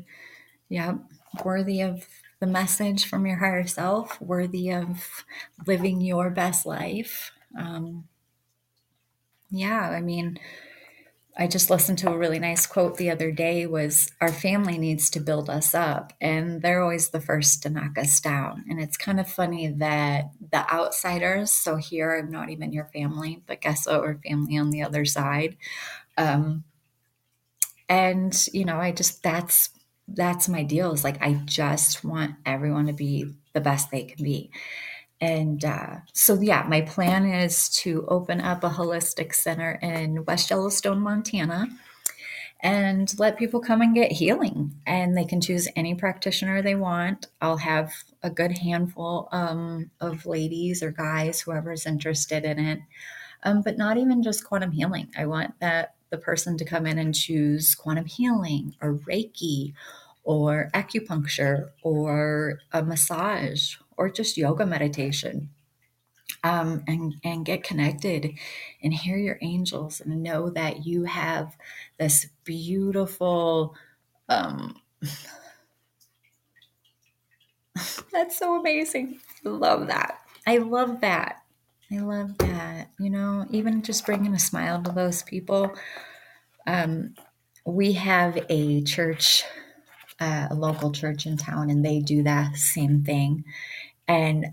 yeah, 0.69 0.95
worthy 1.43 1.81
of 1.81 2.05
the 2.39 2.47
message 2.47 3.05
from 3.05 3.25
your 3.25 3.37
higher 3.37 3.67
self, 3.67 4.19
worthy 4.21 4.71
of 4.71 5.25
living 5.67 6.01
your 6.01 6.29
best 6.29 6.65
life. 6.65 7.31
Um, 7.57 8.07
yeah, 9.51 9.89
I 9.89 10.01
mean, 10.01 10.39
I 11.37 11.47
just 11.47 11.69
listened 11.69 11.97
to 11.99 12.11
a 12.11 12.17
really 12.17 12.37
nice 12.37 12.67
quote 12.67 12.97
the 12.97 13.09
other 13.09 13.31
day 13.31 13.65
was 13.65 14.11
our 14.19 14.31
family 14.31 14.77
needs 14.77 15.09
to 15.11 15.21
build 15.21 15.49
us 15.49 15.73
up 15.73 16.11
and 16.19 16.61
they're 16.61 16.81
always 16.81 17.09
the 17.09 17.21
first 17.21 17.63
to 17.63 17.69
knock 17.69 17.97
us 17.97 18.19
down. 18.19 18.65
And 18.69 18.79
it's 18.81 18.97
kind 18.97 19.21
of 19.21 19.29
funny 19.29 19.67
that 19.67 20.31
the 20.51 20.69
outsiders, 20.69 21.51
so 21.51 21.77
here 21.77 22.17
I'm 22.17 22.29
not 22.29 22.49
even 22.49 22.73
your 22.73 22.89
family, 22.93 23.41
but 23.47 23.61
guess 23.61 23.87
what? 23.87 24.01
We're 24.01 24.19
family 24.19 24.57
on 24.57 24.69
the 24.69 24.83
other 24.83 25.05
side. 25.05 25.55
Um, 26.17 26.65
and 27.87 28.47
you 28.53 28.65
know, 28.65 28.77
I 28.77 28.91
just 28.91 29.23
that's 29.23 29.69
that's 30.13 30.49
my 30.49 30.63
deal 30.63 30.91
is 30.91 31.03
like 31.03 31.21
I 31.21 31.33
just 31.45 32.03
want 32.03 32.35
everyone 32.45 32.87
to 32.87 32.93
be 32.93 33.33
the 33.53 33.61
best 33.61 33.91
they 33.91 34.03
can 34.03 34.23
be. 34.23 34.51
And 35.21 35.63
uh, 35.65 35.97
so, 36.13 36.39
yeah, 36.39 36.65
my 36.67 36.81
plan 36.81 37.25
is 37.25 37.69
to 37.81 38.05
open 38.07 38.39
up 38.39 38.63
a 38.63 38.69
holistic 38.69 39.35
center 39.35 39.71
in 39.81 40.23
West 40.25 40.49
Yellowstone, 40.49 41.01
Montana, 41.01 41.67
and 42.61 43.13
let 43.19 43.37
people 43.37 43.59
come 43.59 43.81
and 43.81 43.93
get 43.93 44.13
healing. 44.13 44.73
And 44.87 45.17
they 45.17 45.25
can 45.25 45.41
choose 45.41 45.67
any 45.75 45.93
practitioner 45.93 46.61
they 46.61 46.75
want. 46.75 47.27
I'll 47.41 47.57
have 47.57 47.91
a 48.23 48.29
good 48.29 48.57
handful 48.57 49.27
um, 49.33 49.91
of 49.99 50.25
ladies 50.25 50.81
or 50.81 50.91
guys, 50.91 51.41
whoever's 51.41 51.85
interested 51.85 52.45
in 52.45 52.59
it. 52.59 52.79
Um, 53.43 53.61
but 53.61 53.77
not 53.77 53.97
even 53.97 54.23
just 54.23 54.43
quantum 54.43 54.71
healing. 54.71 55.09
I 55.17 55.25
want 55.25 55.53
that 55.59 55.95
the 56.09 56.17
person 56.17 56.57
to 56.57 56.65
come 56.65 56.85
in 56.85 56.97
and 56.97 57.13
choose 57.15 57.75
quantum 57.75 58.05
healing 58.05 58.75
or 58.81 58.95
Reiki 58.95 59.73
or 60.23 60.69
acupuncture 60.73 61.69
or 61.81 62.59
a 62.71 62.83
massage 62.83 63.75
or 63.97 64.09
just 64.09 64.37
yoga 64.37 64.65
meditation. 64.65 65.49
Um, 66.41 66.83
and, 66.87 67.15
and 67.23 67.43
get 67.43 67.63
connected 67.63 68.31
and 68.81 68.93
hear 68.93 69.17
your 69.17 69.37
angels 69.41 69.99
and 69.99 70.23
know 70.23 70.49
that 70.51 70.85
you 70.85 71.03
have 71.03 71.57
this 71.97 72.27
beautiful 72.45 73.75
um, 74.29 74.79
that's 78.11 78.37
so 78.37 78.59
amazing 78.59 79.19
love 79.43 79.87
that 79.87 80.19
i 80.47 80.57
love 80.57 81.01
that 81.01 81.38
i 81.91 81.97
love 81.99 82.37
that 82.37 82.89
you 82.99 83.09
know 83.09 83.45
even 83.51 83.81
just 83.81 84.05
bringing 84.05 84.33
a 84.33 84.39
smile 84.39 84.81
to 84.83 84.91
those 84.91 85.23
people. 85.23 85.73
Um, 86.67 87.15
we 87.65 87.93
have 87.93 88.37
a 88.49 88.83
church 88.83 89.43
uh, 90.19 90.47
a 90.51 90.55
local 90.55 90.91
church 90.91 91.25
in 91.25 91.37
town 91.37 91.69
and 91.69 91.83
they 91.83 91.99
do 91.99 92.23
that 92.23 92.57
same 92.57 93.03
thing. 93.03 93.45
And 94.07 94.47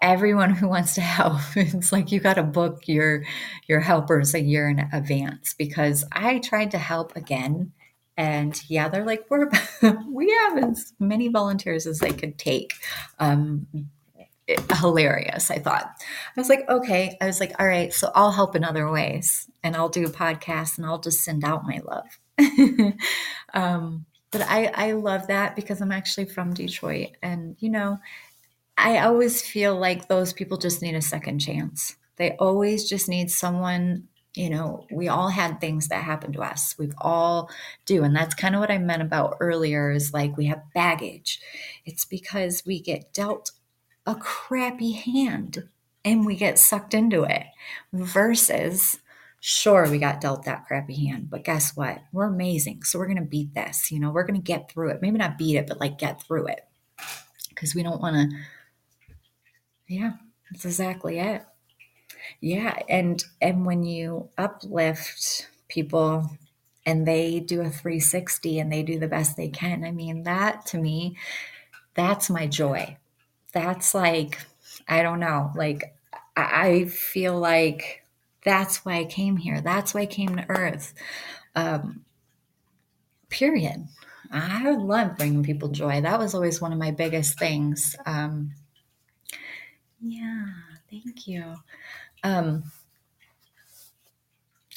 everyone 0.00 0.50
who 0.50 0.68
wants 0.68 0.94
to 0.94 1.00
help 1.00 1.40
it's 1.56 1.90
like 1.90 2.12
you 2.12 2.20
got 2.20 2.34
to 2.34 2.42
book 2.42 2.82
your 2.86 3.24
your 3.66 3.80
helpers 3.80 4.32
a 4.32 4.40
year 4.40 4.68
in 4.68 4.78
advance 4.92 5.56
because 5.58 6.04
i 6.12 6.38
tried 6.38 6.70
to 6.70 6.78
help 6.78 7.16
again 7.16 7.72
and 8.18 8.62
yeah 8.68 8.88
they're 8.88 9.04
like 9.04 9.24
we're 9.30 9.50
we 10.08 10.30
have 10.40 10.58
as 10.58 10.92
many 10.98 11.28
volunteers 11.28 11.86
as 11.86 12.00
they 12.00 12.10
could 12.10 12.36
take. 12.36 12.74
Um, 13.20 13.66
hilarious 14.76 15.50
i 15.50 15.58
thought 15.58 15.90
i 16.00 16.40
was 16.40 16.48
like 16.48 16.68
okay 16.68 17.16
i 17.20 17.26
was 17.26 17.40
like 17.40 17.52
all 17.58 17.66
right 17.66 17.92
so 17.92 18.10
i'll 18.14 18.32
help 18.32 18.56
in 18.56 18.64
other 18.64 18.90
ways 18.90 19.48
and 19.62 19.76
i'll 19.76 19.88
do 19.88 20.06
a 20.06 20.10
podcast 20.10 20.78
and 20.78 20.86
i'll 20.86 21.00
just 21.00 21.22
send 21.22 21.44
out 21.44 21.66
my 21.66 21.80
love 21.84 22.18
um, 23.54 24.06
but 24.30 24.42
I, 24.42 24.70
I 24.74 24.92
love 24.92 25.26
that 25.26 25.56
because 25.56 25.80
i'm 25.80 25.92
actually 25.92 26.26
from 26.26 26.54
detroit 26.54 27.10
and 27.22 27.56
you 27.58 27.68
know 27.68 27.98
I 28.78 29.00
always 29.00 29.42
feel 29.42 29.76
like 29.76 30.06
those 30.06 30.32
people 30.32 30.56
just 30.56 30.82
need 30.82 30.94
a 30.94 31.02
second 31.02 31.40
chance. 31.40 31.96
They 32.16 32.36
always 32.36 32.88
just 32.88 33.08
need 33.08 33.28
someone, 33.28 34.04
you 34.36 34.48
know, 34.48 34.86
we 34.92 35.08
all 35.08 35.30
had 35.30 35.60
things 35.60 35.88
that 35.88 36.04
happened 36.04 36.34
to 36.34 36.42
us. 36.42 36.76
We've 36.78 36.94
all 36.98 37.50
do. 37.86 38.04
And 38.04 38.14
that's 38.14 38.36
kind 38.36 38.54
of 38.54 38.60
what 38.60 38.70
I 38.70 38.78
meant 38.78 39.02
about 39.02 39.36
earlier 39.40 39.90
is 39.90 40.14
like 40.14 40.36
we 40.36 40.46
have 40.46 40.62
baggage. 40.74 41.40
It's 41.84 42.04
because 42.04 42.62
we 42.64 42.80
get 42.80 43.12
dealt 43.12 43.50
a 44.08 44.14
crappy 44.16 44.92
hand 44.92 45.68
and 46.04 46.24
we 46.24 46.34
get 46.34 46.58
sucked 46.58 46.94
into 46.94 47.24
it 47.24 47.46
versus 47.92 48.98
sure 49.40 49.88
we 49.88 49.98
got 49.98 50.20
dealt 50.20 50.44
that 50.44 50.66
crappy 50.66 51.06
hand 51.06 51.30
but 51.30 51.44
guess 51.44 51.76
what 51.76 52.00
we're 52.12 52.26
amazing 52.26 52.82
so 52.82 52.98
we're 52.98 53.06
going 53.06 53.16
to 53.16 53.22
beat 53.22 53.54
this 53.54 53.92
you 53.92 54.00
know 54.00 54.10
we're 54.10 54.26
going 54.26 54.34
to 54.34 54.44
get 54.44 54.70
through 54.70 54.90
it 54.90 55.00
maybe 55.00 55.18
not 55.18 55.38
beat 55.38 55.56
it 55.56 55.66
but 55.66 55.78
like 55.78 55.98
get 55.98 56.20
through 56.22 56.46
it 56.46 56.66
because 57.50 57.74
we 57.74 57.82
don't 57.82 58.00
want 58.00 58.16
to 58.16 58.36
yeah, 59.88 60.12
that's 60.50 60.66
exactly 60.66 61.18
it. 61.18 61.42
Yeah, 62.40 62.78
and 62.88 63.24
and 63.40 63.64
when 63.64 63.82
you 63.84 64.28
uplift 64.36 65.48
people 65.68 66.30
and 66.84 67.06
they 67.06 67.40
do 67.40 67.60
a 67.62 67.70
360 67.70 68.58
and 68.58 68.70
they 68.72 68.82
do 68.82 68.98
the 68.98 69.08
best 69.08 69.36
they 69.36 69.48
can, 69.48 69.84
I 69.84 69.90
mean, 69.90 70.24
that 70.24 70.66
to 70.66 70.78
me, 70.78 71.16
that's 71.94 72.28
my 72.30 72.46
joy. 72.46 72.98
That's 73.58 73.92
like, 73.92 74.38
I 74.86 75.02
don't 75.02 75.18
know, 75.18 75.50
like 75.56 75.96
I 76.36 76.84
feel 76.84 77.36
like 77.36 78.04
that's 78.44 78.84
why 78.84 78.98
I 79.00 79.04
came 79.04 79.36
here. 79.36 79.60
That's 79.60 79.94
why 79.94 80.02
I 80.02 80.06
came 80.06 80.36
to 80.36 80.48
Earth. 80.48 80.94
Um, 81.56 82.04
period. 83.28 83.88
I 84.30 84.70
love 84.70 85.16
bringing 85.16 85.42
people 85.42 85.70
joy. 85.70 86.00
That 86.00 86.20
was 86.20 86.36
always 86.36 86.60
one 86.60 86.72
of 86.72 86.78
my 86.78 86.92
biggest 86.92 87.36
things. 87.36 87.96
Um, 88.06 88.52
yeah. 90.00 90.46
Thank 90.88 91.26
you. 91.26 91.56
Um, 92.22 92.70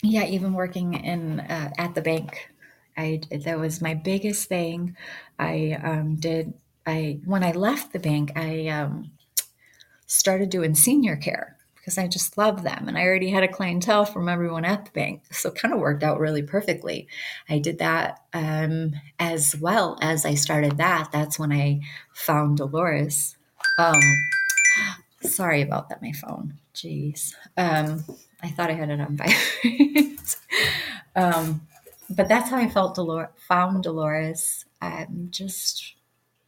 yeah, 0.01 0.25
even 0.25 0.53
working 0.53 0.95
in 0.95 1.39
uh, 1.41 1.71
at 1.77 1.93
the 1.93 2.01
bank, 2.01 2.49
I 2.97 3.21
that 3.29 3.59
was 3.59 3.79
my 3.79 3.93
biggest 3.93 4.49
thing. 4.49 4.95
I 5.38 5.77
um, 5.84 6.15
did. 6.15 6.55
I 6.86 7.19
when 7.25 7.43
I 7.43 7.51
left 7.51 7.93
the 7.93 7.99
bank, 7.99 8.32
I 8.36 8.67
um, 8.67 9.11
started 10.07 10.49
doing 10.49 10.75
senior 10.75 11.15
care 11.15 11.57
because 11.82 11.97
I 11.97 12.07
just 12.07 12.38
love 12.38 12.61
them. 12.61 12.88
And 12.88 12.97
I 12.97 13.03
already 13.05 13.32
had 13.32 13.43
a 13.43 13.47
clientele 13.47 14.05
from 14.05 14.29
everyone 14.29 14.65
at 14.65 14.86
the 14.86 14.91
bank. 14.91 15.23
So 15.32 15.49
it 15.49 15.55
kind 15.55 15.73
of 15.73 15.79
worked 15.79 16.03
out 16.03 16.19
really 16.19 16.43
perfectly. 16.43 17.07
I 17.49 17.57
did 17.57 17.79
that 17.79 18.21
um, 18.34 18.93
as 19.19 19.55
well 19.55 19.97
as 19.99 20.23
I 20.23 20.36
started 20.36 20.77
that. 20.77 21.11
That's 21.11 21.39
when 21.39 21.51
I 21.51 21.82
found 22.13 22.57
Dolores. 22.57 23.36
Um, 23.79 23.99
sorry 25.21 25.61
about 25.61 25.89
that, 25.89 26.03
my 26.03 26.11
phone. 26.11 26.59
Jeez. 26.75 27.34
Um, 27.57 28.05
I 28.43 28.49
thought 28.49 28.69
I 28.69 28.73
had 28.73 28.91
it 28.91 29.01
on 29.01 29.17
vibrate. 29.17 30.36
um, 31.15 31.67
but 32.11 32.27
that's 32.27 32.49
how 32.49 32.57
I 32.57 32.69
felt 32.69 32.93
Dolores, 32.93 33.29
found 33.47 33.84
Dolores. 33.84 34.65
Um, 34.84 35.29
just, 35.32 35.95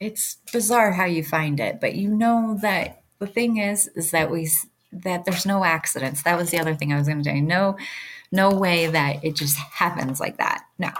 it's 0.04 0.38
bizarre 0.51 0.91
how 0.91 1.06
you 1.06 1.24
find 1.24 1.60
it, 1.60 1.80
but 1.80 1.95
you 1.95 2.10
know 2.10 2.58
that 2.62 3.04
the 3.20 3.28
thing 3.28 3.58
is, 3.58 3.88
is 3.95 4.12
that 4.12 4.30
we 4.30 4.49
that 4.91 5.26
there's 5.26 5.45
no 5.45 5.64
accidents. 5.64 6.24
That 6.24 6.38
was 6.38 6.51
the 6.51 6.60
other 6.60 6.76
thing 6.76 6.93
I 6.93 6.97
was 6.97 7.08
going 7.08 7.20
to 7.20 7.24
say. 7.24 7.41
No, 7.41 7.78
no 8.32 8.51
way 8.51 8.88
that 8.88 9.24
it 9.24 9.36
just 9.36 9.58
happens 9.58 10.20
like 10.20 10.38
that. 10.38 10.66
No. 10.78 10.91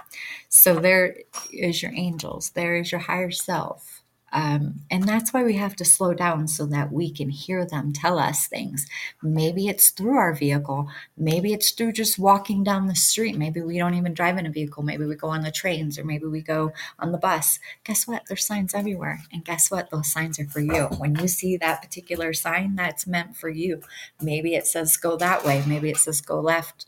So 0.48 0.76
there 0.76 1.16
is 1.52 1.82
your 1.82 1.92
angels. 1.92 2.50
There 2.50 2.76
is 2.76 2.90
your 2.90 3.02
higher 3.02 3.30
self. 3.30 3.93
Um, 4.34 4.80
and 4.90 5.04
that's 5.04 5.32
why 5.32 5.44
we 5.44 5.54
have 5.54 5.76
to 5.76 5.84
slow 5.84 6.12
down 6.12 6.48
so 6.48 6.66
that 6.66 6.90
we 6.90 7.12
can 7.12 7.30
hear 7.30 7.64
them 7.64 7.92
tell 7.92 8.18
us 8.18 8.48
things. 8.48 8.84
Maybe 9.22 9.68
it's 9.68 9.90
through 9.90 10.16
our 10.16 10.34
vehicle. 10.34 10.88
Maybe 11.16 11.52
it's 11.52 11.70
through 11.70 11.92
just 11.92 12.18
walking 12.18 12.64
down 12.64 12.88
the 12.88 12.96
street. 12.96 13.38
Maybe 13.38 13.62
we 13.62 13.78
don't 13.78 13.94
even 13.94 14.12
drive 14.12 14.36
in 14.36 14.44
a 14.44 14.50
vehicle. 14.50 14.82
Maybe 14.82 15.04
we 15.04 15.14
go 15.14 15.28
on 15.28 15.42
the 15.42 15.52
trains 15.52 16.00
or 16.00 16.04
maybe 16.04 16.26
we 16.26 16.42
go 16.42 16.72
on 16.98 17.12
the 17.12 17.18
bus. 17.18 17.60
Guess 17.84 18.08
what? 18.08 18.24
There's 18.26 18.44
signs 18.44 18.74
everywhere. 18.74 19.22
And 19.32 19.44
guess 19.44 19.70
what? 19.70 19.90
Those 19.90 20.10
signs 20.10 20.40
are 20.40 20.48
for 20.48 20.60
you. 20.60 20.86
When 20.98 21.14
you 21.14 21.28
see 21.28 21.56
that 21.58 21.80
particular 21.80 22.32
sign, 22.32 22.74
that's 22.74 23.06
meant 23.06 23.36
for 23.36 23.48
you. 23.48 23.82
Maybe 24.20 24.56
it 24.56 24.66
says 24.66 24.96
go 24.96 25.16
that 25.16 25.44
way. 25.44 25.62
Maybe 25.64 25.90
it 25.90 25.98
says 25.98 26.20
go 26.20 26.40
left, 26.40 26.86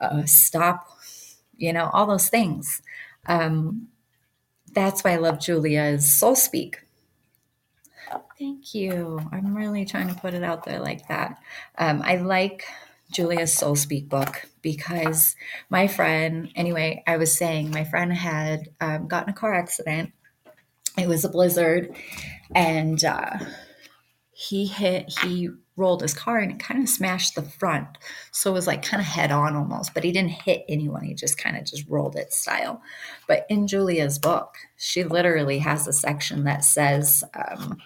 uh, 0.00 0.24
stop, 0.24 0.86
you 1.56 1.72
know, 1.72 1.90
all 1.92 2.06
those 2.06 2.28
things. 2.28 2.80
Um, 3.26 3.88
that's 4.76 5.02
why 5.02 5.12
I 5.12 5.16
love 5.16 5.40
Julia's 5.40 6.12
Soul 6.12 6.36
Speak. 6.36 6.82
Thank 8.38 8.74
you. 8.74 9.18
I'm 9.32 9.56
really 9.56 9.86
trying 9.86 10.08
to 10.08 10.20
put 10.20 10.34
it 10.34 10.44
out 10.44 10.64
there 10.66 10.80
like 10.80 11.08
that. 11.08 11.40
Um, 11.78 12.02
I 12.04 12.16
like 12.16 12.64
Julia's 13.10 13.54
Soul 13.54 13.74
Speak 13.74 14.10
book 14.10 14.46
because 14.60 15.34
my 15.70 15.86
friend, 15.86 16.52
anyway, 16.54 17.02
I 17.06 17.16
was 17.16 17.34
saying 17.34 17.70
my 17.70 17.84
friend 17.84 18.12
had 18.12 18.68
um, 18.82 19.08
gotten 19.08 19.30
a 19.30 19.32
car 19.32 19.54
accident. 19.54 20.12
It 20.98 21.08
was 21.08 21.24
a 21.24 21.30
blizzard, 21.30 21.96
and 22.54 23.02
uh, 23.02 23.38
he 24.32 24.66
hit, 24.66 25.18
he 25.22 25.48
rolled 25.76 26.02
his 26.02 26.14
car 26.14 26.38
and 26.38 26.52
it 26.52 26.58
kind 26.58 26.82
of 26.82 26.88
smashed 26.88 27.34
the 27.34 27.42
front. 27.42 27.86
So 28.32 28.50
it 28.50 28.54
was 28.54 28.66
like 28.66 28.82
kind 28.82 29.00
of 29.00 29.06
head 29.06 29.30
on 29.30 29.54
almost, 29.54 29.94
but 29.94 30.04
he 30.04 30.12
didn't 30.12 30.30
hit 30.30 30.64
anyone. 30.68 31.04
He 31.04 31.14
just 31.14 31.38
kind 31.38 31.56
of 31.56 31.64
just 31.64 31.86
rolled 31.88 32.16
it 32.16 32.32
style. 32.32 32.82
But 33.28 33.46
in 33.50 33.66
Julia's 33.66 34.18
book, 34.18 34.54
she 34.76 35.04
literally 35.04 35.58
has 35.58 35.86
a 35.86 35.92
section 35.92 36.44
that 36.44 36.64
says 36.64 37.22
um, 37.34 37.78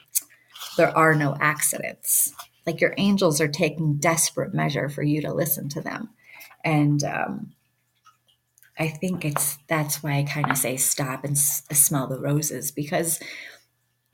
there 0.76 0.96
are 0.96 1.14
no 1.14 1.36
accidents. 1.40 2.32
Like 2.66 2.80
your 2.80 2.94
angels 2.96 3.40
are 3.40 3.48
taking 3.48 3.96
desperate 3.96 4.54
measure 4.54 4.88
for 4.88 5.02
you 5.02 5.20
to 5.22 5.32
listen 5.32 5.68
to 5.70 5.80
them. 5.80 6.10
And 6.64 7.02
um, 7.02 7.52
I 8.78 8.88
think 8.88 9.24
it's 9.24 9.58
that's 9.68 10.02
why 10.02 10.18
I 10.18 10.22
kind 10.22 10.50
of 10.50 10.56
say 10.56 10.76
stop 10.76 11.24
and 11.24 11.36
s- 11.36 11.64
smell 11.72 12.06
the 12.06 12.20
roses 12.20 12.70
because 12.70 13.20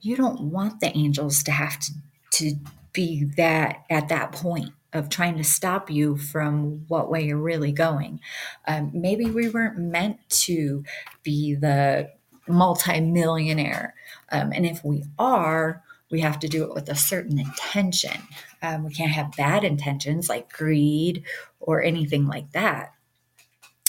you 0.01 0.17
don't 0.17 0.41
want 0.51 0.81
the 0.81 0.97
angels 0.97 1.43
to 1.45 1.53
have 1.53 1.79
to 1.81 1.93
to 2.33 2.55
be 2.97 3.25
that 3.37 3.85
at 3.91 4.09
that 4.09 4.33
point 4.33 4.73
of 4.95 5.11
trying 5.11 5.37
to 5.37 5.45
stop 5.45 5.91
you 5.91 6.17
from 6.17 6.87
what 6.89 7.11
way 7.11 7.23
you're 7.27 7.37
really 7.37 7.71
going. 7.71 8.19
Um, 8.67 8.91
maybe 8.95 9.27
we 9.27 9.51
weren't 9.51 9.79
meant 9.79 10.19
to 10.31 10.83
be 11.23 11.55
the 11.55 12.11
multimillionaire. 12.49 13.95
Um, 14.33 14.51
and 14.53 14.65
if 14.65 14.83
we 14.83 15.05
are, 15.19 15.83
we 16.11 16.21
have 16.21 16.39
to 16.39 16.49
do 16.49 16.65
it 16.65 16.73
with 16.73 16.89
a 16.89 16.95
certain 16.95 17.39
intention. 17.39 18.23
Um, 18.63 18.85
we 18.85 18.95
can't 18.95 19.13
have 19.13 19.37
bad 19.37 19.63
intentions 19.63 20.31
like 20.31 20.51
greed 20.51 21.25
or 21.61 21.83
anything 21.83 22.27
like 22.27 22.53
that. 22.53 22.95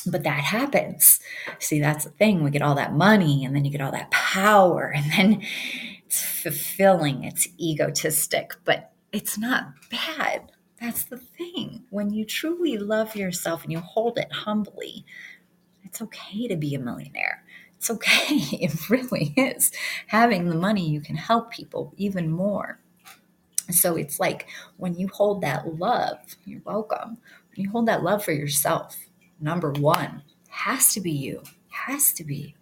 But 0.05 0.23
that 0.23 0.41
happens. 0.43 1.21
See, 1.59 1.79
that's 1.79 2.03
the 2.03 2.11
thing. 2.11 2.43
We 2.43 2.51
get 2.51 2.61
all 2.61 2.75
that 2.75 2.93
money 2.93 3.45
and 3.45 3.55
then 3.55 3.63
you 3.63 3.71
get 3.71 3.81
all 3.81 3.91
that 3.91 4.11
power 4.11 4.91
and 4.93 5.11
then 5.11 5.43
it's 6.05 6.21
fulfilling, 6.21 7.23
it's 7.23 7.47
egotistic, 7.59 8.53
but 8.65 8.91
it's 9.11 9.37
not 9.37 9.73
bad. 9.89 10.51
That's 10.79 11.05
the 11.05 11.17
thing. 11.17 11.85
When 11.89 12.11
you 12.13 12.25
truly 12.25 12.77
love 12.77 13.15
yourself 13.15 13.63
and 13.63 13.71
you 13.71 13.79
hold 13.79 14.17
it 14.17 14.31
humbly, 14.31 15.05
it's 15.83 16.01
okay 16.01 16.47
to 16.47 16.55
be 16.55 16.75
a 16.75 16.79
millionaire. 16.79 17.43
It's 17.77 17.89
okay. 17.89 18.37
It 18.51 18.89
really 18.89 19.33
is. 19.37 19.71
Having 20.07 20.49
the 20.49 20.55
money, 20.55 20.87
you 20.87 21.01
can 21.01 21.15
help 21.15 21.51
people 21.51 21.93
even 21.97 22.29
more. 22.29 22.79
So 23.71 23.95
it's 23.95 24.19
like 24.19 24.47
when 24.77 24.95
you 24.95 25.09
hold 25.09 25.41
that 25.41 25.77
love, 25.77 26.19
you're 26.45 26.61
welcome. 26.63 27.17
When 27.55 27.65
you 27.65 27.69
hold 27.69 27.87
that 27.87 28.03
love 28.03 28.23
for 28.23 28.31
yourself, 28.31 28.97
number 29.39 29.71
one, 29.71 30.23
has 30.49 30.93
to 30.93 31.01
be 31.01 31.11
you. 31.11 31.43
Has 31.69 32.11
to 32.13 32.23
be. 32.23 32.55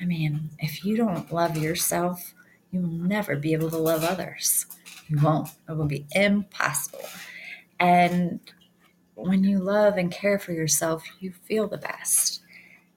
I 0.00 0.04
mean, 0.04 0.50
if 0.58 0.84
you 0.84 0.96
don't 0.96 1.32
love 1.32 1.56
yourself, 1.56 2.34
you'll 2.70 2.88
never 2.88 3.36
be 3.36 3.52
able 3.52 3.70
to 3.70 3.76
love 3.76 4.02
others. 4.04 4.66
You 5.08 5.18
won't. 5.20 5.48
It 5.68 5.72
will 5.76 5.86
be 5.86 6.06
impossible. 6.12 7.04
And 7.78 8.40
when 9.14 9.44
you 9.44 9.58
love 9.58 9.96
and 9.96 10.10
care 10.10 10.38
for 10.38 10.52
yourself, 10.52 11.04
you 11.20 11.32
feel 11.32 11.68
the 11.68 11.78
best. 11.78 12.40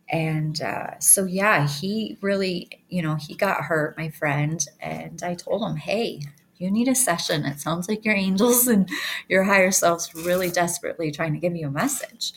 And 0.10 0.62
uh, 0.62 0.99
so, 0.99 1.26
yeah, 1.26 1.68
he 1.68 2.18
really, 2.22 2.70
you 2.89 3.01
know, 3.01 3.16
he 3.16 3.36
got 3.36 3.64
hurt, 3.64 3.97
my 3.97 4.10
friend. 4.10 4.66
And 4.80 5.22
I 5.24 5.34
told 5.34 5.64
him, 5.64 5.78
hey, 5.78 6.22
you 6.58 6.72
need 6.72 6.88
a 6.88 6.95
session. 6.95 7.45
It 7.45 7.60
sounds 7.60 7.89
like 7.89 8.06
your 8.06 8.16
angels 8.16 8.68
and 8.68 8.89
your 9.28 9.43
higher 9.43 9.72
selves 9.72 10.14
really 10.14 10.49
desperately 10.49 11.12
trying 11.12 11.34
to 11.34 11.39
give 11.39 11.56
you 11.56 11.68
a 11.68 11.72
message. 11.72 12.34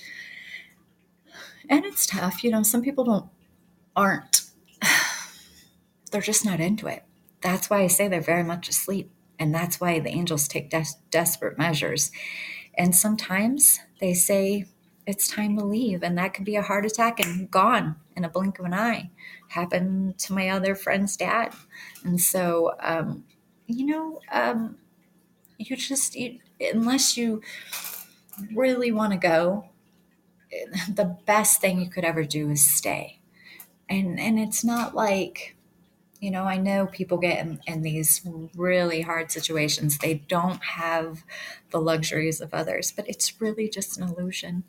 And 1.69 1.85
it's 1.85 2.07
tough. 2.07 2.43
You 2.43 2.51
know, 2.51 2.63
some 2.63 2.83
people 2.83 3.05
don't, 3.05 3.27
aren't, 3.95 4.43
they're 6.11 6.21
just 6.23 6.45
not 6.45 6.61
into 6.61 6.87
it. 6.87 7.05
That's 7.43 7.71
why 7.71 7.83
I 7.83 7.87
say 7.87 8.09
they're 8.09 8.21
very 8.21 8.43
much 8.43 8.69
asleep. 8.69 9.11
And 9.39 9.55
that's 9.55 9.81
why 9.81 10.01
the 10.01 10.11
angels 10.11 10.49
take 10.49 10.71
des- 10.71 10.99
desperate 11.11 11.59
measures. 11.59 12.11
And 12.77 12.95
sometimes 12.95 13.81
they 14.01 14.15
say, 14.15 14.67
it's 15.07 15.27
time 15.27 15.57
to 15.57 15.65
leave. 15.65 16.03
And 16.03 16.19
that 16.19 16.35
could 16.35 16.45
be 16.45 16.57
a 16.57 16.63
heart 16.63 16.85
attack 16.85 17.19
and 17.19 17.51
gone 17.51 17.97
in 18.15 18.25
a 18.25 18.29
blink 18.29 18.59
of 18.59 18.67
an 18.67 18.75
eye. 18.75 19.11
Happened 19.49 20.19
to 20.19 20.35
my 20.35 20.51
other 20.51 20.75
friend's 20.75 21.17
dad. 21.17 21.55
And 22.05 22.21
so, 22.21 22.75
um, 22.81 23.25
you 23.67 23.87
know, 23.87 24.21
um, 24.31 24.77
you 25.57 25.77
just, 25.77 26.15
you, 26.15 26.41
unless 26.61 27.17
you 27.17 27.41
really 28.55 28.93
want 28.93 29.13
to 29.13 29.19
go, 29.19 29.71
the 30.93 31.17
best 31.27 31.61
thing 31.61 31.81
you 31.81 31.89
could 31.89 32.05
ever 32.05 32.25
do 32.25 32.51
is 32.51 32.63
stay. 32.63 33.21
And, 33.89 34.21
and 34.21 34.39
it's 34.39 34.63
not 34.63 34.95
like, 34.95 35.57
you 36.21 36.31
know, 36.31 36.45
I 36.45 36.57
know 36.57 36.87
people 36.87 37.19
get 37.19 37.39
in, 37.39 37.61
in, 37.67 37.83
these 37.83 38.27
really 38.57 39.03
hard 39.03 39.31
situations. 39.31 39.99
They 39.99 40.15
don't 40.15 40.63
have 40.63 41.25
the 41.71 41.81
luxuries 41.81 42.41
of 42.41 42.53
others, 42.53 42.93
but 42.93 43.09
it's 43.09 43.41
really 43.41 43.69
just 43.69 43.99
an 43.99 44.09
illusion. 44.09 44.65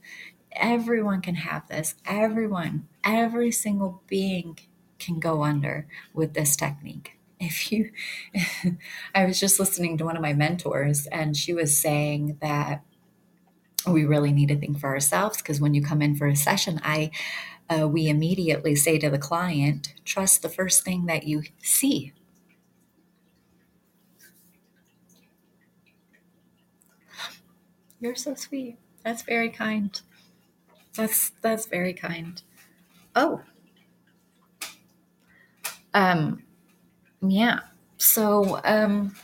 Everyone 0.52 1.22
can 1.22 1.36
have 1.36 1.68
this. 1.68 1.96
Everyone, 2.06 2.88
every 3.04 3.52
single 3.52 4.04
being 4.08 4.60
can 5.00 5.20
go 5.20 5.44
under 5.44 5.88
with 6.14 6.34
this 6.34 6.56
technique. 6.56 7.18
If 7.40 7.72
you, 7.72 7.92
I 9.16 9.26
was 9.26 9.40
just 9.40 9.60
listening 9.60 9.98
to 9.98 10.06
one 10.06 10.16
of 10.16 10.22
my 10.22 10.34
mentors, 10.34 11.08
and 11.08 11.36
she 11.36 11.54
was 11.54 11.78
saying 11.78 12.38
that 12.42 12.84
we 13.88 14.06
really 14.06 14.34
need 14.34 14.50
to 14.50 14.58
think 14.58 14.80
for 14.80 14.90
ourselves 14.90 15.38
because 15.38 15.62
when 15.62 15.74
you 15.74 15.82
come 15.82 16.02
in 16.02 16.16
for 16.16 16.28
a 16.28 16.36
session, 16.36 16.82
I 16.84 17.12
uh, 17.70 17.88
we 17.88 18.08
immediately 18.10 18.76
say 18.76 18.98
to 19.00 19.10
the 19.10 19.18
client, 19.20 19.94
trust 20.06 20.42
the 20.42 20.50
first 20.50 20.84
thing 20.84 21.06
that 21.08 21.24
you 21.26 21.44
see. 21.62 22.14
You're 28.00 28.16
so 28.16 28.34
sweet. 28.36 28.78
That's 29.04 29.22
very 29.24 29.50
kind. 29.50 30.00
That's 30.96 31.32
that's 31.42 31.66
very 31.68 31.94
kind. 31.94 32.42
Oh. 33.16 33.42
Um 35.94 36.44
yeah. 37.22 37.62
So 37.98 38.62
um 38.64 39.16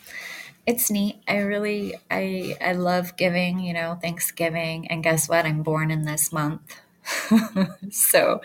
it's 0.67 0.91
neat. 0.91 1.21
I 1.27 1.37
really 1.39 1.95
I 2.11 2.57
I 2.61 2.73
love 2.73 3.17
giving, 3.17 3.59
you 3.59 3.73
know, 3.73 3.97
Thanksgiving. 4.01 4.87
And 4.89 5.03
guess 5.03 5.29
what? 5.29 5.45
I'm 5.45 5.63
born 5.63 5.91
in 5.91 6.03
this 6.03 6.31
month. 6.33 6.81
so 7.91 8.41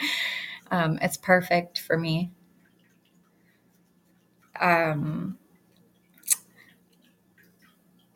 um, 0.71 0.99
it's 1.03 1.17
perfect 1.17 1.81
for 1.81 1.97
me. 1.99 2.33
Um, 4.61 5.39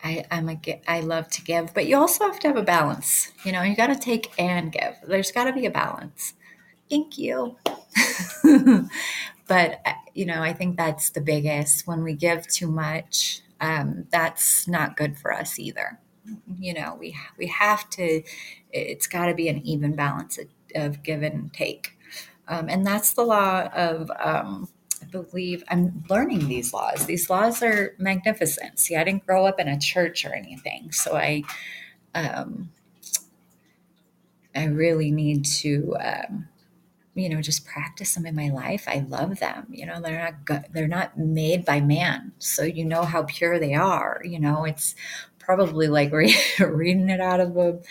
I, 0.03 0.23
I'm 0.29 0.49
a 0.49 0.59
I 0.87 0.99
love 0.99 1.29
to 1.29 1.43
give, 1.43 1.73
but 1.73 1.87
you 1.87 1.97
also 1.97 2.25
have 2.25 2.39
to 2.41 2.47
have 2.49 2.57
a 2.57 2.61
balance. 2.63 3.31
You 3.43 3.51
know, 3.51 3.63
you 3.63 3.75
got 3.75 3.87
to 3.87 3.95
take 3.95 4.31
and 4.39 4.71
give. 4.71 4.95
There's 5.07 5.31
got 5.31 5.45
to 5.45 5.53
be 5.53 5.65
a 5.65 5.71
balance. 5.71 6.33
Thank 6.89 7.17
you. 7.17 7.57
but 9.47 9.81
uh, 9.85 9.93
you 10.13 10.25
know, 10.25 10.43
I 10.43 10.53
think 10.53 10.77
that's 10.77 11.09
the 11.11 11.21
biggest. 11.21 11.87
When 11.87 12.03
we 12.03 12.13
give 12.13 12.47
too 12.47 12.69
much, 12.69 13.41
um, 13.61 14.05
that's 14.11 14.67
not 14.67 14.97
good 14.97 15.17
for 15.17 15.33
us 15.33 15.59
either. 15.59 15.99
You 16.59 16.75
know, 16.75 16.97
we 16.99 17.15
we 17.37 17.47
have 17.47 17.89
to. 17.91 18.23
It's 18.75 19.07
got 19.07 19.27
to 19.27 19.33
be 19.33 19.47
an 19.47 19.65
even 19.65 19.95
balance 19.95 20.37
of, 20.37 20.47
of 20.75 21.03
give 21.03 21.23
and 21.23 21.53
take, 21.53 21.97
um, 22.47 22.69
and 22.69 22.85
that's 22.85 23.13
the 23.13 23.23
law 23.23 23.67
of. 23.73 24.11
Um, 24.19 24.69
I 25.01 25.07
believe 25.07 25.63
I'm 25.69 26.03
learning 26.09 26.47
these 26.47 26.73
laws. 26.73 27.05
These 27.05 27.29
laws 27.29 27.61
are 27.61 27.95
magnificent. 27.99 28.79
See, 28.79 28.95
I 28.95 29.03
didn't 29.03 29.25
grow 29.25 29.45
up 29.45 29.59
in 29.59 29.67
a 29.67 29.79
church 29.79 30.25
or 30.25 30.33
anything, 30.33 30.91
so 30.91 31.15
I, 31.15 31.43
um, 32.15 32.69
I 34.55 34.65
really 34.65 35.11
need 35.11 35.45
to 35.45 35.95
um, 35.99 36.47
you 37.15 37.29
know 37.29 37.41
just 37.41 37.65
practice 37.65 38.13
them 38.13 38.25
in 38.25 38.35
my 38.35 38.49
life 38.49 38.83
i 38.87 39.05
love 39.07 39.39
them 39.39 39.65
you 39.71 39.85
know 39.85 40.01
they're 40.01 40.19
not 40.19 40.45
good 40.45 40.65
they're 40.73 40.87
not 40.87 41.17
made 41.17 41.65
by 41.65 41.79
man 41.79 42.31
so 42.39 42.63
you 42.63 42.85
know 42.85 43.03
how 43.03 43.23
pure 43.23 43.57
they 43.57 43.73
are 43.73 44.21
you 44.23 44.39
know 44.39 44.65
it's 44.65 44.95
probably 45.39 45.87
like 45.87 46.11
re- 46.11 46.35
reading 46.59 47.09
it 47.09 47.21
out 47.21 47.39
of 47.39 47.53
the, 47.53 47.81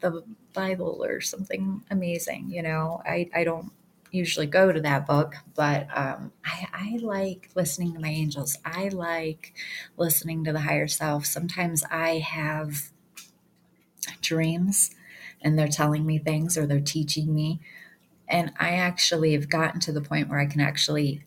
the 0.00 0.22
bible 0.52 1.04
or 1.04 1.20
something 1.20 1.82
amazing 1.90 2.48
you 2.50 2.62
know? 2.62 3.02
I 3.04 3.28
i 3.34 3.44
don't 3.44 3.72
usually 4.10 4.46
go 4.46 4.72
to 4.72 4.80
that 4.80 5.06
book 5.06 5.34
but 5.54 5.86
um, 5.94 6.32
I, 6.44 6.66
I 6.72 6.98
like 7.02 7.50
listening 7.54 7.92
to 7.92 8.00
my 8.00 8.08
angels. 8.08 8.56
I 8.64 8.88
like 8.88 9.52
listening 9.98 10.44
to 10.44 10.52
the 10.52 10.60
higher 10.60 10.88
self. 10.88 11.26
Sometimes 11.26 11.84
i 11.90 12.18
have 12.18 12.90
dreams 14.20 14.90
and 15.42 15.58
they're 15.58 15.68
telling 15.68 16.04
me 16.06 16.18
things 16.18 16.56
or 16.56 16.66
they're 16.66 16.80
teaching 16.80 17.34
me 17.34 17.60
and 18.28 18.52
I 18.58 18.70
actually 18.74 19.32
have 19.34 19.48
gotten 19.48 19.80
to 19.80 19.92
the 19.92 20.02
point 20.02 20.28
where 20.28 20.38
I 20.38 20.46
can 20.46 20.60
actually 20.60 21.24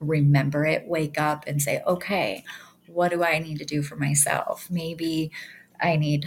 remember 0.00 0.64
it, 0.64 0.86
wake 0.86 1.18
up 1.20 1.44
and 1.46 1.60
say, 1.60 1.82
okay, 1.86 2.44
what 2.86 3.10
do 3.10 3.24
I 3.24 3.38
need 3.38 3.58
to 3.58 3.64
do 3.64 3.82
for 3.82 3.96
myself? 3.96 4.70
Maybe 4.70 5.32
I 5.80 5.96
need 5.96 6.26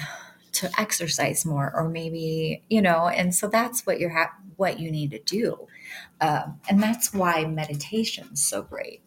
to 0.53 0.69
exercise 0.79 1.45
more, 1.45 1.71
or 1.75 1.89
maybe, 1.89 2.63
you 2.69 2.81
know, 2.81 3.07
and 3.07 3.33
so 3.33 3.47
that's 3.47 3.85
what 3.85 3.99
you're, 3.99 4.09
ha- 4.09 4.35
what 4.55 4.79
you 4.79 4.91
need 4.91 5.11
to 5.11 5.19
do. 5.19 5.67
Um, 6.21 6.59
and 6.69 6.81
that's 6.81 7.13
why 7.13 7.45
meditation 7.45 8.29
is 8.33 8.45
so 8.45 8.61
great. 8.61 9.01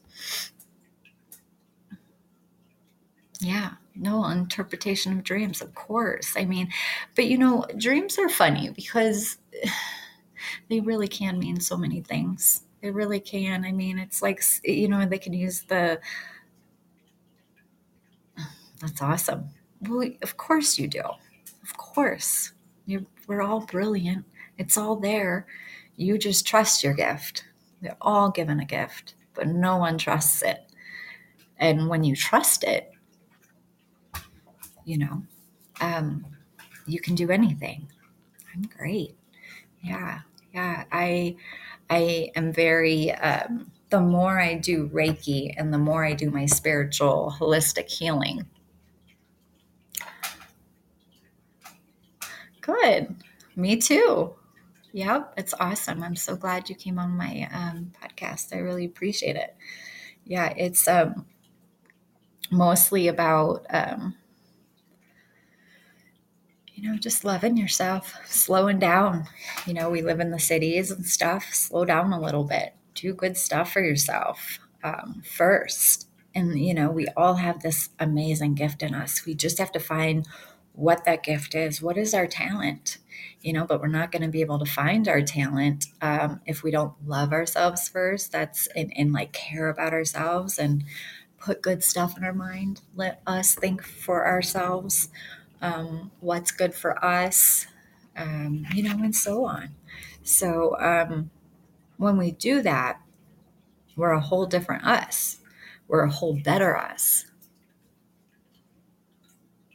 Yeah, 3.41 3.73
no 3.95 4.27
interpretation 4.29 5.13
of 5.19 5.25
dreams, 5.25 5.63
of 5.63 5.75
course. 5.75 6.35
I 6.37 6.45
mean, 6.45 6.69
but 7.17 7.27
you 7.27 7.39
know, 7.39 7.65
dreams 7.77 8.19
are 8.19 8.29
funny 8.29 8.71
because 8.71 9.39
they 10.69 10.81
really 10.81 11.09
can 11.09 11.39
mean 11.39 11.61
so 11.61 11.77
many 11.77 12.01
things. 12.03 12.65
They 12.83 12.91
really 12.91 13.21
can. 13.21 13.65
I 13.65 13.73
mean, 13.73 13.99
it's 13.99 14.23
like, 14.23 14.43
you 14.65 14.89
know, 14.89 15.07
they 15.07 15.19
can 15.19 15.33
use 15.33 15.63
the, 15.63 16.01
that's 18.81 19.03
awesome. 19.03 19.51
Well, 19.81 20.09
of 20.23 20.37
course 20.37 20.79
you 20.79 20.89
do. 20.89 21.03
Of 21.71 21.77
course. 21.77 22.53
You're, 22.87 23.03
we're 23.27 23.43
all 23.43 23.61
brilliant. 23.61 24.25
It's 24.59 24.77
all 24.77 24.97
there. 24.97 25.47
You 25.97 26.19
just 26.19 26.47
trust 26.47 26.83
your 26.83 26.95
gift. 26.95 27.45
They're 27.81 27.97
all 28.01 28.31
given 28.31 28.61
a 28.61 28.65
gift, 28.65 29.15
but 29.35 29.47
no 29.47 29.77
one 29.77 29.97
trusts 29.97 30.43
it. 30.43 30.73
And 31.59 31.89
when 31.89 32.05
you 32.05 32.17
trust 32.17 32.65
it, 32.65 32.91
you 34.85 34.99
know, 34.99 35.23
um, 35.81 36.27
you 36.87 37.01
can 37.01 37.15
do 37.15 37.31
anything. 37.31 37.89
I'm 38.55 38.63
great. 38.63 39.17
Yeah 39.83 40.21
yeah 40.53 40.85
i 40.93 41.37
i 41.91 42.31
am 42.37 42.53
very 42.53 43.13
um, 43.13 43.71
the 43.91 44.01
more 44.01 44.41
i 44.41 44.55
do 44.55 44.89
reiki 44.89 45.53
and 45.57 45.73
the 45.73 45.79
more 45.79 46.05
i 46.05 46.13
do 46.13 46.31
my 46.31 46.47
spiritual 46.47 47.35
holistic 47.39 47.89
healing 47.89 48.45
good 52.73 53.15
me 53.57 53.77
too 53.77 54.35
yep 54.93 55.33
it's 55.37 55.55
awesome 55.61 56.03
i'm 56.03 56.17
so 56.17 56.37
glad 56.37 56.69
you 56.69 56.75
came 56.75 56.99
on 56.99 57.11
my 57.11 57.49
um, 57.53 57.93
podcast 58.03 58.55
i 58.55 58.59
really 58.59 58.85
appreciate 58.85 59.37
it 59.37 59.57
yeah 60.25 60.53
it's 60.57 60.87
um, 60.89 61.27
mostly 62.51 63.09
about 63.09 63.67
um, 63.71 64.15
you 66.81 66.91
know, 66.91 66.97
just 66.97 67.27
loving 67.27 67.59
yourself, 67.59 68.15
slowing 68.25 68.79
down. 68.79 69.27
You 69.67 69.75
know, 69.75 69.91
we 69.91 70.01
live 70.01 70.19
in 70.19 70.31
the 70.31 70.39
cities 70.39 70.91
and 70.91 71.05
stuff. 71.05 71.53
Slow 71.53 71.85
down 71.85 72.13
a 72.13 72.21
little 72.21 72.45
bit. 72.45 72.73
Do 72.95 73.13
good 73.13 73.37
stuff 73.37 73.71
for 73.73 73.83
yourself 73.83 74.59
um, 74.83 75.23
first. 75.23 76.09
And, 76.35 76.59
you 76.59 76.73
know, 76.73 76.91
we 76.91 77.07
all 77.19 77.35
have 77.35 77.61
this 77.61 77.91
amazing 77.99 78.55
gift 78.55 78.83
in 78.83 78.95
us. 78.95 79.27
We 79.27 79.35
just 79.35 79.59
have 79.59 79.73
to 79.73 79.79
find 79.79 80.27
what 80.81 81.05
that 81.05 81.23
gift 81.23 81.55
is. 81.55 81.83
What 81.83 81.99
is 81.99 82.15
our 82.15 82.27
talent? 82.27 82.99
You 83.43 83.53
know, 83.53 83.67
but 83.67 83.81
we're 83.81 83.89
not 83.89 84.13
going 84.13 84.23
to 84.23 84.29
be 84.29 84.41
able 84.41 84.59
to 84.59 84.65
find 84.71 85.09
our 85.09 85.21
talent 85.23 85.87
um, 86.01 86.41
if 86.47 86.63
we 86.63 86.71
don't 86.71 86.95
love 87.07 87.33
ourselves 87.33 87.89
first. 87.89 88.33
That's 88.33 88.67
and, 88.69 88.93
and 88.97 89.13
like 89.13 89.33
care 89.33 89.69
about 89.69 89.93
ourselves 89.93 90.59
and 90.59 90.85
put 91.39 91.63
good 91.63 91.85
stuff 91.85 92.17
in 92.17 92.25
our 92.25 92.33
mind. 92.33 92.81
Let 92.97 93.21
us 93.27 93.55
think 93.55 93.83
for 93.83 94.27
ourselves 94.27 95.09
um, 95.63 96.11
what's 96.21 96.51
good 96.51 96.75
for 96.75 97.03
us, 97.05 97.67
um, 98.17 98.67
you 98.75 98.83
know, 98.83 98.93
and 99.05 99.15
so 99.15 99.45
on. 99.45 99.71
So 100.23 100.79
um, 100.81 101.31
when 101.99 102.17
we 102.17 102.33
do 102.33 102.63
that, 102.63 103.01
we're 103.97 104.13
a 104.13 104.21
whole 104.21 104.47
different 104.47 104.87
us. 104.87 105.39
We're 105.89 106.05
a 106.05 106.11
whole 106.11 106.35
better 106.43 106.77
us. 106.77 107.27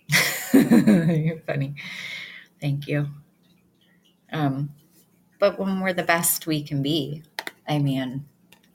You're 0.56 1.40
funny. 1.48 1.76
Thank 2.62 2.88
you. 2.88 3.08
Um, 4.32 4.72
but 5.40 5.60
when 5.60 5.80
we're 5.82 5.94
the 5.94 6.04
best 6.04 6.48
we 6.48 6.64
can 6.64 6.82
be, 6.82 7.24
I 7.68 7.80
mean, 7.80 8.26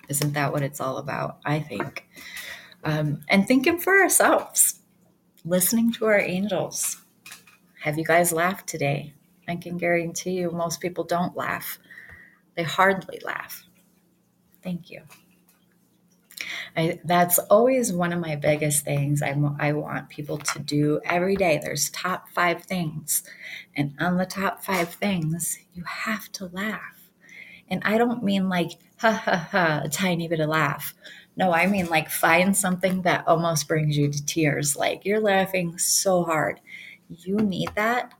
isn't 0.08 0.32
that 0.34 0.52
what 0.52 0.62
it's 0.62 0.80
all 0.80 0.98
about? 0.98 1.38
I 1.44 1.60
think. 1.60 2.08
Um, 2.84 3.22
and 3.28 3.46
thinking 3.46 3.78
for 3.78 4.00
ourselves, 4.00 4.80
listening 5.44 5.92
to 5.94 6.06
our 6.06 6.18
angels, 6.20 6.98
have 7.82 7.98
you 7.98 8.04
guys 8.04 8.32
laughed 8.32 8.68
today? 8.68 9.14
I 9.48 9.56
can 9.56 9.78
guarantee 9.78 10.32
you 10.32 10.50
most 10.50 10.80
people 10.80 11.04
don't 11.04 11.36
laugh. 11.36 11.78
They 12.56 12.62
hardly 12.62 13.20
laugh. 13.24 13.64
Thank 14.62 14.90
you. 14.90 15.02
I, 16.76 17.00
that's 17.04 17.38
always 17.38 17.92
one 17.92 18.12
of 18.12 18.20
my 18.20 18.36
biggest 18.36 18.84
things 18.84 19.22
I, 19.22 19.36
I 19.58 19.72
want 19.72 20.08
people 20.08 20.38
to 20.38 20.58
do 20.58 21.00
every 21.04 21.36
day. 21.36 21.60
There's 21.62 21.90
top 21.90 22.28
five 22.28 22.62
things. 22.62 23.22
And 23.76 23.94
on 24.00 24.16
the 24.16 24.26
top 24.26 24.62
five 24.62 24.94
things, 24.94 25.58
you 25.74 25.84
have 25.84 26.30
to 26.32 26.46
laugh. 26.46 27.10
And 27.68 27.82
I 27.84 27.98
don't 27.98 28.24
mean 28.24 28.48
like, 28.48 28.72
ha 28.98 29.12
ha 29.12 29.48
ha, 29.50 29.80
a 29.84 29.88
tiny 29.88 30.28
bit 30.28 30.40
of 30.40 30.48
laugh. 30.48 30.94
No, 31.36 31.52
I 31.52 31.66
mean 31.66 31.86
like 31.86 32.10
find 32.10 32.56
something 32.56 33.02
that 33.02 33.26
almost 33.26 33.68
brings 33.68 33.96
you 33.96 34.10
to 34.10 34.26
tears. 34.26 34.76
Like 34.76 35.04
you're 35.04 35.20
laughing 35.20 35.78
so 35.78 36.24
hard 36.24 36.60
you 37.10 37.36
need 37.36 37.70
that. 37.74 38.12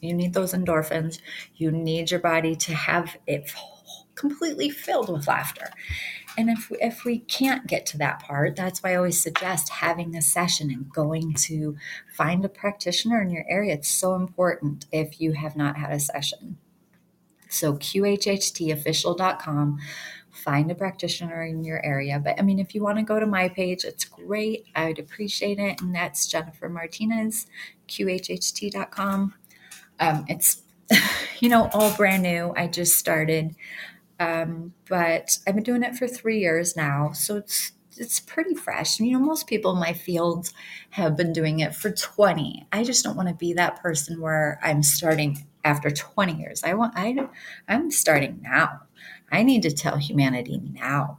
You 0.00 0.14
need 0.14 0.32
those 0.32 0.54
endorphins. 0.54 1.20
You 1.56 1.70
need 1.70 2.10
your 2.10 2.20
body 2.20 2.56
to 2.56 2.74
have 2.74 3.16
it 3.26 3.52
completely 4.14 4.70
filled 4.70 5.12
with 5.12 5.28
laughter. 5.28 5.70
And 6.40 6.48
if 6.48 6.72
if 6.80 7.04
we 7.04 7.18
can't 7.18 7.66
get 7.66 7.84
to 7.86 7.98
that 7.98 8.22
part, 8.22 8.56
that's 8.56 8.82
why 8.82 8.92
I 8.92 8.96
always 8.96 9.22
suggest 9.22 9.68
having 9.68 10.16
a 10.16 10.22
session 10.22 10.70
and 10.70 10.90
going 10.90 11.34
to 11.34 11.76
find 12.16 12.42
a 12.44 12.48
practitioner 12.48 13.20
in 13.20 13.30
your 13.30 13.44
area. 13.46 13.74
It's 13.74 13.88
so 13.88 14.14
important 14.14 14.86
if 14.90 15.20
you 15.20 15.32
have 15.32 15.54
not 15.54 15.76
had 15.76 15.92
a 15.92 16.00
session. 16.00 16.56
So 17.50 17.74
qhhtofficial.com 17.74 19.78
find 20.30 20.70
a 20.70 20.74
practitioner 20.74 21.42
in 21.42 21.62
your 21.62 21.84
area. 21.84 22.18
But 22.18 22.38
I 22.38 22.42
mean, 22.42 22.58
if 22.58 22.74
you 22.74 22.82
want 22.82 22.96
to 22.96 23.04
go 23.04 23.20
to 23.20 23.26
my 23.26 23.50
page, 23.50 23.84
it's 23.84 24.06
great. 24.06 24.64
I'd 24.74 24.98
appreciate 24.98 25.58
it. 25.58 25.82
And 25.82 25.94
that's 25.94 26.26
Jennifer 26.26 26.70
Martinez, 26.70 27.46
qhht.com. 27.88 29.34
Um, 29.98 30.24
it's, 30.28 30.62
you 31.40 31.50
know, 31.50 31.68
all 31.74 31.94
brand 31.96 32.22
new. 32.22 32.54
I 32.56 32.66
just 32.66 32.96
started. 32.96 33.54
Um, 34.20 34.74
but 34.88 35.38
I've 35.46 35.56
been 35.56 35.64
doing 35.64 35.82
it 35.82 35.96
for 35.96 36.06
three 36.06 36.38
years 36.38 36.76
now. 36.76 37.12
So 37.12 37.38
it's 37.38 37.72
it's 37.96 38.20
pretty 38.20 38.54
fresh. 38.54 39.00
You 39.00 39.12
know, 39.18 39.24
most 39.24 39.46
people 39.46 39.72
in 39.72 39.80
my 39.80 39.92
field 39.94 40.50
have 40.90 41.16
been 41.16 41.32
doing 41.32 41.60
it 41.60 41.74
for 41.74 41.90
20. 41.90 42.66
I 42.72 42.84
just 42.84 43.04
don't 43.04 43.16
want 43.16 43.28
to 43.28 43.34
be 43.34 43.52
that 43.54 43.82
person 43.82 44.20
where 44.20 44.60
I'm 44.62 44.82
starting 44.82 45.46
after 45.64 45.90
20 45.90 46.34
years. 46.40 46.62
I 46.64 46.74
want 46.74 46.94
I 46.96 47.16
I'm 47.68 47.90
starting 47.90 48.40
now. 48.42 48.82
I 49.32 49.42
need 49.42 49.62
to 49.62 49.72
tell 49.72 49.96
humanity 49.96 50.60
now. 50.74 51.18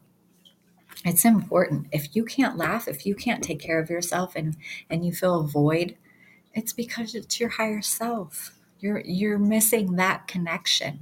It's 1.03 1.25
important. 1.25 1.87
If 1.91 2.15
you 2.15 2.23
can't 2.25 2.57
laugh, 2.57 2.87
if 2.87 3.05
you 3.05 3.15
can't 3.15 3.43
take 3.43 3.59
care 3.59 3.79
of 3.79 3.89
yourself 3.89 4.35
and 4.35 4.55
and 4.89 5.05
you 5.05 5.11
feel 5.11 5.39
a 5.39 5.47
void, 5.47 5.97
it's 6.53 6.73
because 6.73 7.15
it's 7.15 7.39
your 7.39 7.49
higher 7.49 7.81
self. 7.81 8.57
You're 8.79 9.01
you're 9.05 9.39
missing 9.39 9.95
that 9.97 10.27
connection. 10.27 10.99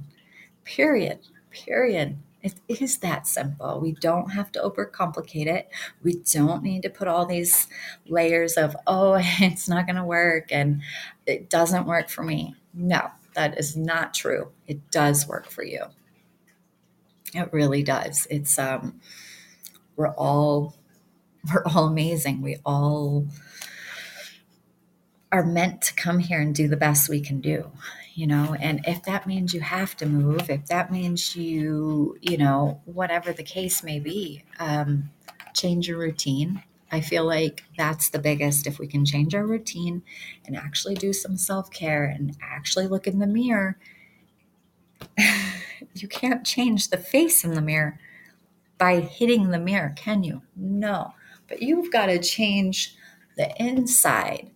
Period. 0.64 1.20
Period. 1.50 2.18
It 2.42 2.54
is 2.68 2.98
that 2.98 3.26
simple. 3.26 3.80
We 3.80 3.92
don't 3.92 4.30
have 4.30 4.50
to 4.52 4.60
overcomplicate 4.60 5.46
it. 5.46 5.68
We 6.02 6.14
don't 6.32 6.62
need 6.62 6.82
to 6.82 6.90
put 6.90 7.06
all 7.08 7.26
these 7.26 7.66
layers 8.06 8.56
of, 8.56 8.74
oh, 8.86 9.18
it's 9.20 9.68
not 9.68 9.86
going 9.86 9.96
to 9.96 10.04
work 10.04 10.50
and 10.50 10.82
it 11.26 11.50
doesn't 11.50 11.86
work 11.86 12.08
for 12.08 12.22
me. 12.22 12.54
No, 12.72 13.10
that 13.34 13.58
is 13.58 13.76
not 13.76 14.14
true. 14.14 14.48
It 14.66 14.90
does 14.90 15.28
work 15.28 15.50
for 15.50 15.62
you. 15.62 15.84
It 17.34 17.52
really 17.52 17.82
does. 17.82 18.26
It's 18.30 18.58
um 18.58 19.00
we're 19.96 20.14
all 20.14 20.76
we're 21.54 21.64
all 21.64 21.86
amazing. 21.86 22.42
We 22.42 22.58
all 22.64 23.26
are 25.32 25.44
meant 25.44 25.82
to 25.82 25.94
come 25.94 26.18
here 26.18 26.40
and 26.40 26.54
do 26.54 26.66
the 26.66 26.76
best 26.76 27.08
we 27.08 27.20
can 27.20 27.40
do 27.40 27.70
you 28.20 28.26
know 28.26 28.54
and 28.60 28.82
if 28.86 29.02
that 29.04 29.26
means 29.26 29.54
you 29.54 29.62
have 29.62 29.96
to 29.96 30.04
move 30.04 30.50
if 30.50 30.66
that 30.66 30.92
means 30.92 31.34
you 31.34 32.18
you 32.20 32.36
know 32.36 32.78
whatever 32.84 33.32
the 33.32 33.42
case 33.42 33.82
may 33.82 33.98
be 33.98 34.44
um, 34.58 35.08
change 35.54 35.88
your 35.88 35.98
routine. 35.98 36.62
I 36.92 37.00
feel 37.00 37.24
like 37.24 37.64
that's 37.78 38.10
the 38.10 38.18
biggest 38.18 38.66
if 38.66 38.78
we 38.78 38.88
can 38.88 39.06
change 39.06 39.34
our 39.34 39.46
routine 39.46 40.02
and 40.44 40.54
actually 40.54 40.96
do 40.96 41.12
some 41.12 41.36
self-care 41.36 42.04
and 42.04 42.36
actually 42.42 42.88
look 42.88 43.06
in 43.06 43.20
the 43.20 43.26
mirror 43.26 43.78
you 45.94 46.08
can't 46.08 46.44
change 46.44 46.88
the 46.88 46.98
face 46.98 47.42
in 47.42 47.54
the 47.54 47.62
mirror 47.62 47.98
by 48.76 49.00
hitting 49.00 49.50
the 49.50 49.58
mirror 49.58 49.94
can 49.96 50.22
you? 50.24 50.42
No. 50.54 51.14
But 51.48 51.62
you've 51.62 51.90
got 51.90 52.06
to 52.06 52.18
change 52.18 52.96
the 53.36 53.50
inside 53.62 54.50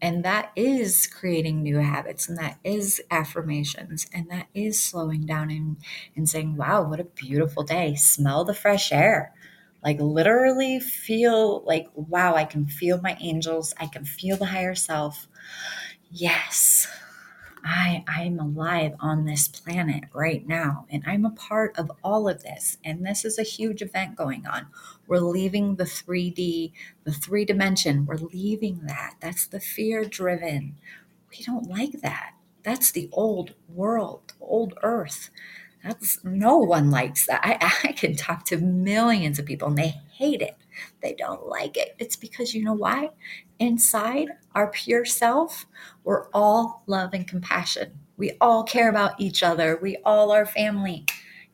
and 0.00 0.24
that 0.24 0.52
is 0.56 1.06
creating 1.06 1.62
new 1.62 1.78
habits 1.78 2.28
and 2.28 2.38
that 2.38 2.58
is 2.64 3.00
affirmations 3.10 4.06
and 4.12 4.30
that 4.30 4.46
is 4.54 4.80
slowing 4.80 5.26
down 5.26 5.50
and, 5.50 5.76
and 6.14 6.28
saying, 6.28 6.56
wow, 6.56 6.82
what 6.82 7.00
a 7.00 7.04
beautiful 7.04 7.62
day. 7.62 7.94
Smell 7.94 8.44
the 8.44 8.54
fresh 8.54 8.92
air. 8.92 9.32
Like 9.82 10.00
literally 10.00 10.80
feel 10.80 11.62
like, 11.64 11.86
wow, 11.94 12.34
I 12.34 12.44
can 12.44 12.66
feel 12.66 13.00
my 13.00 13.16
angels. 13.20 13.72
I 13.78 13.86
can 13.86 14.04
feel 14.04 14.36
the 14.36 14.46
higher 14.46 14.74
self. 14.74 15.28
Yes, 16.10 16.88
I 17.66 18.04
I'm 18.06 18.38
alive 18.38 18.94
on 19.00 19.24
this 19.24 19.48
planet 19.48 20.04
right 20.12 20.46
now 20.46 20.86
and 20.88 21.02
I'm 21.04 21.24
a 21.24 21.30
part 21.30 21.76
of 21.76 21.90
all 22.04 22.28
of 22.28 22.44
this 22.44 22.78
and 22.84 23.04
this 23.04 23.24
is 23.24 23.38
a 23.38 23.42
huge 23.42 23.82
event 23.82 24.14
going 24.16 24.46
on. 24.46 24.68
We're 25.08 25.18
leaving 25.18 25.74
the 25.74 25.84
3D, 25.84 26.72
the 27.04 27.12
3 27.12 27.44
dimension. 27.44 28.06
We're 28.06 28.16
leaving 28.16 28.82
that. 28.86 29.14
That's 29.20 29.48
the 29.48 29.58
fear 29.60 30.04
driven. 30.04 30.76
We 31.30 31.44
don't 31.44 31.68
like 31.68 32.02
that. 32.02 32.34
That's 32.62 32.92
the 32.92 33.08
old 33.12 33.54
world, 33.68 34.34
old 34.40 34.74
earth. 34.82 35.30
That's 35.82 36.24
no 36.24 36.58
one 36.58 36.90
likes 36.90 37.26
that. 37.26 37.40
I, 37.44 37.72
I 37.88 37.92
can 37.92 38.14
talk 38.16 38.44
to 38.46 38.58
millions 38.58 39.38
of 39.38 39.46
people 39.46 39.68
and 39.68 39.78
they 39.78 39.94
hate 40.12 40.42
it. 40.42 40.56
They 41.02 41.14
don't 41.14 41.46
like 41.48 41.76
it. 41.76 41.96
It's 41.98 42.16
because 42.16 42.54
you 42.54 42.64
know 42.64 42.74
why? 42.74 43.10
Inside 43.58 44.28
our 44.56 44.70
pure 44.70 45.04
self, 45.04 45.66
we're 46.02 46.28
all 46.30 46.82
love 46.86 47.12
and 47.12 47.28
compassion. 47.28 47.92
We 48.16 48.32
all 48.40 48.64
care 48.64 48.88
about 48.88 49.20
each 49.20 49.42
other. 49.42 49.78
We 49.82 49.98
all 50.02 50.32
are 50.32 50.46
family, 50.46 51.04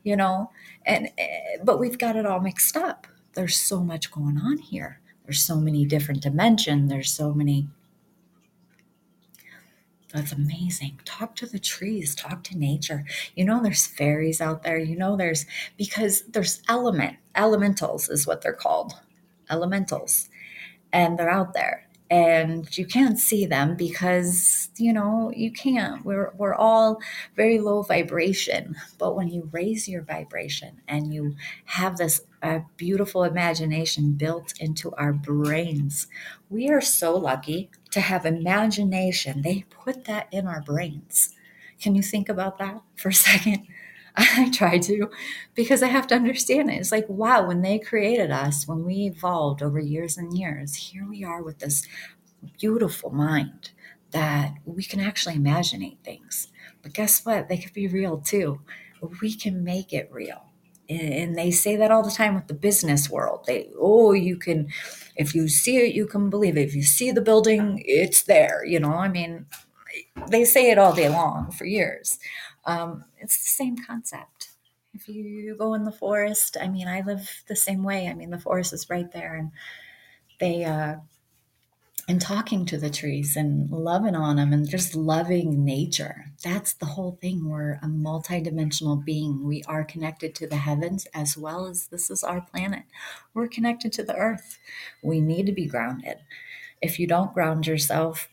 you 0.03 0.15
know, 0.15 0.49
and 0.85 1.09
eh, 1.17 1.57
but 1.61 1.79
we've 1.79 1.97
got 1.97 2.15
it 2.15 2.25
all 2.25 2.39
mixed 2.39 2.77
up. 2.77 3.05
There's 3.33 3.57
so 3.57 3.81
much 3.81 4.09
going 4.09 4.37
on 4.37 4.57
here. 4.57 5.01
There's 5.25 5.43
so 5.43 5.57
many 5.57 5.85
different 5.85 6.21
dimensions. 6.21 6.89
There's 6.89 7.11
so 7.11 7.33
many 7.33 7.67
that's 10.13 10.31
amazing. 10.31 11.01
Talk 11.03 11.35
to 11.37 11.45
the 11.45 11.59
trees, 11.59 12.15
talk 12.15 12.43
to 12.45 12.57
nature. 12.57 13.03
You 13.35 13.43
know, 13.43 13.61
there's 13.61 13.85
fairies 13.85 14.39
out 14.39 14.63
there. 14.63 14.77
You 14.77 14.95
know, 14.95 15.17
there's 15.17 15.45
because 15.77 16.21
there's 16.29 16.61
element, 16.69 17.17
elementals 17.35 18.07
is 18.07 18.25
what 18.25 18.41
they're 18.41 18.53
called, 18.53 18.93
elementals, 19.49 20.29
and 20.93 21.19
they're 21.19 21.29
out 21.29 21.53
there 21.53 21.89
and 22.13 22.77
you 22.77 22.85
can't 22.85 23.17
see 23.17 23.45
them 23.45 23.75
because 23.75 24.69
you 24.77 24.93
know 24.93 25.31
you 25.35 25.51
can't. 25.51 26.05
We're 26.05 26.31
we're 26.37 26.53
all 26.55 26.99
very 27.35 27.59
low 27.59 27.81
vibration 27.81 28.75
but 28.99 29.15
when 29.15 29.27
you 29.29 29.49
raise 29.51 29.87
your 29.87 30.03
vibration 30.03 30.81
and 30.87 31.13
you 31.13 31.35
have 31.65 31.97
this 31.97 32.21
uh, 32.43 32.59
beautiful 32.77 33.23
imagination 33.23 34.13
built 34.13 34.53
into 34.59 34.91
our 34.95 35.13
brains 35.13 36.07
we 36.49 36.69
are 36.69 36.81
so 36.81 37.15
lucky 37.17 37.69
to 37.91 38.01
have 38.01 38.25
imagination. 38.25 39.41
They 39.41 39.65
put 39.69 40.05
that 40.05 40.27
in 40.31 40.47
our 40.47 40.61
brains. 40.61 41.35
Can 41.81 41.95
you 41.95 42.01
think 42.03 42.29
about 42.29 42.57
that 42.59 42.81
for 42.95 43.09
a 43.09 43.13
second 43.13 43.67
I 44.17 44.49
try 44.51 44.77
to 44.77 45.09
because 45.55 45.81
I 45.81 45.87
have 45.87 46.07
to 46.07 46.15
understand 46.15 46.69
it. 46.69 46.75
It's 46.75 46.91
like, 46.91 47.07
wow, 47.09 47.47
when 47.47 47.61
they 47.61 47.79
created 47.79 48.31
us, 48.31 48.67
when 48.67 48.85
we 48.85 49.11
evolved 49.13 49.61
over 49.63 49.79
years 49.79 50.17
and 50.17 50.37
years, 50.37 50.75
here 50.75 51.07
we 51.07 51.23
are 51.23 51.41
with 51.41 51.59
this 51.59 51.87
beautiful 52.59 53.09
mind 53.09 53.71
that 54.11 54.53
we 54.65 54.83
can 54.83 54.99
actually 54.99 55.35
imagine 55.35 55.97
things. 56.03 56.49
But 56.81 56.93
guess 56.93 57.25
what? 57.25 57.49
They 57.49 57.57
could 57.57 57.73
be 57.73 57.87
real 57.87 58.17
too. 58.19 58.61
We 59.21 59.35
can 59.35 59.63
make 59.63 59.93
it 59.93 60.09
real. 60.11 60.45
And 60.89 61.35
they 61.35 61.49
say 61.49 61.75
that 61.77 61.91
all 61.91 62.03
the 62.03 62.11
time 62.11 62.35
with 62.35 62.47
the 62.47 62.53
business 62.53 63.09
world. 63.09 63.45
They, 63.47 63.69
oh, 63.79 64.11
you 64.11 64.37
can, 64.37 64.67
if 65.15 65.33
you 65.33 65.47
see 65.47 65.77
it, 65.77 65.95
you 65.95 66.05
can 66.05 66.29
believe 66.29 66.57
it. 66.57 66.67
If 66.67 66.75
you 66.75 66.83
see 66.83 67.11
the 67.11 67.21
building, 67.21 67.81
it's 67.85 68.23
there. 68.23 68.63
You 68.65 68.79
know, 68.81 68.93
I 68.93 69.07
mean, 69.07 69.45
they 70.29 70.45
say 70.45 70.69
it 70.71 70.77
all 70.77 70.93
day 70.93 71.09
long 71.09 71.51
for 71.51 71.65
years. 71.65 72.19
Um, 72.65 73.05
it's 73.17 73.37
the 73.37 73.51
same 73.51 73.77
concept. 73.77 74.49
If 74.93 75.07
you 75.07 75.55
go 75.57 75.73
in 75.73 75.83
the 75.83 75.91
forest, 75.91 76.55
I 76.61 76.67
mean, 76.67 76.87
I 76.87 77.01
live 77.01 77.43
the 77.47 77.55
same 77.55 77.83
way. 77.83 78.07
I 78.07 78.13
mean, 78.13 78.29
the 78.29 78.39
forest 78.39 78.73
is 78.73 78.89
right 78.89 79.11
there, 79.11 79.35
and 79.35 79.51
they, 80.39 80.63
uh, 80.63 80.97
and 82.07 82.19
talking 82.19 82.65
to 82.65 82.77
the 82.77 82.89
trees 82.89 83.37
and 83.37 83.69
loving 83.71 84.15
on 84.15 84.35
them 84.35 84.51
and 84.51 84.67
just 84.69 84.93
loving 84.93 85.63
nature. 85.63 86.25
That's 86.43 86.73
the 86.73 86.85
whole 86.85 87.17
thing. 87.21 87.47
We're 87.49 87.75
a 87.75 87.87
multidimensional 87.87 89.03
being. 89.03 89.43
We 89.43 89.63
are 89.67 89.85
connected 89.85 90.35
to 90.35 90.47
the 90.47 90.57
heavens 90.57 91.07
as 91.13 91.37
well 91.37 91.65
as 91.65 91.87
this 91.87 92.09
is 92.09 92.23
our 92.23 92.41
planet. 92.41 92.83
We're 93.33 93.47
connected 93.47 93.93
to 93.93 94.03
the 94.03 94.15
earth. 94.15 94.59
We 95.01 95.21
need 95.21 95.45
to 95.45 95.53
be 95.53 95.65
grounded. 95.65 96.17
If 96.81 96.99
you 96.99 97.07
don't 97.07 97.33
ground 97.33 97.67
yourself, 97.67 98.27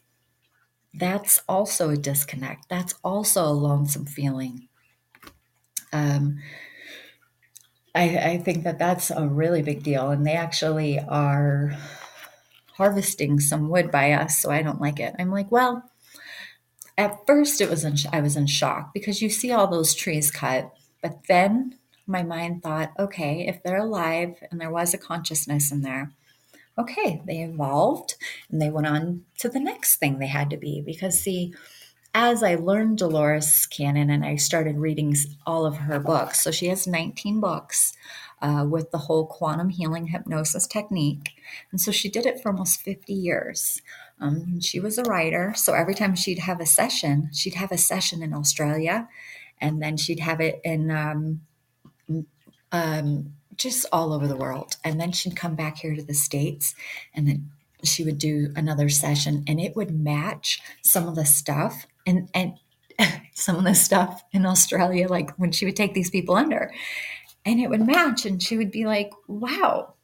that's 0.94 1.42
also 1.48 1.90
a 1.90 1.96
disconnect. 1.96 2.68
That's 2.68 2.94
also 3.04 3.44
a 3.44 3.52
lonesome 3.52 4.06
feeling. 4.06 4.68
Um, 5.92 6.38
I, 7.94 8.18
I 8.18 8.38
think 8.38 8.64
that 8.64 8.78
that's 8.78 9.10
a 9.10 9.26
really 9.26 9.62
big 9.62 9.82
deal. 9.82 10.10
And 10.10 10.26
they 10.26 10.34
actually 10.34 10.98
are 10.98 11.76
harvesting 12.74 13.40
some 13.40 13.68
wood 13.68 13.90
by 13.90 14.12
us, 14.12 14.38
so 14.38 14.50
I 14.50 14.62
don't 14.62 14.80
like 14.80 15.00
it. 15.00 15.14
I'm 15.18 15.30
like, 15.30 15.50
well, 15.50 15.90
at 16.96 17.26
first 17.26 17.60
it 17.60 17.68
was 17.68 17.84
in, 17.84 17.96
I 18.12 18.20
was 18.20 18.36
in 18.36 18.46
shock 18.46 18.94
because 18.94 19.20
you 19.20 19.28
see 19.28 19.52
all 19.52 19.66
those 19.66 19.94
trees 19.94 20.30
cut, 20.30 20.72
but 21.02 21.26
then 21.28 21.78
my 22.06 22.22
mind 22.22 22.62
thought, 22.62 22.92
okay, 22.98 23.46
if 23.46 23.62
they're 23.62 23.78
alive 23.78 24.34
and 24.50 24.60
there 24.60 24.70
was 24.70 24.94
a 24.94 24.98
consciousness 24.98 25.70
in 25.70 25.82
there, 25.82 26.12
okay, 26.80 27.22
they 27.26 27.38
evolved 27.38 28.14
and 28.50 28.60
they 28.60 28.70
went 28.70 28.86
on 28.86 29.24
to 29.38 29.48
the 29.48 29.60
next 29.60 29.96
thing 29.96 30.18
they 30.18 30.26
had 30.26 30.50
to 30.50 30.56
be. 30.56 30.82
Because, 30.84 31.20
see, 31.20 31.54
as 32.14 32.42
I 32.42 32.56
learned 32.56 32.98
Dolores 32.98 33.66
Cannon 33.66 34.10
and 34.10 34.24
I 34.24 34.36
started 34.36 34.78
reading 34.78 35.14
all 35.46 35.64
of 35.64 35.76
her 35.76 36.00
books, 36.00 36.42
so 36.42 36.50
she 36.50 36.66
has 36.66 36.86
19 36.86 37.40
books 37.40 37.92
uh, 38.42 38.66
with 38.68 38.90
the 38.90 38.98
whole 38.98 39.26
quantum 39.26 39.68
healing 39.68 40.06
hypnosis 40.06 40.66
technique. 40.66 41.30
And 41.70 41.80
so 41.80 41.92
she 41.92 42.08
did 42.08 42.26
it 42.26 42.40
for 42.40 42.50
almost 42.50 42.80
50 42.80 43.12
years. 43.12 43.80
Um, 44.20 44.60
she 44.60 44.80
was 44.80 44.98
a 44.98 45.04
writer. 45.04 45.52
So 45.56 45.74
every 45.74 45.94
time 45.94 46.14
she'd 46.14 46.40
have 46.40 46.60
a 46.60 46.66
session, 46.66 47.30
she'd 47.32 47.54
have 47.54 47.72
a 47.72 47.78
session 47.78 48.22
in 48.22 48.32
Australia 48.32 49.08
and 49.60 49.82
then 49.82 49.96
she'd 49.96 50.20
have 50.20 50.40
it 50.40 50.60
in 50.64 50.90
um, 50.90 51.40
um, 52.72 53.34
just 53.60 53.86
all 53.92 54.12
over 54.12 54.26
the 54.26 54.36
world. 54.36 54.76
And 54.84 55.00
then 55.00 55.12
she'd 55.12 55.36
come 55.36 55.54
back 55.54 55.78
here 55.78 55.94
to 55.94 56.02
the 56.02 56.14
States 56.14 56.74
and 57.14 57.28
then 57.28 57.50
she 57.84 58.04
would 58.04 58.18
do 58.18 58.52
another 58.56 58.88
session 58.88 59.44
and 59.46 59.60
it 59.60 59.76
would 59.76 59.90
match 59.90 60.60
some 60.82 61.08
of 61.08 61.14
the 61.14 61.24
stuff 61.24 61.86
and, 62.06 62.28
and 62.34 62.54
some 63.34 63.56
of 63.56 63.64
the 63.64 63.74
stuff 63.74 64.22
in 64.32 64.44
Australia, 64.44 65.08
like 65.08 65.30
when 65.36 65.52
she 65.52 65.64
would 65.64 65.76
take 65.76 65.94
these 65.94 66.10
people 66.10 66.34
under 66.34 66.72
and 67.44 67.60
it 67.60 67.70
would 67.70 67.86
match 67.86 68.26
and 68.26 68.42
she 68.42 68.56
would 68.58 68.70
be 68.70 68.84
like 68.84 69.10
wow 69.26 69.94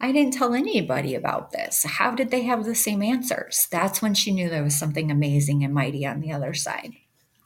I 0.00 0.12
didn't 0.12 0.34
tell 0.34 0.52
anybody 0.52 1.14
about 1.14 1.50
this. 1.52 1.84
How 1.84 2.10
did 2.10 2.30
they 2.30 2.42
have 2.42 2.64
the 2.64 2.74
same 2.74 3.00
answers? 3.00 3.68
That's 3.70 4.02
when 4.02 4.12
she 4.12 4.32
knew 4.32 4.50
there 4.50 4.62
was 4.62 4.76
something 4.76 5.10
amazing 5.10 5.64
and 5.64 5.72
mighty 5.72 6.04
on 6.04 6.20
the 6.20 6.32
other 6.32 6.52
side. 6.52 6.92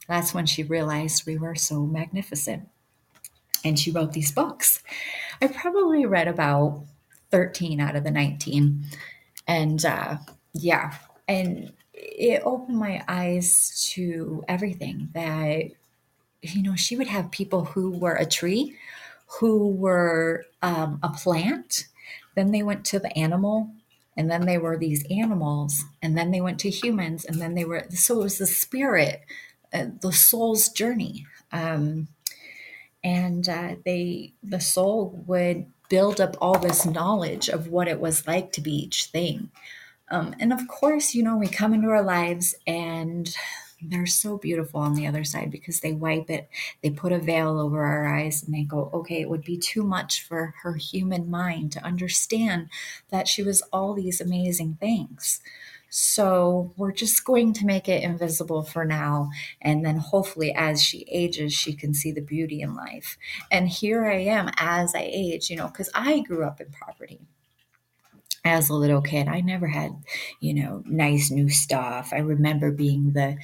That's 0.09 0.35
when 0.35 0.47
she 0.47 0.65
realized 0.65 1.25
we 1.25 1.39
were 1.39 1.55
so 1.55 1.85
magnificent. 1.85 2.69
And 3.65 3.79
she 3.79 3.91
wrote 3.91 4.13
these 4.13 4.33
books. 4.33 4.83
I 5.41 5.49
probably 5.49 6.07
read 6.07 6.29
about 6.29 6.85
13 7.31 7.81
out 7.81 7.97
of 7.97 8.05
the 8.05 8.11
19. 8.11 8.85
And 9.47 9.85
uh, 9.85 10.19
yeah, 10.53 10.95
and 11.27 11.73
it 11.93 12.43
opened 12.45 12.79
my 12.79 13.03
eyes 13.09 13.91
to 13.95 14.45
everything 14.49 15.09
that, 15.15 15.65
you 16.43 16.63
know, 16.63 16.77
she 16.77 16.97
would 16.97 17.09
have 17.09 17.31
people 17.31 17.65
who 17.65 17.91
were 17.91 18.15
a 18.15 18.27
tree, 18.27 18.77
who 19.41 19.69
were 19.69 20.45
um, 20.63 20.99
a 21.03 21.11
plant, 21.11 21.87
then 22.35 22.53
they 22.53 22.63
went 22.63 22.85
to 22.87 22.99
the 22.99 23.17
animal, 23.19 23.71
and 24.17 24.31
then 24.31 24.47
they 24.47 24.59
were 24.59 24.77
these 24.77 25.05
animals, 25.11 25.85
and 26.03 26.17
then 26.17 26.31
they 26.31 26.41
went 26.41 26.61
to 26.61 26.71
humans, 26.71 27.25
and 27.25 27.41
then 27.41 27.55
they 27.55 27.65
were 27.65 27.85
so 27.91 28.21
it 28.21 28.25
was 28.25 28.39
the 28.39 28.47
spirit, 28.47 29.23
uh, 29.73 29.87
the 30.01 30.13
soul's 30.13 30.69
journey. 30.69 31.27
Um, 31.51 32.09
and 33.05 33.49
uh, 33.49 33.77
they 33.85 34.33
the 34.43 34.61
soul 34.61 35.23
would 35.27 35.67
build 35.89 36.21
up 36.21 36.37
all 36.41 36.59
this 36.59 36.85
knowledge 36.85 37.49
of 37.49 37.69
what 37.69 37.89
it 37.89 38.01
was 38.01 38.27
like 38.27 38.53
to 38.53 38.61
be 38.61 38.73
each 38.73 39.07
thing 39.07 39.51
um, 40.11 40.35
and 40.41 40.53
of 40.53 40.67
course 40.69 41.15
you 41.15 41.23
know 41.23 41.37
we 41.37 41.49
come 41.49 41.73
into 41.75 41.89
our 41.89 42.03
lives 42.03 42.55
and 42.67 43.35
they're 43.81 44.07
so 44.07 44.39
beautiful 44.39 44.81
on 44.81 44.95
the 44.95 45.07
other 45.07 45.25
side 45.25 45.51
because 45.51 45.81
they 45.81 45.93
wipe 45.93 46.31
it, 46.31 46.49
they 46.83 46.91
put 46.91 47.13
a 47.13 47.19
veil 47.19 47.59
over 47.59 47.85
our 47.85 48.07
eyes, 48.07 48.43
and 48.43 48.55
they 48.55 48.63
go, 48.63 48.91
okay, 48.93 49.21
it 49.21 49.31
would 49.31 49.45
be 49.45 49.57
too 49.57 49.83
much 49.85 50.23
for 50.27 50.55
her 50.63 50.75
human 50.75 51.31
mind 51.31 51.73
to 51.73 51.85
understand 51.85 52.69
that 53.11 53.29
she 53.29 53.43
was 53.43 53.63
all 53.73 53.95
these 53.95 54.21
amazing 54.21 54.77
things. 54.81 55.41
So 55.91 56.73
we're 56.77 56.93
just 56.93 57.25
going 57.25 57.55
to 57.55 57.67
make 57.67 57.89
it 57.89 58.03
invisible 58.03 58.63
for 58.63 58.85
now. 58.85 59.31
And 59.61 59.85
then 59.85 59.97
hopefully, 59.97 60.53
as 60.55 60.83
she 60.83 61.07
ages, 61.11 61.53
she 61.53 61.73
can 61.73 61.95
see 61.95 62.13
the 62.13 62.21
beauty 62.21 62.61
in 62.61 62.75
life. 62.75 63.17
And 63.51 63.69
here 63.69 64.05
I 64.05 64.17
am 64.17 64.51
as 64.59 64.95
I 64.95 65.09
age, 65.11 65.51
you 65.51 65.57
know, 65.57 65.69
because 65.69 65.91
I 65.95 66.21
grew 66.21 66.45
up 66.45 66.61
in 66.61 66.71
poverty 66.71 67.21
as 68.45 68.69
a 68.69 68.75
little 68.75 69.03
kid. 69.03 69.29
I 69.29 69.41
never 69.41 69.67
had, 69.67 69.93
you 70.41 70.55
know, 70.55 70.83
nice 70.87 71.31
new 71.31 71.49
stuff. 71.49 72.11
I 72.13 72.19
remember 72.19 72.71
being 72.71 73.13
the 73.13 73.37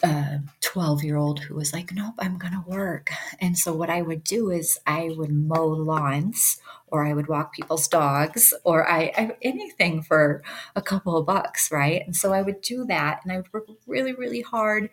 12 0.00 0.98
uh, 0.98 1.02
year 1.02 1.16
old 1.16 1.40
who 1.40 1.54
was 1.54 1.72
like, 1.72 1.92
Nope, 1.92 2.14
I'm 2.18 2.38
going 2.38 2.52
to 2.52 2.64
work. 2.66 3.10
And 3.40 3.58
so, 3.58 3.72
what 3.72 3.90
I 3.90 4.02
would 4.02 4.24
do 4.24 4.50
is 4.50 4.78
I 4.86 5.10
would 5.16 5.32
mow 5.32 5.66
lawns 5.66 6.60
or 6.86 7.04
I 7.04 7.12
would 7.12 7.28
walk 7.28 7.52
people's 7.52 7.88
dogs 7.88 8.54
or 8.64 8.88
I, 8.88 9.12
I 9.16 9.36
anything 9.42 10.02
for 10.02 10.42
a 10.76 10.82
couple 10.82 11.16
of 11.16 11.26
bucks, 11.26 11.70
right? 11.72 12.02
And 12.04 12.14
so, 12.14 12.32
I 12.32 12.42
would 12.42 12.60
do 12.60 12.84
that 12.86 13.20
and 13.22 13.32
I 13.32 13.38
would 13.38 13.52
work 13.52 13.68
really, 13.86 14.12
really 14.12 14.42
hard 14.42 14.90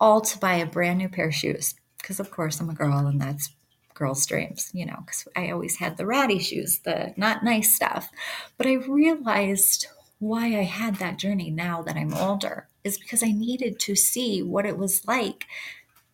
all 0.00 0.20
to 0.20 0.38
buy 0.38 0.54
a 0.54 0.66
brand 0.66 0.98
new 0.98 1.08
pair 1.08 1.28
of 1.28 1.34
shoes. 1.34 1.74
Because, 1.98 2.20
of 2.20 2.30
course, 2.30 2.60
I'm 2.60 2.70
a 2.70 2.74
girl 2.74 3.06
and 3.06 3.20
that's 3.20 3.50
girls' 3.94 4.24
dreams, 4.26 4.70
you 4.72 4.86
know, 4.86 4.96
because 5.04 5.26
I 5.34 5.50
always 5.50 5.78
had 5.78 5.96
the 5.96 6.06
ratty 6.06 6.38
shoes, 6.38 6.78
the 6.84 7.12
not 7.16 7.42
nice 7.42 7.74
stuff. 7.74 8.10
But 8.56 8.68
I 8.68 8.74
realized 8.74 9.88
why 10.20 10.46
I 10.46 10.62
had 10.62 10.96
that 10.96 11.18
journey 11.18 11.50
now 11.50 11.82
that 11.82 11.96
I'm 11.96 12.14
older 12.14 12.68
is 12.88 12.98
because 12.98 13.22
I 13.22 13.32
needed 13.32 13.78
to 13.80 13.94
see 13.94 14.42
what 14.42 14.66
it 14.66 14.76
was 14.76 15.06
like 15.06 15.46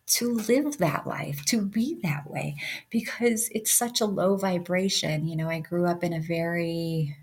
to 0.07 0.33
live 0.33 0.77
that 0.77 1.07
life, 1.07 1.43
to 1.45 1.61
be 1.61 1.97
that 2.03 2.29
way, 2.29 2.55
because 2.91 3.49
it's 3.51 3.71
such 3.71 4.01
a 4.01 4.05
low 4.05 4.35
vibration. 4.35 5.27
You 5.27 5.35
know, 5.35 5.49
I 5.49 5.59
grew 5.59 5.85
up 5.85 6.03
in 6.03 6.13
a 6.13 6.19
very, 6.19 7.17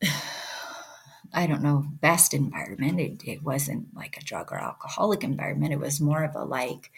I 1.32 1.46
don't 1.48 1.62
know, 1.62 1.84
best 2.00 2.32
environment. 2.32 3.00
It, 3.00 3.28
it 3.28 3.42
wasn't 3.42 3.94
like 3.96 4.16
a 4.16 4.24
drug 4.24 4.52
or 4.52 4.58
alcoholic 4.58 5.24
environment. 5.24 5.72
It 5.72 5.80
was 5.80 6.00
more 6.00 6.22
of 6.22 6.36
a 6.36 6.44
like, 6.44 6.92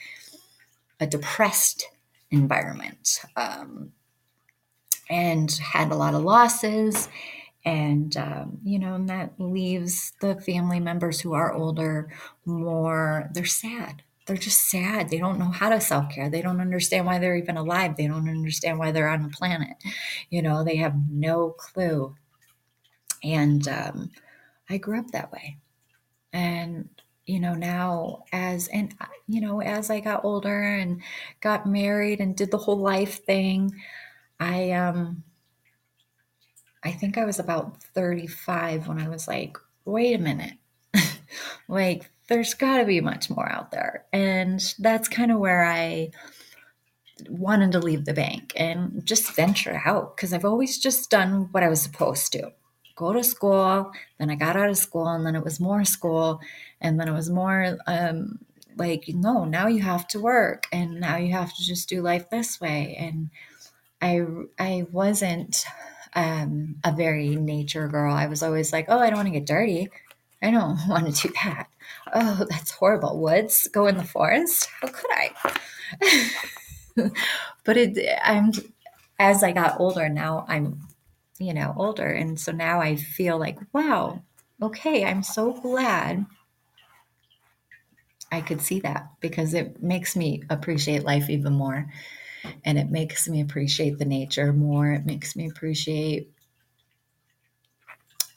a 1.00 1.06
depressed 1.06 1.86
environment 2.30 3.20
um, 3.36 3.92
and 5.08 5.52
had 5.52 5.90
a 5.90 5.96
lot 5.96 6.14
of 6.14 6.22
losses 6.22 7.08
and 7.66 8.16
um, 8.16 8.58
you 8.64 8.78
know 8.78 8.94
and 8.94 9.10
that 9.10 9.34
leaves 9.38 10.14
the 10.22 10.40
family 10.42 10.80
members 10.80 11.20
who 11.20 11.34
are 11.34 11.52
older 11.54 12.12
more 12.46 13.30
they're 13.34 13.46
sad. 13.46 14.02
They're 14.26 14.36
just 14.36 14.70
sad. 14.70 15.10
They 15.10 15.18
don't 15.18 15.38
know 15.38 15.50
how 15.52 15.68
to 15.70 15.80
self-care. 15.80 16.30
They 16.30 16.42
don't 16.42 16.60
understand 16.60 17.06
why 17.06 17.18
they're 17.20 17.36
even 17.36 17.56
alive. 17.56 17.96
They 17.96 18.08
don't 18.08 18.28
understand 18.28 18.78
why 18.78 18.92
they're 18.92 19.08
on 19.08 19.24
the 19.24 19.28
planet. 19.30 19.76
You 20.30 20.42
know 20.42 20.64
they 20.64 20.76
have 20.76 20.94
no 21.10 21.50
clue. 21.50 22.16
And 23.22 23.66
um, 23.68 24.10
i 24.70 24.78
grew 24.78 25.00
up 25.00 25.10
that 25.12 25.32
way. 25.32 25.58
And 26.32 26.88
you 27.26 27.40
know 27.40 27.54
now 27.54 28.24
as 28.32 28.68
and 28.68 28.94
you 29.28 29.40
know 29.40 29.60
as 29.62 29.90
i 29.90 30.00
got 30.00 30.24
older 30.24 30.62
and 30.62 31.02
got 31.40 31.66
married 31.66 32.20
and 32.20 32.36
did 32.36 32.50
the 32.50 32.58
whole 32.58 32.78
life 32.78 33.24
thing 33.24 33.70
i 34.40 34.72
um 34.72 35.24
i 36.86 36.92
think 36.92 37.18
i 37.18 37.24
was 37.24 37.38
about 37.38 37.82
35 37.82 38.88
when 38.88 38.98
i 38.98 39.08
was 39.08 39.26
like 39.28 39.58
wait 39.84 40.14
a 40.14 40.18
minute 40.18 40.54
like 41.68 42.10
there's 42.28 42.54
got 42.54 42.78
to 42.78 42.84
be 42.84 43.00
much 43.00 43.30
more 43.30 43.48
out 43.48 43.70
there 43.70 44.04
and 44.12 44.74
that's 44.78 45.08
kind 45.08 45.30
of 45.30 45.38
where 45.38 45.64
i 45.64 46.10
wanted 47.28 47.72
to 47.72 47.78
leave 47.78 48.04
the 48.04 48.12
bank 48.12 48.52
and 48.56 49.04
just 49.04 49.34
venture 49.34 49.82
out 49.84 50.16
because 50.16 50.32
i've 50.32 50.44
always 50.44 50.78
just 50.78 51.10
done 51.10 51.48
what 51.52 51.62
i 51.62 51.68
was 51.68 51.80
supposed 51.80 52.32
to 52.32 52.52
go 52.96 53.12
to 53.12 53.22
school. 53.22 53.92
Then 54.18 54.30
I 54.30 54.34
got 54.34 54.56
out 54.56 54.70
of 54.70 54.76
school, 54.76 55.06
and 55.06 55.24
then 55.24 55.36
it 55.36 55.44
was 55.44 55.60
more 55.60 55.84
school, 55.84 56.40
and 56.80 56.98
then 56.98 57.08
it 57.08 57.12
was 57.12 57.30
more 57.30 57.78
um, 57.86 58.40
like, 58.76 59.04
no, 59.08 59.44
now 59.44 59.68
you 59.68 59.82
have 59.82 60.08
to 60.08 60.20
work, 60.20 60.66
and 60.72 60.98
now 60.98 61.16
you 61.16 61.32
have 61.32 61.54
to 61.54 61.62
just 61.62 61.88
do 61.88 62.02
life 62.02 62.28
this 62.30 62.60
way. 62.60 62.96
And 62.98 63.30
I, 64.02 64.24
I 64.58 64.86
wasn't 64.90 65.64
um, 66.16 66.76
a 66.82 66.90
very 66.90 67.36
nature 67.36 67.86
girl. 67.86 68.12
I 68.12 68.26
was 68.26 68.42
always 68.42 68.72
like, 68.72 68.86
oh, 68.88 68.98
I 68.98 69.08
don't 69.08 69.18
want 69.18 69.28
to 69.28 69.32
get 69.32 69.46
dirty. 69.46 69.90
I 70.42 70.50
don't 70.50 70.78
want 70.88 71.14
to 71.14 71.28
do 71.28 71.32
that. 71.44 71.68
Oh, 72.12 72.44
that's 72.50 72.72
horrible. 72.72 73.20
Woods, 73.20 73.68
go 73.68 73.86
in 73.86 73.96
the 73.96 74.04
forest. 74.04 74.68
How 74.80 74.88
could 74.88 75.10
I? 75.12 75.30
but 77.64 77.76
it, 77.76 78.18
I'm 78.24 78.50
as 79.18 79.44
I 79.44 79.52
got 79.52 79.78
older 79.78 80.08
now, 80.08 80.44
I'm 80.48 80.80
you 81.38 81.54
know, 81.54 81.74
older. 81.76 82.06
And 82.06 82.38
so 82.38 82.52
now 82.52 82.80
I 82.80 82.96
feel 82.96 83.38
like, 83.38 83.58
wow, 83.72 84.22
okay, 84.60 85.04
I'm 85.04 85.22
so 85.22 85.52
glad 85.52 86.26
I 88.32 88.40
could 88.40 88.60
see 88.60 88.80
that 88.80 89.10
because 89.20 89.54
it 89.54 89.82
makes 89.82 90.16
me 90.16 90.42
appreciate 90.50 91.04
life 91.04 91.30
even 91.30 91.52
more. 91.52 91.92
And 92.64 92.78
it 92.78 92.90
makes 92.90 93.28
me 93.28 93.40
appreciate 93.40 93.98
the 93.98 94.04
nature 94.04 94.52
more. 94.52 94.92
It 94.92 95.06
makes 95.06 95.36
me 95.36 95.48
appreciate 95.48 96.30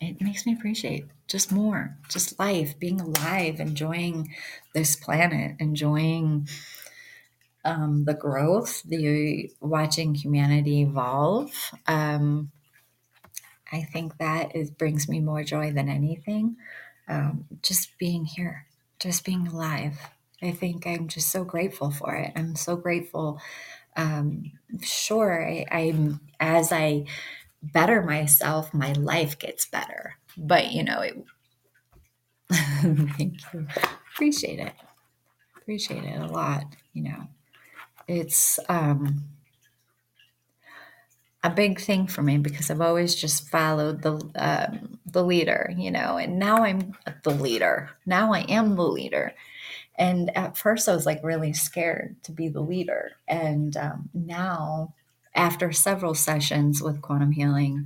it 0.01 0.21
makes 0.21 0.45
me 0.45 0.53
appreciate 0.53 1.05
just 1.27 1.51
more, 1.51 1.97
just 2.09 2.39
life, 2.39 2.79
being 2.79 3.01
alive, 3.01 3.59
enjoying 3.59 4.33
this 4.73 4.95
planet, 4.95 5.55
enjoying 5.59 6.47
um, 7.65 8.05
the 8.05 8.13
growth, 8.13 8.81
the 8.83 9.51
watching 9.61 10.15
humanity 10.15 10.81
evolve. 10.81 11.51
Um, 11.87 12.51
I 13.71 13.83
think 13.83 14.17
that 14.17 14.55
is 14.55 14.71
brings 14.71 15.07
me 15.07 15.19
more 15.19 15.43
joy 15.43 15.71
than 15.71 15.89
anything. 15.89 16.57
Um, 17.07 17.45
just 17.61 17.97
being 17.97 18.25
here, 18.25 18.67
just 18.99 19.25
being 19.25 19.47
alive. 19.47 19.99
I 20.41 20.51
think 20.51 20.87
I'm 20.87 21.07
just 21.07 21.31
so 21.31 21.43
grateful 21.43 21.91
for 21.91 22.15
it. 22.15 22.31
I'm 22.35 22.55
so 22.55 22.75
grateful. 22.75 23.41
Um, 23.99 24.51
sure, 24.81 25.45
I, 25.45 25.65
I'm 25.71 26.21
as 26.39 26.71
I 26.71 27.05
better 27.61 28.01
myself, 28.01 28.73
my 28.73 28.93
life 28.93 29.39
gets 29.39 29.65
better. 29.65 30.15
But 30.37 30.71
you 30.71 30.83
know, 30.83 31.01
it, 31.01 31.23
thank 32.51 33.41
you. 33.53 33.67
Appreciate 34.13 34.59
it. 34.59 34.73
Appreciate 35.57 36.03
it 36.03 36.19
a 36.21 36.27
lot. 36.27 36.63
You 36.93 37.03
know, 37.03 37.27
it's 38.07 38.59
um, 38.69 39.25
a 41.43 41.49
big 41.49 41.79
thing 41.79 42.07
for 42.07 42.21
me 42.21 42.37
because 42.37 42.69
I've 42.69 42.81
always 42.81 43.15
just 43.15 43.49
followed 43.49 44.01
the 44.01 44.13
um, 44.35 44.99
the 45.05 45.23
leader, 45.23 45.73
you 45.77 45.91
know, 45.91 46.17
and 46.17 46.39
now 46.39 46.63
I'm 46.63 46.93
the 47.23 47.31
leader. 47.31 47.89
Now 48.05 48.33
I 48.33 48.41
am 48.41 48.75
the 48.75 48.83
leader. 48.83 49.33
And 49.99 50.35
at 50.35 50.57
first, 50.57 50.87
I 50.87 50.95
was 50.95 51.05
like 51.05 51.23
really 51.23 51.53
scared 51.53 52.15
to 52.23 52.31
be 52.31 52.47
the 52.47 52.61
leader. 52.61 53.11
And 53.27 53.75
um, 53.75 54.09
now, 54.13 54.93
after 55.35 55.71
several 55.73 56.15
sessions 56.15 56.81
with 56.81 57.01
quantum 57.01 57.33
healing, 57.33 57.85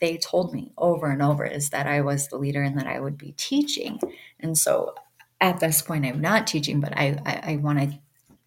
they 0.00 0.16
told 0.16 0.54
me 0.54 0.72
over 0.78 1.10
and 1.10 1.20
over 1.20 1.44
is 1.44 1.70
that 1.70 1.86
I 1.86 2.00
was 2.00 2.28
the 2.28 2.38
leader 2.38 2.62
and 2.62 2.78
that 2.78 2.86
I 2.86 3.00
would 3.00 3.18
be 3.18 3.32
teaching. 3.36 3.98
And 4.40 4.56
so 4.56 4.94
at 5.40 5.58
this 5.58 5.82
point, 5.82 6.06
I'm 6.06 6.20
not 6.20 6.46
teaching, 6.46 6.80
but 6.80 6.96
I, 6.96 7.18
I, 7.26 7.52
I 7.52 7.56
want 7.56 7.80
to 7.80 7.98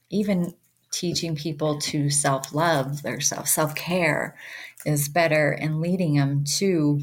even 0.10 0.54
teaching 0.92 1.36
people 1.36 1.80
to 1.80 2.10
self 2.10 2.54
love, 2.54 3.04
their 3.04 3.20
self 3.20 3.48
self 3.48 3.76
care 3.76 4.36
is 4.86 5.10
better, 5.10 5.52
and 5.52 5.82
leading 5.82 6.16
them 6.16 6.44
to 6.58 7.02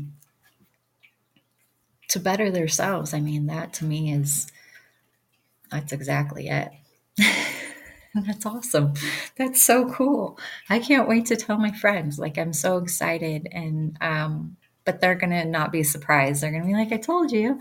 to 2.09 2.21
better 2.21 2.51
themselves. 2.51 3.13
I 3.15 3.21
mean, 3.21 3.47
that 3.47 3.73
to 3.75 3.85
me 3.85 4.13
is 4.13 4.49
that's 5.71 5.93
exactly 5.93 6.49
it. 6.49 6.71
that's 8.15 8.47
awesome. 8.47 8.95
That's 9.37 9.63
so 9.63 9.91
cool. 9.91 10.39
I 10.69 10.79
can't 10.79 11.09
wait 11.09 11.27
to 11.27 11.37
tell 11.37 11.59
my 11.59 11.73
friends. 11.73 12.19
Like 12.19 12.39
I'm 12.39 12.53
so 12.53 12.79
excited 12.79 13.49
and 13.53 13.97
um 14.01 14.57
but 14.87 15.01
they're 15.01 15.17
going 15.17 15.31
to 15.31 15.45
not 15.45 15.73
be 15.73 15.83
surprised. 15.83 16.41
They're 16.41 16.53
going 16.53 16.63
to 16.63 16.69
be 16.69 16.75
like, 16.75 16.93
I 16.93 16.97
told 16.97 17.33
you. 17.33 17.59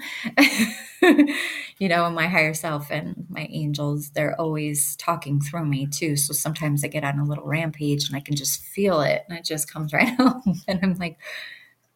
you 1.80 1.90
know, 1.90 2.08
my 2.12 2.28
higher 2.28 2.54
self 2.54 2.92
and 2.92 3.26
my 3.30 3.48
angels, 3.50 4.12
they're 4.12 4.40
always 4.40 4.96
talking 4.96 5.42
through 5.42 5.66
me 5.66 5.88
too. 5.88 6.16
So 6.16 6.34
sometimes 6.34 6.86
I 6.86 6.88
get 6.88 7.04
on 7.04 7.20
a 7.20 7.26
little 7.26 7.48
rampage 7.48 8.08
and 8.08 8.16
I 8.16 8.20
can 8.20 8.36
just 8.36 8.62
feel 8.62 9.02
it 9.02 9.26
and 9.28 9.38
it 9.38 9.44
just 9.44 9.70
comes 9.70 9.92
right 9.94 10.18
out. 10.20 10.44
and 10.68 10.80
I'm 10.84 10.94
like, 10.96 11.18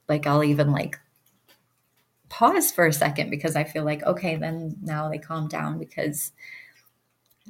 like, 0.10 0.26
I'll 0.26 0.44
even 0.44 0.72
like 0.72 1.00
pause 2.30 2.72
for 2.72 2.86
a 2.86 2.94
second 2.94 3.30
because 3.30 3.56
I 3.56 3.64
feel 3.64 3.84
like, 3.84 4.04
okay, 4.04 4.36
then 4.36 4.78
now 4.82 5.10
they 5.10 5.18
calm 5.18 5.48
down 5.48 5.80
because 5.80 6.32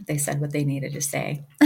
they 0.08 0.18
said 0.18 0.40
what 0.40 0.52
they 0.52 0.64
needed 0.64 0.94
to 0.94 1.02
say. 1.02 1.44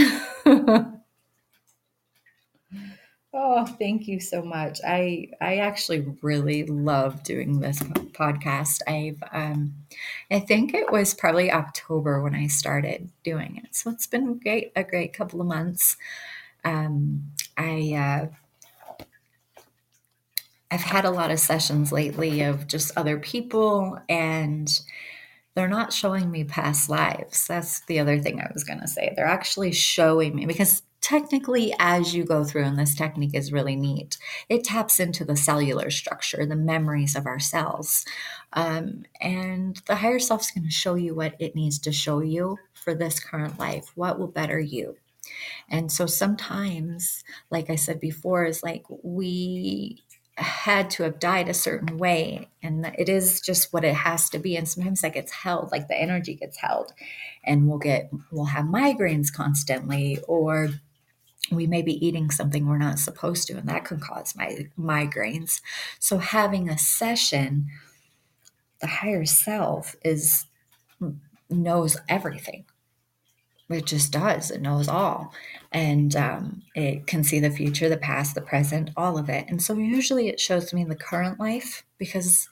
oh, 3.32 3.66
thank 3.78 4.08
you 4.08 4.20
so 4.20 4.42
much. 4.42 4.80
I 4.86 5.28
I 5.40 5.58
actually 5.58 6.16
really 6.22 6.64
love 6.64 7.22
doing 7.22 7.60
this 7.60 7.80
podcast. 7.80 8.80
I've 8.86 9.22
um 9.32 9.74
I 10.30 10.40
think 10.40 10.74
it 10.74 10.90
was 10.90 11.14
probably 11.14 11.52
October 11.52 12.22
when 12.22 12.34
I 12.34 12.48
started 12.48 13.10
doing 13.22 13.60
it. 13.64 13.74
So 13.74 13.90
it's 13.90 14.06
been 14.06 14.38
great 14.38 14.72
a 14.76 14.84
great 14.84 15.12
couple 15.12 15.40
of 15.40 15.46
months. 15.46 15.96
Um 16.64 17.32
I 17.56 17.92
uh 17.94 18.34
I've 20.74 20.82
had 20.82 21.04
a 21.04 21.10
lot 21.12 21.30
of 21.30 21.38
sessions 21.38 21.92
lately 21.92 22.42
of 22.42 22.66
just 22.66 22.90
other 22.96 23.16
people 23.16 23.96
and 24.08 24.68
they're 25.54 25.68
not 25.68 25.92
showing 25.92 26.32
me 26.32 26.42
past 26.42 26.90
lives. 26.90 27.46
That's 27.46 27.82
the 27.82 28.00
other 28.00 28.18
thing 28.18 28.40
I 28.40 28.50
was 28.52 28.64
going 28.64 28.80
to 28.80 28.88
say. 28.88 29.12
They're 29.14 29.24
actually 29.24 29.70
showing 29.70 30.34
me 30.34 30.46
because 30.46 30.82
technically, 31.00 31.72
as 31.78 32.12
you 32.12 32.24
go 32.24 32.42
through, 32.42 32.64
and 32.64 32.76
this 32.76 32.96
technique 32.96 33.36
is 33.36 33.52
really 33.52 33.76
neat, 33.76 34.18
it 34.48 34.64
taps 34.64 34.98
into 34.98 35.24
the 35.24 35.36
cellular 35.36 35.90
structure, 35.90 36.44
the 36.44 36.56
memories 36.56 37.14
of 37.14 37.24
our 37.24 37.38
cells. 37.38 38.04
Um, 38.52 39.04
and 39.20 39.80
the 39.86 39.94
higher 39.94 40.18
self 40.18 40.40
is 40.40 40.50
going 40.50 40.64
to 40.64 40.72
show 40.72 40.96
you 40.96 41.14
what 41.14 41.36
it 41.38 41.54
needs 41.54 41.78
to 41.80 41.92
show 41.92 42.18
you 42.18 42.58
for 42.72 42.96
this 42.96 43.20
current 43.20 43.60
life, 43.60 43.92
what 43.94 44.18
will 44.18 44.26
better 44.26 44.58
you. 44.58 44.96
And 45.68 45.92
so 45.92 46.06
sometimes, 46.06 47.22
like 47.48 47.70
I 47.70 47.76
said 47.76 48.00
before, 48.00 48.44
is 48.44 48.64
like 48.64 48.82
we 48.88 50.02
had 50.36 50.90
to 50.90 51.04
have 51.04 51.20
died 51.20 51.48
a 51.48 51.54
certain 51.54 51.96
way 51.96 52.48
and 52.62 52.86
it 52.98 53.08
is 53.08 53.40
just 53.40 53.72
what 53.72 53.84
it 53.84 53.94
has 53.94 54.28
to 54.28 54.38
be 54.38 54.56
and 54.56 54.68
sometimes 54.68 55.00
that 55.00 55.14
gets 55.14 55.30
held 55.30 55.70
like 55.70 55.86
the 55.86 55.96
energy 55.96 56.34
gets 56.34 56.56
held 56.58 56.92
and 57.44 57.68
we'll 57.68 57.78
get 57.78 58.10
we'll 58.32 58.46
have 58.46 58.64
migraines 58.64 59.32
constantly 59.32 60.18
or 60.26 60.70
we 61.50 61.66
may 61.66 61.82
be 61.82 62.04
eating 62.04 62.30
something 62.30 62.66
we're 62.66 62.78
not 62.78 62.98
supposed 62.98 63.46
to 63.46 63.56
and 63.56 63.68
that 63.68 63.84
can 63.84 64.00
cause 64.00 64.34
my 64.36 64.66
migraines. 64.78 65.60
So 65.98 66.18
having 66.18 66.68
a 66.68 66.78
session 66.78 67.66
the 68.80 68.86
higher 68.86 69.24
self 69.24 69.94
is 70.04 70.46
knows 71.48 71.96
everything 72.08 72.64
it 73.70 73.86
just 73.86 74.12
does. 74.12 74.50
It 74.50 74.60
knows 74.60 74.88
all. 74.88 75.32
And 75.72 76.14
um, 76.16 76.62
it 76.74 77.06
can 77.06 77.24
see 77.24 77.40
the 77.40 77.50
future, 77.50 77.88
the 77.88 77.96
past, 77.96 78.34
the 78.34 78.42
present, 78.42 78.90
all 78.96 79.18
of 79.18 79.28
it. 79.28 79.46
And 79.48 79.62
so 79.62 79.74
usually 79.74 80.28
it 80.28 80.38
shows 80.38 80.72
me 80.72 80.84
the 80.84 80.94
current 80.94 81.40
life 81.40 81.84
because 81.98 82.48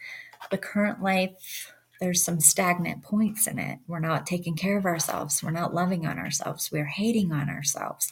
the 0.50 0.58
current 0.58 1.02
life, 1.02 1.72
there's 2.00 2.24
some 2.24 2.40
stagnant 2.40 3.02
points 3.02 3.46
in 3.46 3.58
it. 3.58 3.78
We're 3.86 4.00
not 4.00 4.26
taking 4.26 4.56
care 4.56 4.78
of 4.78 4.86
ourselves. 4.86 5.42
We're 5.42 5.50
not 5.50 5.74
loving 5.74 6.06
on 6.06 6.18
ourselves. 6.18 6.72
We're 6.72 6.86
hating 6.86 7.30
on 7.30 7.48
ourselves. 7.48 8.10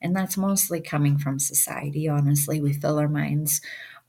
And 0.00 0.16
that's 0.16 0.36
mostly 0.36 0.80
coming 0.80 1.18
from 1.18 1.38
society, 1.38 2.08
honestly. 2.08 2.60
We 2.60 2.72
fill 2.72 2.98
our 2.98 3.08
minds 3.08 3.60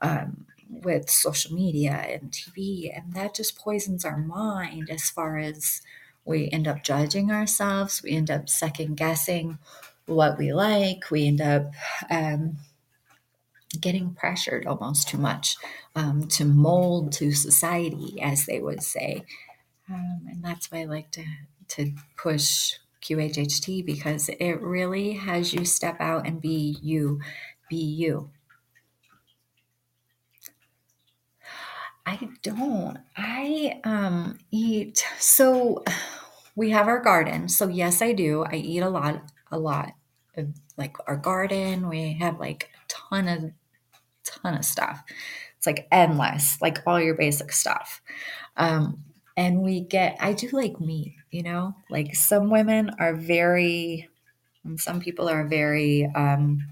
um, 0.02 0.46
with 0.70 1.10
social 1.10 1.54
media 1.54 1.92
and 1.92 2.32
TV, 2.32 2.96
and 2.96 3.14
that 3.14 3.36
just 3.36 3.58
poisons 3.58 4.06
our 4.06 4.18
mind 4.18 4.90
as 4.90 5.10
far 5.10 5.38
as 5.38 5.82
we 6.30 6.48
end 6.50 6.68
up 6.68 6.84
judging 6.84 7.32
ourselves, 7.32 8.04
we 8.04 8.12
end 8.12 8.30
up 8.30 8.48
second 8.48 8.96
guessing 8.96 9.58
what 10.06 10.38
we 10.38 10.54
like, 10.54 11.10
we 11.10 11.28
end 11.28 11.42
up 11.42 11.72
um, 12.10 12.58
getting 13.80 14.14
pressured 14.14 14.66
almost 14.66 15.10
too 15.10 15.18
much 15.18 15.58
um, 15.96 16.28
to 16.28 16.46
mold 16.46 17.12
to 17.14 17.32
society, 17.32 18.22
as 18.22 18.46
they 18.46 18.60
would 18.60 18.84
say. 18.84 19.24
Um, 19.90 20.22
and 20.30 20.44
that's 20.44 20.72
why 20.72 20.82
I 20.82 20.86
like 20.86 21.12
to, 21.12 21.26
to 21.70 21.92
push 22.16 22.76
QHHT 23.02 23.86
because 23.86 24.30
it 24.30 24.62
really 24.62 25.14
has 25.14 25.54
you 25.54 25.66
step 25.66 25.98
out 26.00 26.28
and 26.28 26.40
be 26.40 26.78
you, 26.82 27.22
be 27.70 27.78
you. 27.78 28.30
I 32.06 32.28
don't. 32.42 32.98
I 33.16 33.80
um 33.84 34.40
eat 34.50 35.06
so 35.20 35.84
we 36.60 36.72
have 36.72 36.90
our 36.90 37.00
garden. 37.00 37.48
So 37.48 37.70
yes, 37.70 38.02
I 38.02 38.12
do. 38.12 38.44
I 38.44 38.56
eat 38.56 38.82
a 38.82 38.90
lot, 38.90 39.24
a 39.50 39.58
lot 39.58 39.94
of 40.36 40.50
like 40.76 40.98
our 41.08 41.16
garden. 41.16 41.88
We 41.88 42.18
have 42.20 42.38
like 42.38 42.70
a 42.76 42.88
ton 42.90 43.30
of, 43.30 43.52
ton 44.26 44.56
of 44.56 44.66
stuff. 44.66 45.02
It's 45.56 45.66
like 45.66 45.88
endless, 45.90 46.62
like 46.62 46.80
all 46.86 47.00
your 47.00 47.16
basic 47.16 47.54
stuff. 47.54 48.02
Um, 48.58 49.06
and 49.38 49.62
we 49.62 49.80
get, 49.80 50.18
I 50.20 50.34
do 50.34 50.50
like 50.52 50.82
meat, 50.82 51.16
you 51.32 51.44
know, 51.44 51.76
like 51.90 52.14
some 52.14 52.50
women 52.50 52.92
are 53.00 53.16
very, 53.16 54.10
and 54.66 54.78
some 54.78 55.00
people 55.00 55.30
are 55.30 55.48
very, 55.48 56.12
um, 56.14 56.68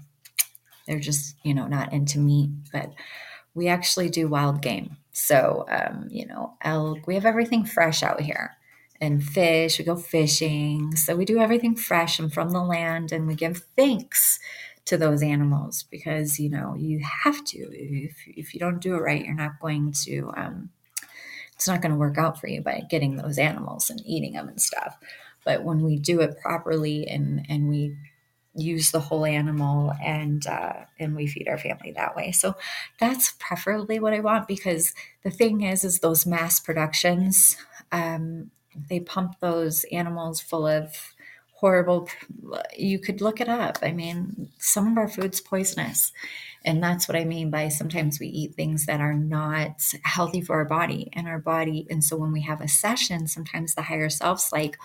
they're 0.86 1.00
just, 1.00 1.34
you 1.44 1.54
know, 1.54 1.66
not 1.66 1.94
into 1.94 2.18
meat, 2.18 2.50
but 2.74 2.92
we 3.54 3.68
actually 3.68 4.10
do 4.10 4.28
wild 4.28 4.60
game. 4.60 4.98
So, 5.12 5.64
um, 5.70 6.08
you 6.10 6.26
know, 6.26 6.58
elk, 6.60 7.06
we 7.06 7.14
have 7.14 7.24
everything 7.24 7.64
fresh 7.64 8.02
out 8.02 8.20
here 8.20 8.57
and 9.00 9.22
fish. 9.22 9.78
We 9.78 9.84
go 9.84 9.96
fishing. 9.96 10.96
So 10.96 11.16
we 11.16 11.24
do 11.24 11.38
everything 11.38 11.76
fresh 11.76 12.18
and 12.18 12.32
from 12.32 12.50
the 12.50 12.62
land, 12.62 13.12
and 13.12 13.26
we 13.26 13.34
give 13.34 13.64
thanks 13.76 14.38
to 14.86 14.96
those 14.96 15.22
animals 15.22 15.84
because 15.90 16.40
you 16.40 16.48
know 16.48 16.74
you 16.74 17.00
have 17.24 17.44
to. 17.44 17.58
If 17.58 18.16
if 18.26 18.54
you 18.54 18.60
don't 18.60 18.80
do 18.80 18.94
it 18.94 19.00
right, 19.00 19.24
you're 19.24 19.34
not 19.34 19.60
going 19.60 19.92
to. 20.04 20.32
Um, 20.36 20.70
it's 21.54 21.66
not 21.66 21.82
going 21.82 21.92
to 21.92 21.98
work 21.98 22.18
out 22.18 22.40
for 22.40 22.46
you 22.46 22.62
by 22.62 22.84
getting 22.88 23.16
those 23.16 23.36
animals 23.36 23.90
and 23.90 24.00
eating 24.06 24.34
them 24.34 24.48
and 24.48 24.62
stuff. 24.62 24.96
But 25.44 25.64
when 25.64 25.82
we 25.82 25.98
do 25.98 26.20
it 26.20 26.38
properly 26.40 27.06
and 27.08 27.44
and 27.48 27.68
we 27.68 27.96
use 28.54 28.90
the 28.90 29.00
whole 29.00 29.24
animal 29.24 29.92
and 30.02 30.46
uh, 30.46 30.84
and 30.98 31.14
we 31.14 31.26
feed 31.26 31.48
our 31.48 31.58
family 31.58 31.92
that 31.92 32.16
way. 32.16 32.32
So 32.32 32.54
that's 32.98 33.32
preferably 33.38 34.00
what 34.00 34.14
I 34.14 34.20
want 34.20 34.48
because 34.48 34.94
the 35.22 35.30
thing 35.30 35.62
is, 35.62 35.84
is 35.84 36.00
those 36.00 36.26
mass 36.26 36.60
productions. 36.60 37.56
Um, 37.92 38.50
they 38.88 39.00
pump 39.00 39.40
those 39.40 39.84
animals 39.92 40.40
full 40.40 40.66
of 40.66 41.14
horrible 41.54 42.08
you 42.76 43.00
could 43.00 43.20
look 43.20 43.40
it 43.40 43.48
up. 43.48 43.78
I 43.82 43.92
mean 43.92 44.50
some 44.58 44.86
of 44.86 44.98
our 44.98 45.08
food's 45.08 45.40
poisonous 45.40 46.12
and 46.64 46.82
that's 46.82 47.08
what 47.08 47.16
i 47.16 47.24
mean 47.24 47.50
by 47.50 47.68
sometimes 47.68 48.18
we 48.18 48.26
eat 48.26 48.54
things 48.54 48.86
that 48.86 49.00
are 49.00 49.14
not 49.14 49.80
healthy 50.02 50.40
for 50.40 50.56
our 50.56 50.64
body 50.64 51.08
and 51.12 51.28
our 51.28 51.38
body 51.38 51.86
and 51.88 52.02
so 52.02 52.16
when 52.16 52.32
we 52.32 52.40
have 52.42 52.60
a 52.60 52.68
session 52.68 53.28
sometimes 53.28 53.74
the 53.74 53.82
higher 53.82 54.10
self's 54.10 54.52
like 54.52 54.76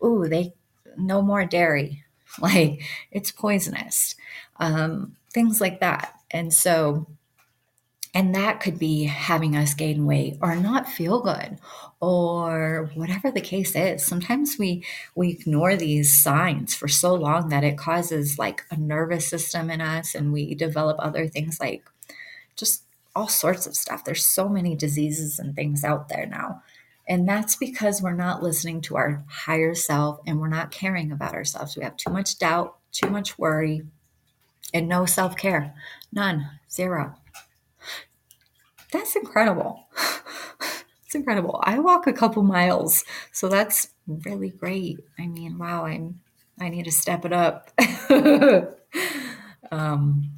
oh 0.00 0.26
they 0.26 0.54
no 0.98 1.22
more 1.22 1.44
dairy. 1.44 2.04
Like 2.40 2.82
it's 3.10 3.32
poisonous. 3.32 4.14
Um, 4.60 5.16
things 5.32 5.62
like 5.62 5.80
that. 5.80 6.12
And 6.30 6.52
so 6.52 7.06
and 8.14 8.34
that 8.34 8.60
could 8.60 8.78
be 8.78 9.04
having 9.04 9.56
us 9.56 9.74
gain 9.74 10.06
weight 10.06 10.38
or 10.40 10.56
not 10.56 10.88
feel 10.88 11.20
good 11.20 11.58
or 12.00 12.90
whatever 12.94 13.30
the 13.30 13.40
case 13.40 13.74
is. 13.76 14.04
Sometimes 14.04 14.56
we 14.58 14.84
we 15.14 15.30
ignore 15.30 15.76
these 15.76 16.22
signs 16.22 16.74
for 16.74 16.88
so 16.88 17.14
long 17.14 17.48
that 17.48 17.64
it 17.64 17.76
causes 17.76 18.38
like 18.38 18.64
a 18.70 18.76
nervous 18.76 19.28
system 19.28 19.70
in 19.70 19.80
us 19.80 20.14
and 20.14 20.32
we 20.32 20.54
develop 20.54 20.96
other 21.00 21.28
things 21.28 21.60
like 21.60 21.84
just 22.56 22.84
all 23.14 23.28
sorts 23.28 23.66
of 23.66 23.74
stuff. 23.74 24.04
There's 24.04 24.24
so 24.24 24.48
many 24.48 24.74
diseases 24.76 25.38
and 25.38 25.54
things 25.54 25.84
out 25.84 26.08
there 26.08 26.26
now. 26.26 26.62
And 27.08 27.26
that's 27.26 27.56
because 27.56 28.02
we're 28.02 28.12
not 28.12 28.42
listening 28.42 28.82
to 28.82 28.96
our 28.96 29.24
higher 29.28 29.74
self 29.74 30.20
and 30.26 30.38
we're 30.38 30.48
not 30.48 30.70
caring 30.70 31.10
about 31.10 31.34
ourselves. 31.34 31.76
We 31.76 31.82
have 31.82 31.96
too 31.96 32.10
much 32.10 32.38
doubt, 32.38 32.76
too 32.92 33.08
much 33.08 33.38
worry, 33.38 33.82
and 34.74 34.88
no 34.88 35.06
self 35.06 35.36
care. 35.36 35.74
None, 36.12 36.48
zero. 36.70 37.14
That's 38.92 39.16
incredible. 39.16 39.86
it's 41.04 41.14
incredible. 41.14 41.60
I 41.62 41.78
walk 41.78 42.06
a 42.06 42.12
couple 42.12 42.42
miles, 42.42 43.04
so 43.32 43.48
that's 43.48 43.88
really 44.06 44.50
great. 44.50 44.98
I 45.18 45.26
mean, 45.26 45.58
wow, 45.58 45.84
I'm 45.84 46.20
I 46.60 46.68
need 46.70 46.84
to 46.86 46.92
step 46.92 47.24
it 47.24 47.32
up. 47.32 47.70
um, 49.70 50.30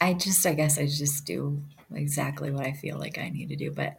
I 0.00 0.14
just, 0.14 0.44
I 0.46 0.54
guess 0.54 0.78
I 0.78 0.86
just 0.86 1.24
do 1.24 1.62
exactly 1.94 2.50
what 2.50 2.66
I 2.66 2.72
feel 2.72 2.98
like 2.98 3.18
I 3.18 3.28
need 3.28 3.48
to 3.50 3.56
do. 3.56 3.70
But 3.70 3.98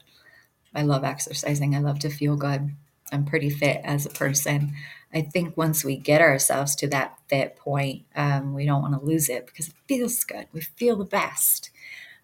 I 0.76 0.84
love 0.84 1.04
exercising. 1.04 1.76
I 1.76 1.80
love 1.80 2.00
to 2.00 2.10
feel 2.10 2.36
good. 2.36 2.72
I'm 3.12 3.26
pretty 3.26 3.50
fit 3.50 3.82
as 3.84 4.06
a 4.06 4.10
person. 4.12 4.74
I 5.14 5.22
think 5.22 5.58
once 5.58 5.86
we 5.86 5.98
get 5.98 6.22
ourselves 6.22 6.76
to 6.78 6.88
that 6.90 7.18
fit 7.30 7.56
point, 7.58 8.04
um, 8.16 8.54
we 8.54 8.66
don't 8.66 8.82
want 8.82 9.00
to 9.00 9.06
lose 9.06 9.30
it 9.30 9.46
because 9.46 9.70
it 9.70 9.76
feels 9.88 10.24
good. 10.24 10.48
We 10.54 10.62
feel 10.62 10.98
the 10.98 11.06
best. 11.06 11.70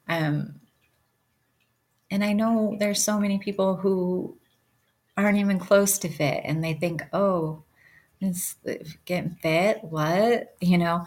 Um, 0.08 0.60
and 2.10 2.24
I 2.24 2.34
know 2.34 2.76
there's 2.78 3.04
so 3.04 3.20
many 3.20 3.39
people 3.39 3.76
who 3.78 4.38
aren't 5.18 5.38
even 5.38 5.60
close 5.60 5.97
to 5.99 6.10
fit 6.10 6.41
and 6.43 6.64
they 6.64 6.74
think, 6.74 7.04
oh, 7.14 7.64
it's 8.20 8.56
getting 9.06 9.38
fit. 9.41 9.84
What? 9.84 10.56
You 10.60 10.78
know, 10.78 11.06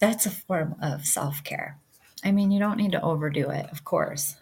that's 0.00 0.26
a 0.26 0.30
form 0.30 0.76
of 0.80 1.04
self 1.04 1.42
care. 1.44 1.78
I 2.24 2.32
mean, 2.32 2.50
you 2.50 2.58
don't 2.58 2.76
need 2.76 2.92
to 2.92 3.02
overdo 3.02 3.50
it, 3.50 3.66
of 3.70 3.84
course. 3.84 4.36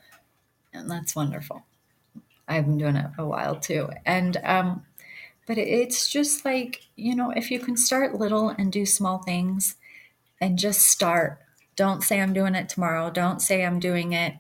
And 0.73 0.91
that's 0.91 1.17
wonderful. 1.17 1.65
I've 2.49 2.67
been 2.67 2.79
doing 2.79 2.97
it 2.97 3.11
a 3.19 3.25
while 3.25 3.57
too. 3.57 3.91
And, 4.05 4.37
um, 4.45 4.85
but 5.47 5.59
it's 5.59 6.09
just 6.09 6.45
like, 6.45 6.83
you 6.97 7.15
know, 7.15 7.31
if 7.31 7.51
you 7.51 7.59
can 7.61 7.77
start 7.77 8.19
little 8.19 8.49
and 8.51 8.73
do 8.73 8.85
small 8.85 9.19
things 9.19 9.77
and 10.41 10.59
just 10.59 10.83
start, 10.83 11.41
don't 11.77 12.03
say 12.03 12.21
I'm 12.21 12.33
doing 12.33 12.55
it 12.55 12.69
tomorrow. 12.69 13.11
Don't 13.11 13.41
say 13.41 13.65
I'm 13.65 13.79
doing 13.79 14.13
it 14.13 14.35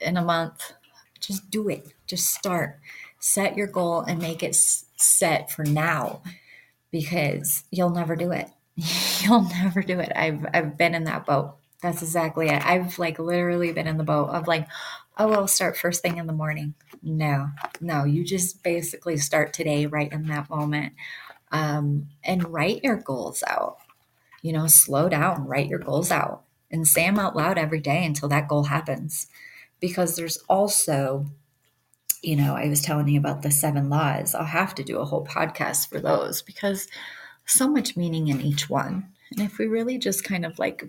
in 0.00 0.16
a 0.16 0.24
month. 0.24 0.72
Just 1.20 1.50
do 1.50 1.68
it. 1.68 1.94
Just 2.06 2.28
start. 2.28 2.78
Set 3.18 3.56
your 3.56 3.66
goal 3.66 4.00
and 4.00 4.20
make 4.20 4.42
it 4.42 4.54
set 4.54 5.50
for 5.50 5.64
now 5.64 6.22
because 6.90 7.64
you'll 7.70 7.90
never 7.90 8.14
do 8.14 8.32
it. 8.32 8.50
you'll 9.22 9.42
never 9.42 9.82
do 9.82 9.98
it. 10.00 10.12
I've 10.14 10.46
I've 10.52 10.76
been 10.76 10.94
in 10.94 11.04
that 11.04 11.26
boat. 11.26 11.56
That's 11.82 12.02
exactly 12.02 12.48
it. 12.48 12.64
I've 12.64 12.98
like 12.98 13.18
literally 13.18 13.72
been 13.72 13.88
in 13.88 13.96
the 13.96 14.04
boat 14.04 14.28
of 14.30 14.46
like, 14.46 14.68
oh, 15.18 15.32
I'll 15.32 15.48
start 15.48 15.76
first 15.76 16.02
thing 16.02 16.16
in 16.16 16.26
the 16.26 16.32
morning. 16.32 16.74
No, 17.02 17.48
no, 17.80 18.04
you 18.04 18.24
just 18.24 18.62
basically 18.62 19.16
start 19.16 19.52
today, 19.52 19.86
right 19.86 20.12
in 20.12 20.26
that 20.28 20.48
moment, 20.48 20.94
um, 21.50 22.08
and 22.22 22.52
write 22.52 22.84
your 22.84 22.96
goals 22.96 23.42
out. 23.46 23.78
You 24.42 24.52
know, 24.52 24.66
slow 24.68 25.08
down, 25.08 25.46
write 25.46 25.68
your 25.68 25.78
goals 25.78 26.10
out, 26.10 26.41
and 26.72 26.88
say 26.88 27.06
them 27.06 27.18
out 27.18 27.36
loud 27.36 27.58
every 27.58 27.80
day 27.80 28.04
until 28.04 28.28
that 28.30 28.48
goal 28.48 28.64
happens. 28.64 29.28
Because 29.80 30.16
there's 30.16 30.38
also 30.48 31.26
you 32.22 32.36
know, 32.36 32.54
I 32.54 32.68
was 32.68 32.80
telling 32.80 33.08
you 33.08 33.18
about 33.18 33.42
the 33.42 33.50
seven 33.50 33.90
laws. 33.90 34.34
I'll 34.34 34.44
have 34.44 34.76
to 34.76 34.84
do 34.84 34.98
a 34.98 35.04
whole 35.04 35.26
podcast 35.26 35.88
for 35.88 35.98
those 35.98 36.40
because 36.40 36.86
so 37.44 37.68
much 37.68 37.96
meaning 37.96 38.28
in 38.28 38.40
each 38.40 38.70
one. 38.70 39.08
And 39.32 39.44
if 39.44 39.58
we 39.58 39.66
really 39.66 39.98
just 39.98 40.22
kind 40.22 40.46
of 40.46 40.58
like 40.58 40.84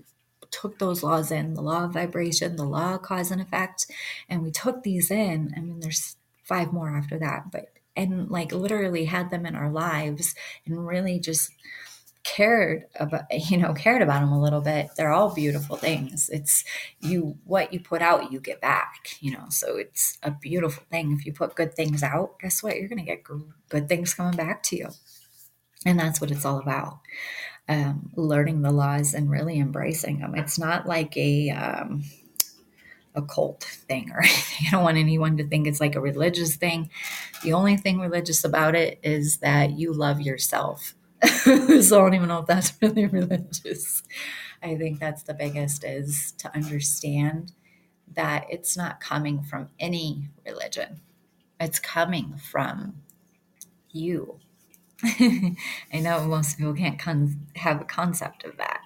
took 0.51 0.77
those 0.77 1.01
laws 1.01 1.31
in, 1.31 1.55
the 1.55 1.61
law 1.61 1.85
of 1.85 1.93
vibration, 1.93 2.55
the 2.55 2.63
law 2.63 2.95
of 2.95 3.01
cause 3.01 3.31
and 3.31 3.41
effect, 3.41 3.87
and 4.29 4.43
we 4.43 4.51
took 4.51 4.83
these 4.83 5.09
in, 5.09 5.51
I 5.57 5.61
mean, 5.61 5.79
there's 5.79 6.15
five 6.43 6.71
more 6.71 6.95
after 6.95 7.17
that, 7.17 7.51
but, 7.51 7.69
and 7.95 8.29
like 8.29 8.51
literally 8.51 9.05
had 9.05 9.31
them 9.31 9.45
in 9.45 9.55
our 9.55 9.71
lives 9.71 10.35
and 10.65 10.85
really 10.85 11.19
just 11.19 11.51
cared 12.23 12.85
about 12.99 13.23
you 13.31 13.57
know 13.57 13.73
cared 13.73 14.01
about 14.01 14.21
them 14.21 14.31
a 14.31 14.41
little 14.41 14.61
bit. 14.61 14.89
They're 14.95 15.11
all 15.11 15.33
beautiful 15.33 15.75
things. 15.75 16.29
It's 16.29 16.63
you 16.99 17.37
what 17.43 17.73
you 17.73 17.79
put 17.79 18.01
out 18.01 18.31
you 18.31 18.39
get 18.39 18.61
back 18.61 19.17
you 19.19 19.31
know? 19.31 19.45
So 19.49 19.77
it's 19.77 20.17
a 20.23 20.31
beautiful 20.31 20.83
thing. 20.89 21.11
If 21.11 21.25
you 21.25 21.33
put 21.33 21.55
good 21.55 21.75
things 21.75 22.03
out 22.03 22.39
guess 22.39 22.63
what? 22.63 22.77
You're 22.77 22.89
going 22.89 22.99
to 22.99 23.05
get 23.05 23.23
good 23.69 23.89
things 23.89 24.13
coming 24.13 24.37
back 24.37 24.63
to 24.63 24.77
you. 24.77 24.89
And 25.85 25.99
that's 25.99 26.21
what 26.21 26.31
it's 26.31 26.45
all 26.45 26.59
about. 26.59 26.99
Um, 27.67 28.11
learning 28.15 28.61
the 28.61 28.71
laws 28.71 29.13
and 29.13 29.31
really 29.31 29.57
embracing 29.57 30.19
them 30.19 30.35
it's 30.35 30.59
not 30.59 30.85
like 30.85 31.15
a 31.15 31.49
um, 31.51 32.03
a 33.15 33.21
cult 33.21 33.63
thing 33.63 34.11
or 34.11 34.19
anything. 34.23 34.67
I 34.67 34.71
don't 34.71 34.83
want 34.83 34.97
anyone 34.97 35.37
to 35.37 35.47
think 35.47 35.67
it's 35.67 35.79
like 35.79 35.95
a 35.95 36.01
religious 36.01 36.55
thing. 36.55 36.89
The 37.43 37.53
only 37.53 37.77
thing 37.77 37.99
religious 37.99 38.43
about 38.43 38.75
it 38.75 38.99
is 39.03 39.37
that 39.37 39.71
you 39.71 39.93
love 39.93 40.21
yourself 40.21 40.95
so 41.81 41.99
I 41.99 42.03
don't 42.03 42.13
even 42.15 42.27
know 42.27 42.39
if 42.39 42.47
that's 42.47 42.73
really 42.81 43.05
religious. 43.05 44.03
I 44.61 44.75
think 44.75 44.99
that's 44.99 45.23
the 45.23 45.33
biggest 45.33 45.83
is 45.83 46.33
to 46.39 46.53
understand 46.55 47.53
that 48.15 48.45
it's 48.49 48.77
not 48.77 48.99
coming 49.01 49.43
from 49.43 49.69
any 49.79 50.29
religion. 50.45 51.01
It's 51.59 51.79
coming 51.79 52.35
from 52.37 52.95
you. 53.91 54.39
I 55.03 55.55
know 56.01 56.25
most 56.25 56.57
people 56.57 56.73
can't 56.73 56.99
con- 56.99 57.47
have 57.57 57.81
a 57.81 57.85
concept 57.85 58.45
of 58.45 58.57
that. 58.57 58.81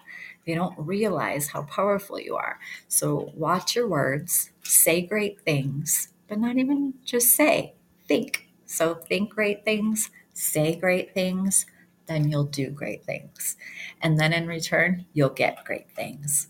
They 0.46 0.56
don't 0.56 0.76
realize 0.78 1.50
how 1.50 1.64
powerful 1.64 2.20
you 2.20 2.36
are. 2.38 2.60
So 2.88 3.32
watch 3.36 3.76
your 3.76 3.88
words, 3.88 4.52
say 4.64 5.02
great 5.02 5.42
things, 5.42 6.10
but 6.28 6.40
not 6.40 6.58
even 6.58 6.96
just 7.06 7.36
say, 7.36 7.76
think. 8.08 8.48
So 8.66 8.96
think 8.96 9.32
great 9.34 9.66
things, 9.66 10.10
say 10.34 10.76
great 10.76 11.14
things, 11.14 11.66
then 12.08 12.30
you'll 12.30 12.46
do 12.46 12.70
great 12.70 13.04
things. 13.06 13.58
And 14.02 14.20
then 14.20 14.34
in 14.34 14.48
return, 14.48 15.06
you'll 15.14 15.30
get 15.30 15.64
great 15.66 15.92
things. 15.92 16.48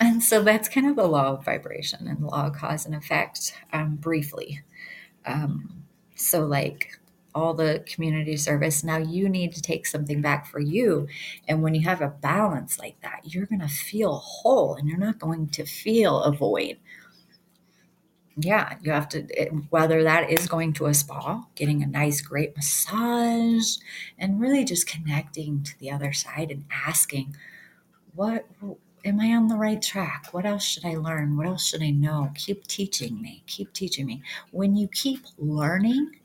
And 0.00 0.22
so 0.22 0.42
that's 0.42 0.68
kind 0.68 0.86
of 0.86 0.96
the 0.96 1.06
law 1.06 1.32
of 1.32 1.44
vibration 1.44 2.06
and 2.06 2.22
law 2.22 2.46
of 2.46 2.54
cause 2.54 2.84
and 2.84 2.94
effect, 2.94 3.54
um, 3.72 3.96
briefly. 3.96 4.60
Um, 5.24 5.84
so, 6.14 6.44
like 6.44 6.98
all 7.34 7.54
the 7.54 7.84
community 7.86 8.36
service, 8.36 8.82
now 8.82 8.96
you 8.96 9.28
need 9.28 9.54
to 9.54 9.62
take 9.62 9.86
something 9.86 10.22
back 10.22 10.46
for 10.46 10.58
you. 10.58 11.06
And 11.48 11.62
when 11.62 11.74
you 11.74 11.82
have 11.82 12.00
a 12.00 12.08
balance 12.08 12.78
like 12.78 13.00
that, 13.02 13.20
you're 13.24 13.46
going 13.46 13.60
to 13.60 13.68
feel 13.68 14.14
whole 14.14 14.74
and 14.74 14.88
you're 14.88 14.98
not 14.98 15.18
going 15.18 15.48
to 15.50 15.64
feel 15.64 16.20
a 16.22 16.32
void 16.32 16.78
yeah, 18.38 18.74
you 18.82 18.92
have 18.92 19.08
to, 19.10 19.26
it, 19.30 19.50
whether 19.70 20.02
that 20.02 20.30
is 20.30 20.46
going 20.46 20.74
to 20.74 20.86
a 20.86 20.94
spa, 20.94 21.44
getting 21.54 21.82
a 21.82 21.86
nice, 21.86 22.20
great 22.20 22.54
massage, 22.54 23.76
and 24.18 24.40
really 24.40 24.64
just 24.64 24.86
connecting 24.86 25.62
to 25.62 25.78
the 25.78 25.90
other 25.90 26.12
side 26.12 26.50
and 26.50 26.64
asking, 26.70 27.34
what 28.14 28.46
am 29.04 29.20
I 29.20 29.34
on 29.34 29.48
the 29.48 29.56
right 29.56 29.80
track? 29.80 30.28
What 30.32 30.44
else 30.44 30.64
should 30.64 30.84
I 30.84 30.96
learn? 30.96 31.36
What 31.36 31.46
else 31.46 31.66
should 31.66 31.82
I 31.82 31.90
know? 31.90 32.30
Keep 32.34 32.66
teaching 32.66 33.20
me, 33.22 33.42
keep 33.46 33.72
teaching 33.72 34.04
me. 34.04 34.22
When 34.50 34.76
you 34.76 34.88
keep 34.88 35.20
learning, 35.38 36.20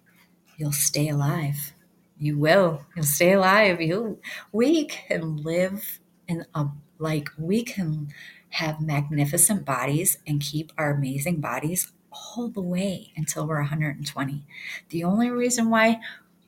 you'll 0.57 0.73
stay 0.73 1.09
alive. 1.09 1.73
You 2.17 2.37
will. 2.37 2.85
You'll 2.95 3.05
stay 3.05 3.33
alive. 3.33 3.81
You 3.81 4.19
we 4.51 4.85
can 4.85 5.37
live 5.37 5.99
in 6.27 6.45
a 6.53 6.67
like 6.99 7.29
we 7.37 7.63
can 7.63 8.09
have 8.49 8.79
magnificent 8.79 9.65
bodies 9.65 10.19
and 10.27 10.39
keep 10.39 10.71
our 10.77 10.91
amazing 10.91 11.41
bodies 11.41 11.91
all 12.11 12.49
the 12.49 12.61
way 12.61 13.11
until 13.15 13.47
we're 13.47 13.59
120. 13.59 14.45
The 14.89 15.03
only 15.03 15.29
reason 15.29 15.69
why 15.69 15.99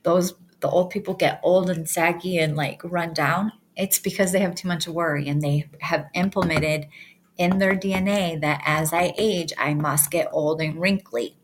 those 0.02 0.34
the 0.60 0.70
old 0.70 0.90
people 0.90 1.14
get 1.14 1.40
old 1.42 1.68
and 1.68 1.88
saggy 1.88 2.38
and 2.38 2.56
like 2.56 2.80
run 2.84 3.12
down, 3.12 3.52
it's 3.76 3.98
because 3.98 4.32
they 4.32 4.40
have 4.40 4.54
too 4.54 4.68
much 4.68 4.88
worry 4.88 5.28
and 5.28 5.42
they 5.42 5.68
have 5.80 6.06
implemented 6.14 6.86
in 7.36 7.58
their 7.58 7.74
DNA 7.74 8.40
that 8.40 8.62
as 8.64 8.92
I 8.92 9.12
age, 9.18 9.52
I 9.58 9.74
must 9.74 10.10
get 10.10 10.28
old 10.32 10.60
and 10.60 10.80
wrinkly. 10.80 11.36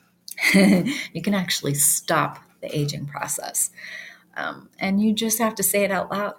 you 0.54 1.22
can 1.22 1.34
actually 1.34 1.74
stop 1.74 2.38
the 2.60 2.76
aging 2.76 3.06
process. 3.06 3.70
Um, 4.36 4.70
and 4.78 5.02
you 5.02 5.12
just 5.12 5.38
have 5.38 5.54
to 5.56 5.62
say 5.62 5.84
it 5.84 5.90
out 5.90 6.10
loud. 6.10 6.34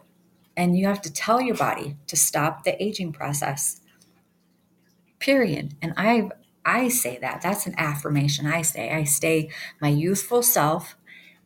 And 0.58 0.78
you 0.78 0.88
have 0.88 1.02
to 1.04 1.14
tell 1.14 1.40
your 1.40 1.56
body 1.56 1.96
to 2.08 2.18
stop 2.18 2.64
the 2.64 2.82
aging 2.84 3.14
process. 3.14 3.80
Period. 5.20 5.76
And 5.82 5.94
I've 5.96 6.32
I 6.70 6.90
say 6.90 7.18
that. 7.20 7.42
That's 7.42 7.66
an 7.66 7.74
affirmation 7.78 8.46
I 8.46 8.62
say. 8.62 8.92
I 8.92 9.04
stay 9.04 9.50
my 9.82 9.88
youthful 9.88 10.44
self 10.44 10.96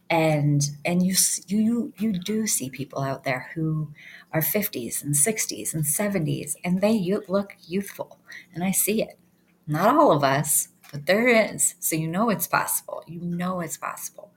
and 0.09 0.61
and 0.83 1.01
you 1.01 1.15
you 1.47 1.93
you 1.97 2.11
do 2.11 2.45
see 2.45 2.69
people 2.69 3.01
out 3.01 3.23
there 3.23 3.49
who 3.55 3.89
are 4.33 4.41
50s 4.41 5.01
and 5.01 5.15
60s 5.15 5.73
and 5.73 5.85
70s 5.85 6.55
and 6.65 6.81
they 6.81 7.17
look 7.29 7.55
youthful 7.65 8.19
and 8.53 8.63
I 8.65 8.71
see 8.71 9.01
it. 9.01 9.17
Not 9.65 9.95
all 9.95 10.11
of 10.11 10.25
us, 10.25 10.67
but 10.91 11.05
there 11.05 11.29
is. 11.29 11.75
So 11.79 11.95
you 11.95 12.09
know 12.09 12.29
it's 12.29 12.47
possible. 12.47 13.01
You 13.07 13.21
know 13.21 13.61
it's 13.61 13.77
possible. 13.77 14.31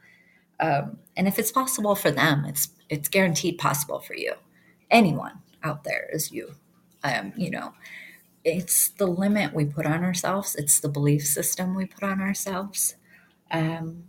Um, 0.61 0.99
and 1.16 1.26
if 1.26 1.39
it's 1.39 1.53
possible 1.53 1.97
for 1.97 2.12
them, 2.12 2.45
it's 2.45 2.68
it's 2.89 3.09
guaranteed 3.09 3.59
possible 3.59 3.99
for 3.99 4.14
you. 4.14 4.34
Anyone 4.91 5.43
out 5.64 5.82
there 5.82 6.09
is 6.12 6.30
you. 6.30 6.55
Um, 7.03 7.32
you 7.37 7.51
know, 7.51 7.72
it's 8.47 8.90
the 8.90 9.09
limit 9.09 9.55
we 9.55 9.66
put 9.66 9.86
on 9.86 10.05
ourselves, 10.05 10.55
it's 10.55 10.80
the 10.80 10.88
belief 10.88 11.26
system 11.26 11.74
we 11.74 11.86
put 11.86 12.05
on 12.05 12.20
ourselves. 12.22 12.97
Um, 13.51 14.05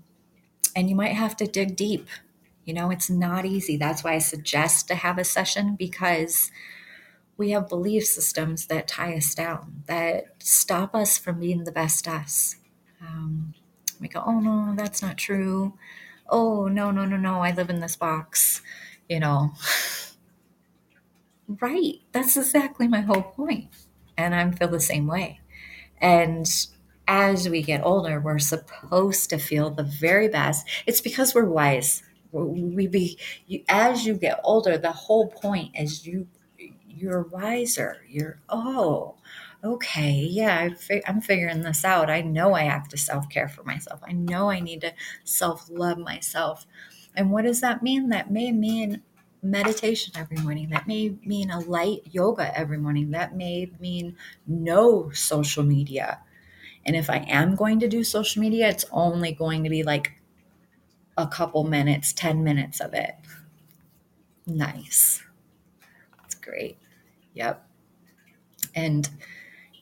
and 0.75 0.89
you 0.89 0.95
might 0.95 1.13
have 1.13 1.35
to 1.37 1.47
dig 1.47 1.75
deep. 1.75 2.07
You 2.65 2.73
know, 2.75 2.91
it's 2.91 3.09
not 3.09 3.45
easy. 3.45 3.77
That's 3.77 4.03
why 4.03 4.13
I 4.15 4.19
suggest 4.19 4.87
to 4.89 4.95
have 4.95 5.17
a 5.17 5.23
session 5.25 5.75
because 5.77 6.51
we 7.37 7.51
have 7.51 7.69
belief 7.69 8.05
systems 8.05 8.67
that 8.67 8.87
tie 8.87 9.15
us 9.15 9.35
down, 9.35 9.83
that 9.87 10.25
stop 10.39 10.95
us 10.95 11.17
from 11.17 11.39
being 11.39 11.63
the 11.65 11.71
best 11.71 12.07
us. 12.07 12.57
Um, 13.01 13.53
we 14.01 14.07
go, 14.07 14.23
oh 14.25 14.39
no, 14.39 14.75
that's 14.75 15.01
not 15.01 15.17
true. 15.17 15.73
oh, 16.29 16.67
no, 16.67 16.91
no, 16.91 17.05
no, 17.05 17.17
no, 17.17 17.41
I 17.41 17.51
live 17.53 17.69
in 17.69 17.79
this 17.81 17.95
box, 17.97 18.61
you 19.09 19.19
know. 19.19 19.53
right. 21.47 22.01
That's 22.11 22.37
exactly 22.37 22.87
my 22.87 23.01
whole 23.01 23.23
point. 23.23 23.69
And 24.17 24.33
I 24.35 24.49
feel 24.51 24.67
the 24.67 24.79
same 24.79 25.07
way. 25.07 25.39
And 25.99 26.47
as 27.07 27.47
we 27.47 27.61
get 27.61 27.83
older, 27.83 28.19
we're 28.19 28.39
supposed 28.39 29.29
to 29.29 29.37
feel 29.37 29.69
the 29.69 29.83
very 29.83 30.27
best. 30.27 30.67
It's 30.85 31.01
because 31.01 31.33
we're 31.33 31.45
wise. 31.45 32.03
We 32.31 32.87
be 32.87 33.17
you, 33.45 33.63
as 33.69 34.05
you 34.05 34.15
get 34.15 34.39
older. 34.43 34.77
The 34.77 34.91
whole 34.91 35.29
point 35.29 35.71
is 35.75 36.05
you 36.05 36.27
you're 36.87 37.21
wiser. 37.21 37.97
You're 38.07 38.39
oh, 38.49 39.15
okay, 39.63 40.27
yeah. 40.29 40.69
I 40.89 41.01
I'm 41.07 41.21
figuring 41.21 41.61
this 41.61 41.85
out. 41.85 42.09
I 42.09 42.21
know 42.21 42.53
I 42.53 42.63
have 42.63 42.87
to 42.89 42.97
self 42.97 43.29
care 43.29 43.47
for 43.47 43.63
myself. 43.63 44.01
I 44.05 44.11
know 44.11 44.49
I 44.49 44.59
need 44.59 44.81
to 44.81 44.93
self 45.23 45.69
love 45.69 45.97
myself. 45.97 46.65
And 47.15 47.31
what 47.31 47.45
does 47.45 47.61
that 47.61 47.81
mean? 47.81 48.09
That 48.09 48.29
may 48.31 48.51
mean 48.51 49.01
meditation 49.51 50.13
every 50.17 50.37
morning. 50.37 50.69
That 50.69 50.87
may 50.87 51.15
mean 51.25 51.51
a 51.51 51.59
light 51.59 52.01
yoga 52.11 52.57
every 52.57 52.77
morning. 52.77 53.11
That 53.11 53.35
may 53.35 53.71
mean 53.79 54.17
no 54.47 55.11
social 55.11 55.63
media 55.63 56.19
and 56.87 56.95
if 56.95 57.09
I 57.09 57.17
am 57.27 57.55
going 57.55 57.81
to 57.81 57.89
do 57.89 58.03
social 58.03 58.41
media, 58.41 58.69
it's 58.69 58.85
only 58.91 59.33
going 59.33 59.65
to 59.65 59.69
be 59.69 59.83
like 59.83 60.13
a 61.17 61.27
couple 61.27 61.65
minutes, 61.65 62.13
10 62.13 62.43
minutes 62.43 62.79
of 62.79 62.93
it. 62.93 63.15
Nice. 64.45 65.21
That's 66.17 66.35
great. 66.35 66.77
Yep. 67.33 67.65
And 68.75 69.09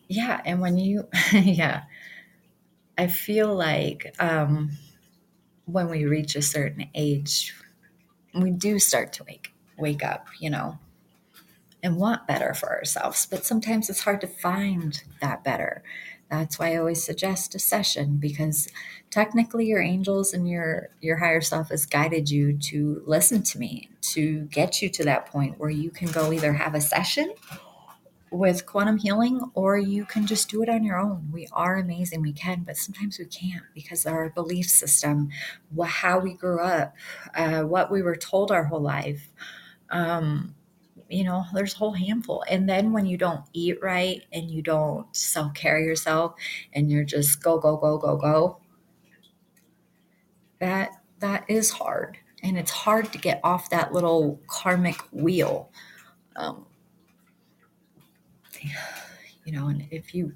yeah, 0.07 0.41
and 0.45 0.61
when 0.61 0.77
you, 0.77 1.07
yeah, 1.33 1.83
I 2.97 3.07
feel 3.07 3.53
like 3.53 4.15
um, 4.19 4.71
when 5.65 5.89
we 5.89 6.05
reach 6.05 6.35
a 6.35 6.43
certain 6.43 6.89
age, 6.95 7.55
we 8.35 8.51
do 8.51 8.79
start 8.79 9.13
to 9.13 9.25
wake 9.25 9.54
wake 9.77 10.03
up, 10.03 10.27
you 10.39 10.49
know, 10.49 10.79
and 11.83 11.97
want 11.97 12.27
better 12.27 12.53
for 12.53 12.69
ourselves. 12.71 13.25
But 13.25 13.45
sometimes 13.45 13.89
it's 13.89 14.01
hard 14.01 14.21
to 14.21 14.27
find 14.27 15.01
that 15.21 15.43
better. 15.43 15.83
That's 16.29 16.57
why 16.57 16.73
I 16.73 16.77
always 16.77 17.03
suggest 17.03 17.53
a 17.53 17.59
session 17.59 18.17
because 18.17 18.67
technically 19.11 19.67
your 19.67 19.81
angels 19.81 20.33
and 20.33 20.49
your 20.49 20.89
your 20.99 21.17
higher 21.17 21.41
self 21.41 21.69
has 21.69 21.85
guided 21.85 22.31
you 22.31 22.57
to 22.57 23.03
listen 23.05 23.43
to 23.43 23.59
me 23.59 23.89
to 24.01 24.41
get 24.45 24.81
you 24.81 24.89
to 24.89 25.03
that 25.03 25.27
point 25.27 25.59
where 25.59 25.69
you 25.69 25.91
can 25.91 26.11
go 26.11 26.33
either 26.33 26.53
have 26.53 26.73
a 26.73 26.81
session 26.81 27.31
with 28.31 28.65
quantum 28.65 28.97
healing 28.97 29.39
or 29.53 29.77
you 29.77 30.05
can 30.05 30.25
just 30.27 30.49
do 30.49 30.61
it 30.61 30.69
on 30.69 30.83
your 30.83 30.97
own. 30.97 31.29
We 31.31 31.47
are 31.53 31.77
amazing, 31.77 32.21
we 32.21 32.33
can, 32.33 32.63
but 32.63 32.77
sometimes 32.77 33.17
we 33.17 33.25
can't 33.25 33.63
because 33.73 34.05
our 34.05 34.29
belief 34.29 34.67
system, 34.67 35.29
how 35.85 36.19
we 36.19 36.33
grew 36.33 36.59
up, 36.59 36.95
uh, 37.35 37.61
what 37.61 37.91
we 37.91 38.01
were 38.01 38.15
told 38.15 38.51
our 38.51 38.65
whole 38.65 38.81
life. 38.81 39.29
Um, 39.89 40.55
you 41.09 41.23
know, 41.23 41.43
there's 41.53 41.75
a 41.75 41.77
whole 41.77 41.93
handful. 41.93 42.43
And 42.49 42.67
then 42.67 42.91
when 42.91 43.05
you 43.05 43.17
don't 43.17 43.41
eat 43.53 43.77
right 43.81 44.21
and 44.33 44.49
you 44.49 44.61
don't 44.61 45.13
self 45.15 45.53
care 45.53 45.79
yourself 45.79 46.35
and 46.73 46.89
you're 46.89 47.03
just 47.03 47.41
go, 47.43 47.59
go, 47.59 47.77
go, 47.77 47.97
go, 47.97 48.17
go, 48.17 48.59
that 50.59 50.91
that 51.19 51.45
is 51.47 51.69
hard. 51.69 52.17
And 52.43 52.57
it's 52.57 52.71
hard 52.71 53.11
to 53.13 53.17
get 53.17 53.39
off 53.43 53.69
that 53.69 53.93
little 53.93 54.39
karmic 54.47 54.97
wheel. 55.11 55.71
Um, 56.35 56.65
you 59.45 59.51
know, 59.51 59.67
and 59.67 59.87
if 59.91 60.13
you, 60.13 60.33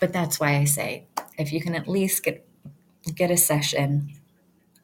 but 0.00 0.12
that's 0.12 0.38
why 0.38 0.56
I 0.56 0.64
say, 0.64 1.06
if 1.38 1.52
you 1.52 1.60
can 1.60 1.74
at 1.74 1.88
least 1.88 2.22
get 2.22 2.46
get 3.14 3.30
a 3.30 3.36
session 3.36 4.12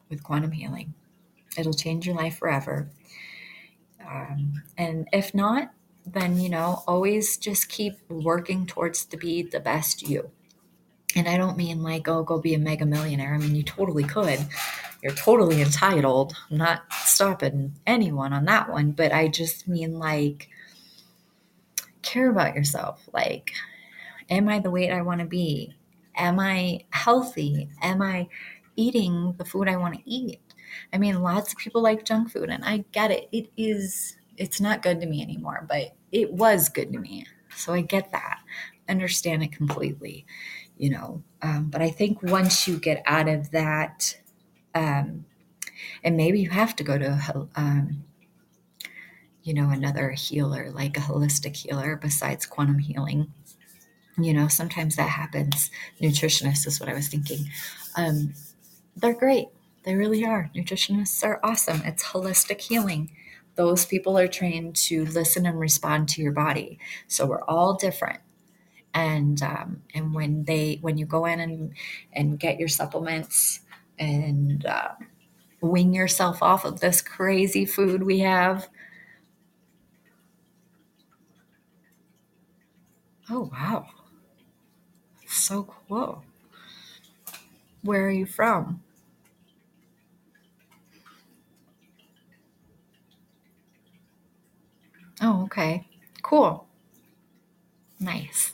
with 0.09 0.23
quantum 0.23 0.51
healing, 0.51 0.93
it'll 1.57 1.73
change 1.73 2.05
your 2.05 2.15
life 2.15 2.37
forever. 2.37 2.89
Um, 4.09 4.63
and 4.77 5.07
if 5.11 5.33
not, 5.33 5.71
then, 6.05 6.39
you 6.39 6.49
know, 6.49 6.83
always 6.87 7.37
just 7.37 7.69
keep 7.69 7.95
working 8.09 8.65
towards 8.65 9.05
to 9.05 9.17
be 9.17 9.43
the 9.43 9.59
best 9.59 10.07
you. 10.07 10.29
And 11.15 11.27
I 11.27 11.37
don't 11.37 11.57
mean 11.57 11.83
like, 11.83 12.07
oh, 12.07 12.23
go 12.23 12.39
be 12.39 12.53
a 12.53 12.59
mega 12.59 12.85
millionaire. 12.85 13.33
I 13.33 13.37
mean, 13.37 13.55
you 13.55 13.63
totally 13.63 14.03
could. 14.03 14.39
You're 15.01 15.13
totally 15.13 15.61
entitled. 15.61 16.35
I'm 16.49 16.57
not 16.57 16.83
stopping 16.91 17.73
anyone 17.85 18.33
on 18.33 18.45
that 18.45 18.69
one. 18.69 18.91
But 18.91 19.11
I 19.11 19.27
just 19.27 19.67
mean 19.67 19.99
like, 19.99 20.49
care 22.01 22.29
about 22.29 22.55
yourself. 22.55 23.07
Like, 23.13 23.51
am 24.29 24.47
I 24.47 24.59
the 24.59 24.71
weight 24.71 24.91
I 24.91 25.01
want 25.01 25.19
to 25.19 25.25
be? 25.25 25.75
Am 26.15 26.39
I 26.39 26.85
healthy? 26.91 27.69
Am 27.81 28.01
I 28.01 28.27
eating 28.75 29.35
the 29.37 29.45
food 29.45 29.67
I 29.67 29.77
want 29.77 29.95
to 29.95 30.09
eat? 30.09 30.39
I 30.93 30.97
mean, 30.97 31.21
lots 31.21 31.51
of 31.51 31.59
people 31.59 31.81
like 31.81 32.05
junk 32.05 32.31
food, 32.31 32.49
and 32.49 32.63
I 32.63 32.85
get 32.91 33.11
it. 33.11 33.29
It 33.31 33.49
is, 33.57 34.17
it's 34.37 34.61
not 34.61 34.81
good 34.81 34.99
to 35.01 35.07
me 35.07 35.21
anymore, 35.21 35.65
but 35.67 35.95
it 36.11 36.31
was 36.31 36.69
good 36.69 36.91
to 36.93 36.99
me. 36.99 37.25
So 37.55 37.73
I 37.73 37.81
get 37.81 38.11
that, 38.11 38.39
understand 38.87 39.43
it 39.43 39.51
completely, 39.51 40.25
you 40.77 40.89
know. 40.89 41.23
Um, 41.41 41.69
but 41.69 41.81
I 41.81 41.89
think 41.89 42.21
once 42.23 42.67
you 42.67 42.77
get 42.77 43.01
out 43.05 43.27
of 43.27 43.51
that, 43.51 44.17
um, 44.75 45.25
and 46.03 46.17
maybe 46.17 46.39
you 46.39 46.49
have 46.49 46.75
to 46.77 46.83
go 46.83 46.97
to, 46.97 47.47
um, 47.55 48.03
you 49.43 49.53
know, 49.53 49.69
another 49.69 50.11
healer, 50.11 50.71
like 50.71 50.97
a 50.97 51.01
holistic 51.01 51.55
healer 51.55 51.95
besides 51.95 52.45
quantum 52.45 52.79
healing. 52.79 53.31
You 54.17 54.33
know, 54.33 54.47
sometimes 54.47 54.95
that 54.95 55.09
happens. 55.09 55.69
Nutritionist 56.01 56.65
is 56.65 56.79
what 56.79 56.89
I 56.89 56.93
was 56.93 57.07
thinking. 57.07 57.45
Um, 57.95 58.33
they're 58.95 59.13
great 59.13 59.47
they 59.87 59.95
really 59.95 60.25
are. 60.25 60.51
Nutritionists 60.53 61.23
are 61.23 61.39
awesome. 61.41 61.81
It's 61.85 62.03
holistic 62.03 62.59
healing. 62.59 63.09
Those 63.55 63.85
people 63.85 64.17
are 64.17 64.27
trained 64.27 64.75
to 64.87 65.05
listen 65.05 65.45
and 65.45 65.57
respond 65.57 66.09
to 66.09 66.21
your 66.21 66.33
body. 66.33 66.77
So 67.07 67.25
we're 67.25 67.43
all 67.43 67.73
different. 67.75 68.19
And 68.93 69.41
um, 69.41 69.83
and 69.93 70.13
when 70.13 70.43
they 70.43 70.79
when 70.81 70.97
you 70.97 71.05
go 71.05 71.23
in 71.23 71.39
and 71.39 71.73
and 72.11 72.37
get 72.37 72.59
your 72.59 72.67
supplements 72.67 73.61
and 73.97 74.65
uh, 74.65 74.89
wing 75.61 75.93
yourself 75.93 76.43
off 76.43 76.65
of 76.65 76.81
this 76.81 77.01
crazy 77.01 77.65
food 77.65 78.03
we 78.03 78.19
have. 78.19 78.67
Oh 83.29 83.49
wow, 83.53 83.87
so 85.27 85.63
cool. 85.87 86.25
Where 87.83 88.05
are 88.05 88.11
you 88.11 88.25
from? 88.25 88.83
Oh, 95.21 95.43
okay. 95.45 95.87
Cool. 96.21 96.67
Nice. 97.99 98.53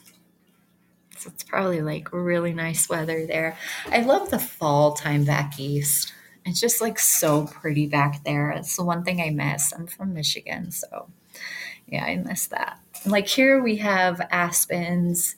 So 1.18 1.30
it's 1.32 1.42
probably 1.42 1.82
like 1.82 2.12
really 2.12 2.52
nice 2.52 2.88
weather 2.88 3.26
there. 3.26 3.56
I 3.90 4.00
love 4.02 4.30
the 4.30 4.38
fall 4.38 4.92
time 4.94 5.24
back 5.24 5.58
east. 5.58 6.12
It's 6.44 6.60
just 6.60 6.80
like 6.80 6.98
so 6.98 7.46
pretty 7.46 7.86
back 7.86 8.24
there. 8.24 8.50
It's 8.50 8.76
the 8.76 8.84
one 8.84 9.04
thing 9.04 9.20
I 9.20 9.30
miss. 9.30 9.72
I'm 9.72 9.86
from 9.86 10.12
Michigan, 10.12 10.70
so 10.70 11.08
yeah, 11.86 12.04
I 12.04 12.16
miss 12.16 12.46
that. 12.48 12.78
Like 13.06 13.26
here 13.26 13.62
we 13.62 13.76
have 13.76 14.20
aspens 14.30 15.36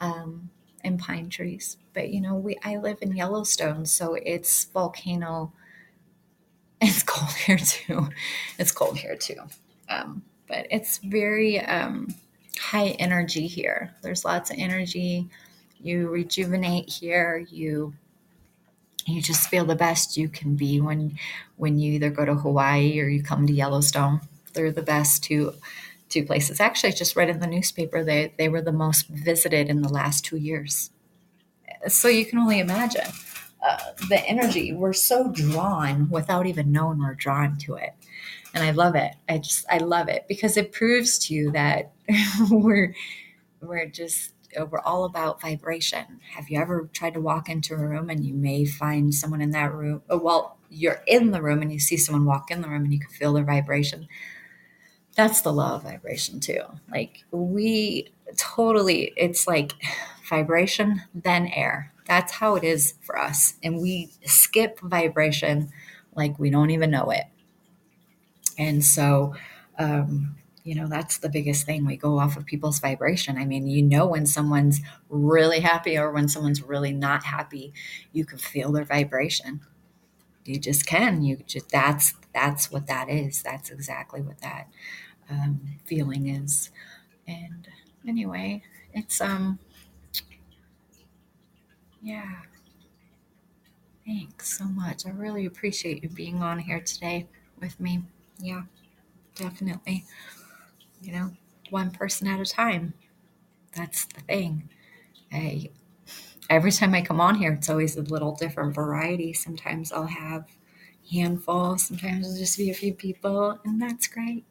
um, 0.00 0.50
and 0.84 0.98
pine 0.98 1.28
trees, 1.30 1.76
but 1.94 2.10
you 2.10 2.20
know 2.20 2.34
we 2.36 2.56
I 2.64 2.76
live 2.76 2.98
in 3.02 3.16
Yellowstone, 3.16 3.86
so 3.86 4.14
it's 4.14 4.64
volcano. 4.66 5.52
It's 6.82 7.02
cold 7.02 7.32
here 7.32 7.56
too. 7.56 8.10
It's 8.58 8.70
cold 8.70 8.98
here 8.98 9.16
too. 9.16 9.40
Um, 9.88 10.22
but 10.48 10.66
it's 10.70 10.98
very 10.98 11.60
um, 11.60 12.14
high 12.58 12.88
energy 12.98 13.46
here. 13.46 13.94
There's 14.02 14.24
lots 14.24 14.50
of 14.50 14.58
energy. 14.58 15.28
You 15.80 16.08
rejuvenate 16.08 16.88
here. 16.88 17.46
You 17.50 17.94
you 19.06 19.22
just 19.22 19.48
feel 19.48 19.64
the 19.64 19.76
best 19.76 20.16
you 20.16 20.28
can 20.28 20.56
be 20.56 20.80
when 20.80 21.18
when 21.56 21.78
you 21.78 21.92
either 21.92 22.10
go 22.10 22.24
to 22.24 22.34
Hawaii 22.34 22.98
or 23.00 23.08
you 23.08 23.22
come 23.22 23.46
to 23.46 23.52
Yellowstone. 23.52 24.20
They're 24.52 24.72
the 24.72 24.82
best 24.82 25.22
two 25.22 25.54
two 26.08 26.24
places. 26.24 26.60
Actually, 26.60 26.92
I 26.92 26.96
just 26.96 27.16
read 27.16 27.28
in 27.30 27.40
the 27.40 27.46
newspaper 27.46 28.02
they 28.02 28.32
they 28.38 28.48
were 28.48 28.62
the 28.62 28.72
most 28.72 29.08
visited 29.08 29.68
in 29.68 29.82
the 29.82 29.88
last 29.88 30.24
two 30.24 30.36
years. 30.36 30.90
So 31.88 32.08
you 32.08 32.24
can 32.24 32.38
only 32.38 32.58
imagine 32.58 33.06
uh, 33.62 33.78
the 34.08 34.24
energy. 34.26 34.72
We're 34.72 34.92
so 34.92 35.30
drawn 35.30 36.08
without 36.10 36.46
even 36.46 36.72
knowing 36.72 36.98
we're 36.98 37.14
drawn 37.14 37.58
to 37.58 37.74
it 37.74 37.94
and 38.56 38.64
I 38.64 38.72
love 38.72 38.96
it. 38.96 39.12
I 39.28 39.38
just 39.38 39.66
I 39.70 39.78
love 39.78 40.08
it 40.08 40.26
because 40.28 40.58
it 40.58 40.72
proves 40.72 41.18
to 41.20 41.34
you 41.34 41.52
that 41.52 41.92
we're 42.50 42.94
we're 43.60 43.86
just 43.86 44.32
we're 44.70 44.80
all 44.80 45.04
about 45.04 45.40
vibration. 45.42 46.20
Have 46.34 46.48
you 46.50 46.60
ever 46.60 46.88
tried 46.92 47.14
to 47.14 47.20
walk 47.20 47.48
into 47.48 47.74
a 47.74 47.78
room 47.78 48.10
and 48.10 48.24
you 48.24 48.34
may 48.34 48.64
find 48.64 49.14
someone 49.14 49.42
in 49.42 49.50
that 49.52 49.74
room? 49.74 50.02
Oh, 50.10 50.18
well, 50.18 50.58
you're 50.70 51.02
in 51.06 51.32
the 51.32 51.42
room 51.42 51.62
and 51.62 51.72
you 51.72 51.80
see 51.80 51.96
someone 51.98 52.24
walk 52.26 52.50
in 52.50 52.62
the 52.62 52.68
room 52.68 52.84
and 52.84 52.92
you 52.92 53.00
can 53.00 53.10
feel 53.10 53.34
their 53.34 53.44
vibration. 53.44 54.08
That's 55.16 55.42
the 55.42 55.52
law 55.52 55.76
of 55.76 55.84
vibration 55.84 56.40
too. 56.40 56.62
Like 56.90 57.24
we 57.30 58.08
totally, 58.36 59.12
it's 59.16 59.46
like 59.46 59.72
vibration, 60.28 61.02
then 61.14 61.48
air, 61.48 61.92
That's 62.06 62.32
how 62.32 62.56
it 62.56 62.64
is 62.64 62.94
for 63.02 63.18
us. 63.18 63.54
And 63.62 63.80
we 63.80 64.10
skip 64.24 64.80
vibration 64.80 65.70
like 66.14 66.38
we 66.38 66.50
don't 66.50 66.70
even 66.70 66.90
know 66.90 67.10
it. 67.10 67.24
And 68.58 68.84
so, 68.84 69.34
um, 69.78 70.36
you 70.64 70.74
know, 70.74 70.88
that's 70.88 71.18
the 71.18 71.28
biggest 71.28 71.64
thing. 71.64 71.86
We 71.86 71.96
go 71.96 72.18
off 72.18 72.36
of 72.36 72.44
people's 72.44 72.80
vibration. 72.80 73.38
I 73.38 73.44
mean, 73.44 73.66
you 73.68 73.82
know, 73.82 74.06
when 74.06 74.26
someone's 74.26 74.80
really 75.08 75.60
happy 75.60 75.96
or 75.96 76.10
when 76.10 76.28
someone's 76.28 76.62
really 76.62 76.92
not 76.92 77.24
happy, 77.24 77.72
you 78.12 78.24
can 78.24 78.38
feel 78.38 78.72
their 78.72 78.84
vibration. 78.84 79.60
You 80.44 80.58
just 80.58 80.86
can. 80.86 81.22
You 81.22 81.38
just, 81.46 81.68
that's, 81.70 82.14
that's 82.34 82.70
what 82.70 82.86
that 82.88 83.08
is. 83.08 83.42
That's 83.42 83.70
exactly 83.70 84.22
what 84.22 84.40
that 84.40 84.68
um, 85.30 85.60
feeling 85.84 86.28
is. 86.28 86.70
And 87.28 87.68
anyway, 88.06 88.62
it's, 88.92 89.20
um, 89.20 89.58
yeah. 92.02 92.42
Thanks 94.06 94.56
so 94.56 94.64
much. 94.64 95.04
I 95.04 95.10
really 95.10 95.46
appreciate 95.46 96.02
you 96.02 96.08
being 96.08 96.42
on 96.42 96.60
here 96.60 96.80
today 96.80 97.26
with 97.60 97.78
me. 97.80 98.04
Yeah, 98.38 98.62
definitely. 99.36 100.04
You 101.02 101.12
know, 101.12 101.30
one 101.70 101.90
person 101.90 102.28
at 102.28 102.40
a 102.40 102.46
time. 102.46 102.94
That's 103.76 104.06
the 104.06 104.20
thing. 104.22 104.70
I 105.32 105.70
every 106.50 106.72
time 106.72 106.94
I 106.94 107.02
come 107.02 107.20
on 107.20 107.36
here, 107.36 107.52
it's 107.52 107.70
always 107.70 107.96
a 107.96 108.02
little 108.02 108.34
different 108.36 108.74
variety. 108.74 109.32
Sometimes 109.32 109.92
I'll 109.92 110.06
have 110.06 110.46
handful, 111.12 111.78
sometimes 111.78 112.26
it'll 112.26 112.38
just 112.38 112.58
be 112.58 112.70
a 112.70 112.74
few 112.74 112.94
people, 112.94 113.60
and 113.64 113.82
that's 113.82 114.06
great. 114.08 114.44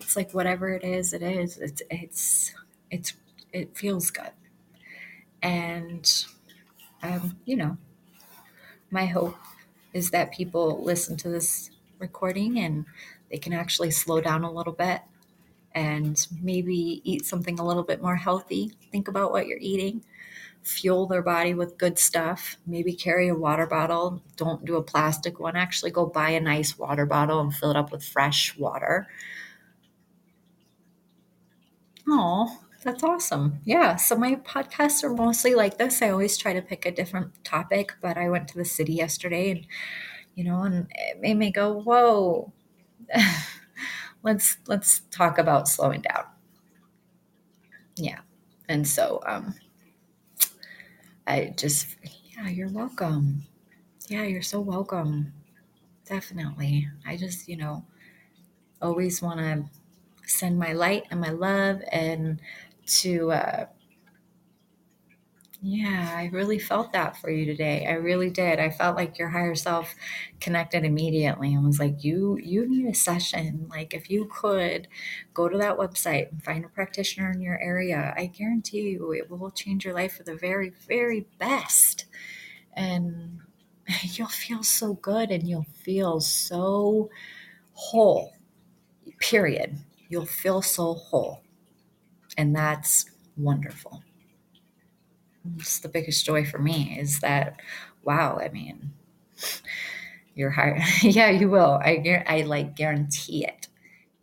It's 0.00 0.16
like 0.16 0.32
whatever 0.32 0.70
it 0.70 0.84
is, 0.84 1.12
it 1.14 1.22
is. 1.22 1.58
It's 1.58 1.82
it's 1.90 2.54
it's 2.90 3.14
it 3.52 3.76
feels 3.76 4.10
good. 4.10 4.32
And 5.42 6.10
um, 7.02 7.38
you 7.44 7.56
know, 7.56 7.78
my 8.90 9.06
hope 9.06 9.36
is 9.92 10.10
that 10.10 10.32
people 10.32 10.82
listen 10.82 11.16
to 11.18 11.28
this 11.28 11.70
recording 11.98 12.58
and 12.58 12.84
they 13.30 13.38
can 13.38 13.52
actually 13.52 13.90
slow 13.90 14.20
down 14.20 14.44
a 14.44 14.50
little 14.50 14.72
bit 14.72 15.02
and 15.74 16.26
maybe 16.42 17.02
eat 17.04 17.24
something 17.24 17.58
a 17.58 17.66
little 17.66 17.82
bit 17.82 18.02
more 18.02 18.16
healthy. 18.16 18.72
Think 18.90 19.08
about 19.08 19.32
what 19.32 19.46
you're 19.46 19.58
eating. 19.60 20.04
Fuel 20.62 21.06
their 21.06 21.22
body 21.22 21.54
with 21.54 21.78
good 21.78 21.98
stuff. 21.98 22.56
Maybe 22.66 22.92
carry 22.92 23.28
a 23.28 23.34
water 23.34 23.66
bottle. 23.66 24.22
Don't 24.36 24.64
do 24.64 24.76
a 24.76 24.82
plastic 24.82 25.38
one. 25.38 25.56
Actually, 25.56 25.90
go 25.90 26.06
buy 26.06 26.30
a 26.30 26.40
nice 26.40 26.78
water 26.78 27.06
bottle 27.06 27.40
and 27.40 27.54
fill 27.54 27.70
it 27.70 27.76
up 27.76 27.92
with 27.92 28.04
fresh 28.04 28.56
water. 28.58 29.06
Oh, 32.08 32.60
that's 32.82 33.04
awesome. 33.04 33.60
Yeah. 33.64 33.96
So 33.96 34.16
my 34.16 34.36
podcasts 34.36 35.04
are 35.04 35.10
mostly 35.10 35.54
like 35.54 35.78
this. 35.78 36.02
I 36.02 36.10
always 36.10 36.36
try 36.36 36.54
to 36.54 36.62
pick 36.62 36.86
a 36.86 36.90
different 36.90 37.44
topic, 37.44 37.92
but 38.00 38.16
I 38.16 38.28
went 38.28 38.48
to 38.48 38.58
the 38.58 38.64
city 38.64 38.94
yesterday 38.94 39.50
and, 39.50 39.66
you 40.38 40.44
know, 40.44 40.62
and 40.62 40.86
it 40.94 41.20
made 41.20 41.36
me 41.36 41.50
go, 41.50 41.72
whoa. 41.82 42.52
let's 44.22 44.58
let's 44.66 45.00
talk 45.10 45.38
about 45.38 45.68
slowing 45.68 46.00
down. 46.02 46.24
Yeah. 47.96 48.20
And 48.68 48.86
so 48.86 49.20
um 49.26 49.54
I 51.26 51.52
just 51.56 51.96
yeah, 52.36 52.48
you're 52.48 52.70
welcome. 52.70 53.42
Yeah, 54.08 54.24
you're 54.24 54.42
so 54.42 54.60
welcome. 54.60 55.32
Definitely. 56.06 56.88
I 57.06 57.16
just, 57.16 57.48
you 57.48 57.56
know, 57.56 57.84
always 58.82 59.22
want 59.22 59.40
to 59.40 59.64
send 60.26 60.58
my 60.58 60.72
light 60.72 61.04
and 61.10 61.20
my 61.20 61.30
love 61.30 61.82
and 61.92 62.40
to 62.86 63.32
uh, 63.32 63.66
yeah, 65.60 66.14
I 66.16 66.26
really 66.32 66.60
felt 66.60 66.92
that 66.92 67.16
for 67.16 67.30
you 67.30 67.44
today. 67.44 67.84
I 67.84 67.94
really 67.94 68.30
did. 68.30 68.60
I 68.60 68.70
felt 68.70 68.94
like 68.96 69.18
your 69.18 69.28
higher 69.30 69.56
self 69.56 69.92
connected 70.40 70.84
immediately 70.84 71.52
and 71.52 71.64
was 71.66 71.80
like, 71.80 72.04
"You 72.04 72.38
you 72.40 72.68
need 72.68 72.86
a 72.86 72.94
session. 72.94 73.66
Like 73.68 73.92
if 73.92 74.08
you 74.08 74.26
could 74.32 74.86
go 75.34 75.48
to 75.48 75.58
that 75.58 75.76
website 75.76 76.30
and 76.30 76.42
find 76.44 76.64
a 76.64 76.68
practitioner 76.68 77.32
in 77.32 77.40
your 77.40 77.58
area, 77.60 78.14
I 78.16 78.26
guarantee 78.26 78.82
you 78.90 79.12
it 79.12 79.28
will 79.30 79.50
change 79.50 79.84
your 79.84 79.94
life 79.94 80.12
for 80.16 80.22
the 80.22 80.36
very 80.36 80.70
very 80.86 81.26
best." 81.38 82.06
And 82.74 83.40
you'll 84.02 84.28
feel 84.28 84.62
so 84.62 84.94
good 84.94 85.30
and 85.30 85.48
you'll 85.48 85.66
feel 85.84 86.20
so 86.20 87.10
whole. 87.72 88.34
Period. 89.20 89.78
You'll 90.08 90.26
feel 90.26 90.62
so 90.62 90.94
whole. 90.94 91.42
And 92.38 92.56
that's 92.56 93.06
wonderful. 93.36 94.02
It's 95.58 95.78
the 95.80 95.88
biggest 95.88 96.24
joy 96.24 96.44
for 96.44 96.58
me 96.58 96.96
is 96.98 97.20
that, 97.20 97.60
wow, 98.02 98.38
I 98.40 98.48
mean, 98.48 98.92
your 100.34 100.50
heart 100.50 100.80
yeah, 101.02 101.30
you 101.30 101.48
will. 101.48 101.80
I, 101.82 102.24
I 102.26 102.42
like 102.42 102.76
guarantee 102.76 103.44
it. 103.44 103.68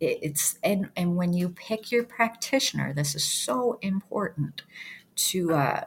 it. 0.00 0.18
It's, 0.22 0.58
and, 0.62 0.90
and 0.96 1.16
when 1.16 1.32
you 1.32 1.50
pick 1.50 1.90
your 1.92 2.04
practitioner, 2.04 2.92
this 2.92 3.14
is 3.14 3.24
so 3.24 3.78
important 3.82 4.62
to, 5.16 5.54
uh, 5.54 5.80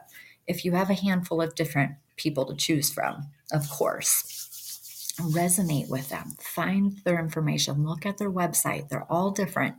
if 0.46 0.64
you 0.64 0.72
have 0.72 0.90
a 0.90 0.94
handful 0.94 1.40
of 1.40 1.54
different 1.54 1.92
people 2.16 2.44
to 2.46 2.54
choose 2.54 2.92
from, 2.92 3.28
of 3.52 3.68
course, 3.70 5.14
resonate 5.20 5.88
with 5.88 6.08
them, 6.08 6.32
find 6.40 6.98
their 7.04 7.18
information, 7.18 7.84
look 7.84 8.06
at 8.06 8.18
their 8.18 8.30
website. 8.30 8.88
They're 8.88 9.10
all 9.10 9.30
different. 9.30 9.76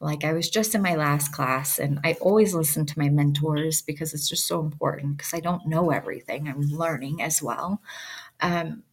Like 0.00 0.24
I 0.24 0.32
was 0.32 0.48
just 0.48 0.74
in 0.74 0.82
my 0.82 0.94
last 0.94 1.32
class, 1.32 1.78
and 1.78 1.98
I 2.04 2.16
always 2.20 2.54
listen 2.54 2.86
to 2.86 2.98
my 2.98 3.08
mentors 3.08 3.82
because 3.82 4.14
it's 4.14 4.28
just 4.28 4.46
so 4.46 4.60
important 4.60 5.16
because 5.16 5.34
I 5.34 5.40
don't 5.40 5.66
know 5.66 5.90
everything. 5.90 6.48
I'm 6.48 6.60
learning 6.60 7.20
as 7.22 7.42
well. 7.42 7.82
Um, 8.40 8.84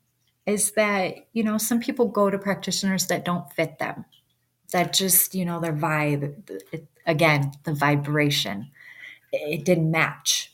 is 0.45 0.71
that, 0.73 1.27
you 1.33 1.43
know, 1.43 1.57
some 1.57 1.79
people 1.79 2.07
go 2.07 2.29
to 2.29 2.37
practitioners 2.37 3.07
that 3.07 3.25
don't 3.25 3.51
fit 3.53 3.79
them, 3.79 4.05
that 4.71 4.93
just, 4.93 5.35
you 5.35 5.45
know, 5.45 5.59
their 5.59 5.73
vibe, 5.73 6.49
it, 6.71 6.87
again, 7.05 7.51
the 7.63 7.73
vibration, 7.73 8.69
it 9.31 9.65
didn't 9.65 9.91
match. 9.91 10.53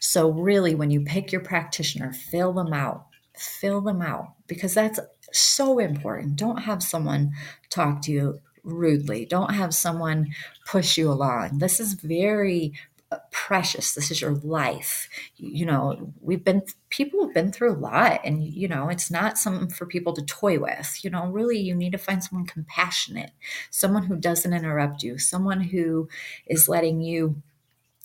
So, 0.00 0.30
really, 0.30 0.74
when 0.74 0.90
you 0.90 1.02
pick 1.02 1.32
your 1.32 1.42
practitioner, 1.42 2.12
fill 2.12 2.52
them 2.52 2.72
out, 2.72 3.06
fill 3.36 3.80
them 3.80 4.02
out 4.02 4.34
because 4.46 4.74
that's 4.74 5.00
so 5.32 5.78
important. 5.78 6.36
Don't 6.36 6.58
have 6.58 6.82
someone 6.82 7.32
talk 7.70 8.02
to 8.02 8.12
you 8.12 8.40
rudely. 8.64 9.24
Don't 9.24 9.54
have 9.54 9.74
someone 9.74 10.28
push 10.66 10.96
you 10.96 11.10
along. 11.10 11.58
This 11.58 11.80
is 11.80 11.94
very 11.94 12.72
uh, 13.10 13.18
precious. 13.30 13.94
This 13.94 14.10
is 14.10 14.20
your 14.20 14.34
life. 14.34 15.08
You 15.36 15.66
know, 15.66 16.12
we've 16.20 16.44
been, 16.44 16.62
people 16.90 17.24
have 17.24 17.34
been 17.34 17.52
through 17.52 17.72
a 17.72 17.78
lot, 17.78 18.20
and, 18.24 18.44
you 18.44 18.68
know, 18.68 18.88
it's 18.88 19.10
not 19.10 19.38
something 19.38 19.68
for 19.70 19.86
people 19.86 20.12
to 20.12 20.22
toy 20.22 20.58
with. 20.58 21.02
You 21.02 21.10
know, 21.10 21.26
really, 21.28 21.58
you 21.58 21.74
need 21.74 21.92
to 21.92 21.98
find 21.98 22.22
someone 22.22 22.46
compassionate, 22.46 23.30
someone 23.70 24.04
who 24.04 24.16
doesn't 24.16 24.52
interrupt 24.52 25.02
you, 25.02 25.18
someone 25.18 25.60
who 25.62 26.08
is 26.46 26.68
letting 26.68 27.00
you 27.00 27.42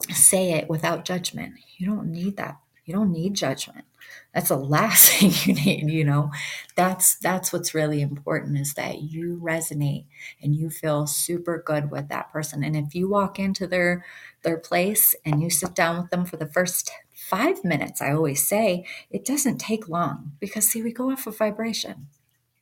say 0.10 0.54
it 0.54 0.70
without 0.70 1.06
judgment. 1.06 1.56
You 1.78 1.88
don't 1.88 2.12
need 2.12 2.38
that. 2.38 2.60
You 2.86 2.94
don't 2.94 3.12
need 3.12 3.34
judgment 3.34 3.86
that's 4.34 4.49
the 4.49 4.57
last 4.57 5.10
thing 5.19 5.31
you 5.45 5.53
need 5.53 5.89
you 5.89 6.03
know? 6.03 6.31
That's 6.76 7.15
that's 7.15 7.53
what's 7.53 7.73
really 7.73 8.01
important 8.01 8.57
is 8.57 8.73
that 8.73 9.01
you 9.01 9.39
resonate 9.41 10.05
and 10.41 10.55
you 10.55 10.69
feel 10.69 11.07
super 11.07 11.61
good 11.65 11.91
with 11.91 12.10
that 12.10 12.31
person. 12.31 12.64
And 12.64 12.76
if 12.76 12.95
you 12.95 13.10
walk 13.10 13.39
into 13.39 13.68
their 13.68 14.05
their 14.41 14.57
place 14.57 15.15
and 15.26 15.41
you 15.41 15.49
sit 15.49 15.76
down 15.76 16.01
with 16.01 16.11
them 16.11 16.26
for 16.26 16.38
the 16.38 16.47
first 16.47 16.91
five 17.15 17.64
minutes 17.64 18.01
i 18.01 18.11
always 18.11 18.45
say 18.45 18.85
it 19.10 19.23
doesn't 19.23 19.57
take 19.57 19.88
long 19.88 20.34
because 20.41 20.68
see 20.68 20.84
we 20.84 20.91
go 20.91 21.10
off 21.10 21.26
of 21.26 21.38
vibration 21.38 22.07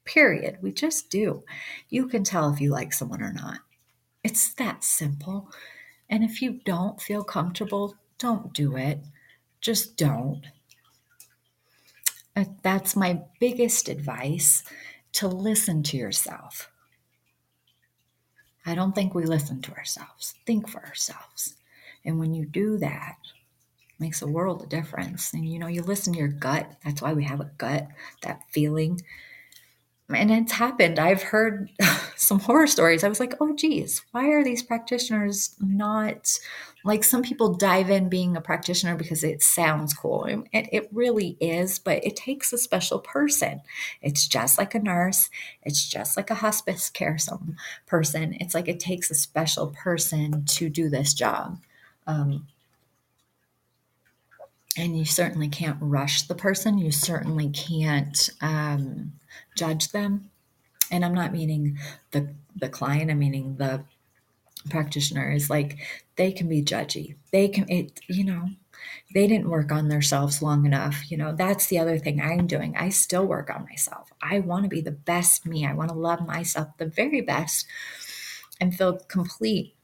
period. 0.05 0.57
We 0.61 0.71
just 0.71 1.09
do. 1.09 1.43
You 1.89 2.07
can 2.07 2.23
tell 2.23 2.51
if 2.51 2.59
you 2.61 2.71
like 2.71 2.93
someone 2.93 3.21
or 3.21 3.33
not. 3.33 3.59
It's 4.23 4.53
that 4.55 4.83
simple. 4.83 5.49
And 6.09 6.23
if 6.23 6.41
you 6.41 6.59
don't 6.65 7.01
feel 7.01 7.23
comfortable 7.23 7.95
don't 8.17 8.53
do 8.53 8.75
it. 8.77 8.99
Just 9.61 9.97
don't 9.97 10.43
that's 12.61 12.95
my 12.95 13.21
biggest 13.39 13.89
advice 13.89 14.63
to 15.13 15.27
listen 15.27 15.83
to 15.83 15.97
yourself. 15.97 16.69
I 18.65 18.75
don't 18.75 18.93
think 18.93 19.13
we 19.13 19.25
listen 19.25 19.61
to 19.63 19.73
ourselves. 19.73 20.35
Think 20.45 20.69
for 20.69 20.85
ourselves. 20.85 21.55
And 22.05 22.19
when 22.19 22.33
you 22.33 22.45
do 22.45 22.77
that, 22.77 23.17
makes 23.99 24.21
a 24.21 24.27
world 24.27 24.63
of 24.63 24.69
difference. 24.69 25.33
And 25.33 25.47
you 25.47 25.59
know, 25.59 25.67
you 25.67 25.83
listen 25.83 26.13
to 26.13 26.19
your 26.19 26.27
gut. 26.27 26.71
That's 26.83 27.01
why 27.01 27.13
we 27.13 27.23
have 27.23 27.39
a 27.39 27.51
gut, 27.57 27.87
that 28.23 28.41
feeling 28.49 29.01
and 30.15 30.31
it's 30.31 30.51
happened. 30.51 30.99
I've 30.99 31.23
heard 31.23 31.71
some 32.15 32.39
horror 32.39 32.67
stories. 32.67 33.03
I 33.03 33.09
was 33.09 33.19
like, 33.19 33.35
oh, 33.39 33.55
geez, 33.55 34.03
why 34.11 34.27
are 34.29 34.43
these 34.43 34.63
practitioners 34.63 35.55
not 35.59 36.37
like 36.83 37.03
some 37.03 37.21
people 37.21 37.53
dive 37.53 37.89
in 37.89 38.09
being 38.09 38.35
a 38.35 38.41
practitioner 38.41 38.95
because 38.95 39.23
it 39.23 39.41
sounds 39.41 39.93
cool? 39.93 40.25
And 40.25 40.45
it 40.53 40.89
really 40.91 41.37
is, 41.39 41.79
but 41.79 42.05
it 42.05 42.15
takes 42.15 42.53
a 42.53 42.57
special 42.57 42.99
person. 42.99 43.61
It's 44.01 44.27
just 44.27 44.57
like 44.57 44.75
a 44.75 44.79
nurse, 44.79 45.29
it's 45.63 45.87
just 45.87 46.17
like 46.17 46.29
a 46.29 46.35
hospice 46.35 46.89
care 46.89 47.17
some 47.17 47.55
person. 47.85 48.35
It's 48.39 48.53
like 48.53 48.67
it 48.67 48.79
takes 48.79 49.11
a 49.11 49.15
special 49.15 49.67
person 49.67 50.45
to 50.45 50.69
do 50.69 50.89
this 50.89 51.13
job. 51.13 51.59
Um, 52.07 52.47
and 54.77 54.97
you 54.97 55.05
certainly 55.05 55.49
can't 55.49 55.77
rush 55.79 56.23
the 56.23 56.35
person. 56.35 56.77
You 56.77 56.91
certainly 56.91 57.49
can't 57.49 58.29
um, 58.41 59.13
judge 59.55 59.91
them. 59.91 60.29
And 60.91 61.05
I'm 61.05 61.13
not 61.13 61.33
meaning 61.33 61.77
the 62.11 62.33
the 62.55 62.69
client. 62.69 63.11
I'm 63.11 63.19
meaning 63.19 63.55
the 63.57 63.83
practitioner. 64.69 65.31
Is 65.31 65.49
like 65.49 65.77
they 66.15 66.31
can 66.31 66.47
be 66.47 66.63
judgy. 66.63 67.15
They 67.31 67.47
can 67.47 67.69
it. 67.69 67.99
You 68.07 68.25
know, 68.25 68.49
they 69.13 69.27
didn't 69.27 69.49
work 69.49 69.71
on 69.71 69.89
themselves 69.89 70.41
long 70.41 70.65
enough. 70.65 71.09
You 71.11 71.17
know, 71.17 71.33
that's 71.33 71.67
the 71.67 71.79
other 71.79 71.97
thing 71.97 72.21
I'm 72.21 72.47
doing. 72.47 72.75
I 72.77 72.89
still 72.89 73.25
work 73.25 73.49
on 73.49 73.65
myself. 73.69 74.11
I 74.21 74.39
want 74.39 74.63
to 74.63 74.69
be 74.69 74.81
the 74.81 74.91
best 74.91 75.45
me. 75.45 75.65
I 75.65 75.73
want 75.73 75.89
to 75.89 75.95
love 75.95 76.25
myself 76.25 76.69
the 76.77 76.85
very 76.85 77.21
best 77.21 77.65
and 78.59 78.75
feel 78.75 78.99
complete 79.07 79.75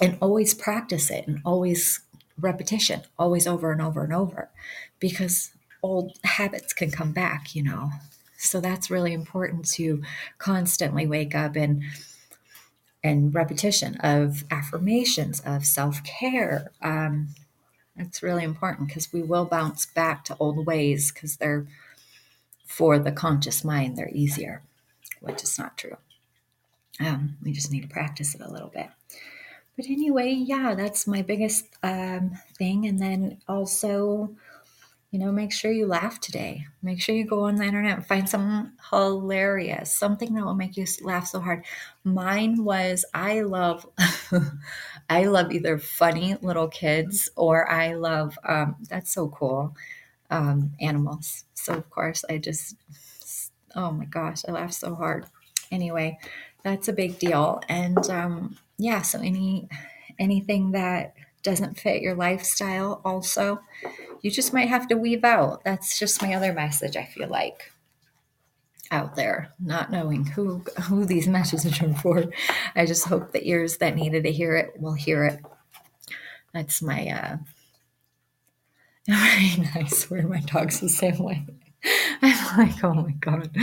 and 0.00 0.16
always 0.20 0.54
practice 0.54 1.10
it 1.10 1.26
and 1.26 1.40
always 1.44 2.00
repetition, 2.40 3.02
always 3.18 3.46
over 3.46 3.72
and 3.72 3.80
over 3.80 4.04
and 4.04 4.12
over 4.12 4.50
because 4.98 5.52
old 5.82 6.18
habits 6.24 6.72
can 6.72 6.90
come 6.90 7.12
back, 7.12 7.54
you 7.54 7.62
know. 7.62 7.90
So 8.38 8.60
that's 8.60 8.90
really 8.90 9.12
important 9.12 9.68
to 9.72 10.02
constantly 10.38 11.06
wake 11.06 11.34
up 11.34 11.56
and 11.56 11.82
and 13.04 13.34
repetition 13.34 13.96
of 13.96 14.44
affirmations 14.50 15.40
of 15.40 15.66
self-care 15.66 16.70
um, 16.82 17.28
it's 17.96 18.22
really 18.22 18.44
important 18.44 18.88
because 18.88 19.12
we 19.12 19.22
will 19.22 19.44
bounce 19.44 19.86
back 19.86 20.24
to 20.24 20.36
old 20.38 20.66
ways 20.66 21.10
because 21.12 21.36
they're 21.36 21.66
for 22.64 22.98
the 22.98 23.12
conscious 23.12 23.64
mind 23.64 23.96
they're 23.96 24.08
easier 24.12 24.62
which 25.20 25.42
is 25.42 25.58
not 25.58 25.76
true 25.76 25.96
um, 27.00 27.36
we 27.42 27.52
just 27.52 27.72
need 27.72 27.82
to 27.82 27.88
practice 27.88 28.34
it 28.34 28.40
a 28.40 28.50
little 28.50 28.70
bit 28.72 28.88
but 29.76 29.86
anyway 29.86 30.30
yeah 30.32 30.74
that's 30.74 31.06
my 31.06 31.22
biggest 31.22 31.66
um, 31.82 32.32
thing 32.58 32.86
and 32.86 32.98
then 32.98 33.38
also 33.48 34.34
you 35.12 35.18
know, 35.18 35.30
make 35.30 35.52
sure 35.52 35.70
you 35.70 35.86
laugh 35.86 36.18
today. 36.20 36.66
Make 36.82 37.00
sure 37.00 37.14
you 37.14 37.26
go 37.26 37.44
on 37.44 37.56
the 37.56 37.64
internet 37.64 37.98
and 37.98 38.06
find 38.06 38.26
something 38.26 38.72
hilarious, 38.90 39.94
something 39.94 40.32
that 40.32 40.42
will 40.44 40.54
make 40.54 40.78
you 40.78 40.86
laugh 41.02 41.26
so 41.26 41.38
hard. 41.38 41.66
Mine 42.02 42.64
was 42.64 43.04
I 43.12 43.42
love, 43.42 43.86
I 45.10 45.24
love 45.24 45.52
either 45.52 45.78
funny 45.78 46.36
little 46.40 46.66
kids 46.68 47.28
or 47.36 47.70
I 47.70 47.92
love, 47.92 48.38
um, 48.48 48.76
that's 48.88 49.12
so 49.12 49.28
cool, 49.28 49.76
um, 50.30 50.72
animals. 50.80 51.44
So, 51.52 51.74
of 51.74 51.90
course, 51.90 52.24
I 52.30 52.38
just, 52.38 52.76
oh 53.76 53.90
my 53.92 54.06
gosh, 54.06 54.44
I 54.48 54.52
laugh 54.52 54.72
so 54.72 54.94
hard. 54.94 55.26
Anyway, 55.70 56.18
that's 56.64 56.88
a 56.88 56.92
big 56.94 57.18
deal. 57.18 57.60
And 57.68 57.98
um, 58.08 58.56
yeah, 58.82 59.02
so 59.02 59.20
any, 59.20 59.68
anything 60.18 60.72
that 60.72 61.14
doesn't 61.42 61.78
fit 61.78 62.02
your 62.02 62.14
lifestyle 62.14 63.00
also 63.04 63.60
you 64.22 64.30
just 64.30 64.54
might 64.54 64.68
have 64.68 64.88
to 64.88 64.96
weave 64.96 65.24
out. 65.24 65.64
That's 65.64 65.98
just 65.98 66.22
my 66.22 66.34
other 66.34 66.52
message, 66.52 66.96
I 66.96 67.04
feel 67.04 67.28
like 67.28 67.72
out 68.90 69.16
there, 69.16 69.52
not 69.58 69.90
knowing 69.90 70.24
who 70.24 70.64
who 70.84 71.04
these 71.04 71.28
messages 71.38 71.80
are 71.82 71.94
for. 71.94 72.24
I 72.74 72.86
just 72.86 73.06
hope 73.06 73.32
the 73.32 73.46
ears 73.46 73.78
that 73.78 73.96
needed 73.96 74.24
to 74.24 74.32
hear 74.32 74.56
it 74.56 74.80
will 74.80 74.94
hear 74.94 75.24
it. 75.24 75.40
That's 76.54 76.80
my 76.80 77.08
uh 77.08 77.36
I 79.10 79.86
swear 79.88 80.28
my 80.28 80.40
dog's 80.40 80.80
the 80.80 80.88
same 80.88 81.18
way. 81.18 81.44
I'm 82.22 82.58
like, 82.58 82.84
oh 82.84 82.94
my 82.94 83.12
god. 83.12 83.56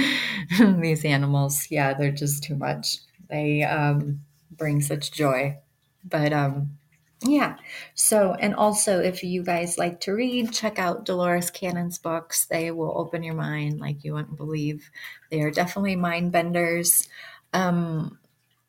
these 0.82 1.06
animals, 1.06 1.68
yeah, 1.70 1.94
they're 1.94 2.12
just 2.12 2.44
too 2.44 2.56
much. 2.56 2.98
They 3.30 3.64
um 3.64 4.22
bring 4.52 4.82
such 4.82 5.12
joy. 5.12 5.58
But 6.04 6.34
um 6.34 6.80
yeah. 7.22 7.58
So, 7.96 8.34
and 8.40 8.56
also, 8.56 9.00
if 9.02 9.24
you 9.24 9.44
guys 9.44 9.78
like 9.78 10.00
to 10.02 10.14
read, 10.14 10.54
check 10.54 10.80
out 10.80 11.04
Dolores 11.04 11.52
Cannon's 11.52 11.98
books. 11.98 12.46
They 12.46 12.72
will 12.72 12.98
open 12.98 13.24
your 13.24 13.34
mind 13.34 13.82
like 13.82 14.06
you 14.06 14.14
wouldn't 14.14 14.38
believe. 14.38 14.90
They 15.30 15.42
are 15.42 15.52
definitely 15.52 15.98
mind 15.98 16.32
benders. 16.32 17.10
Um, 17.54 18.20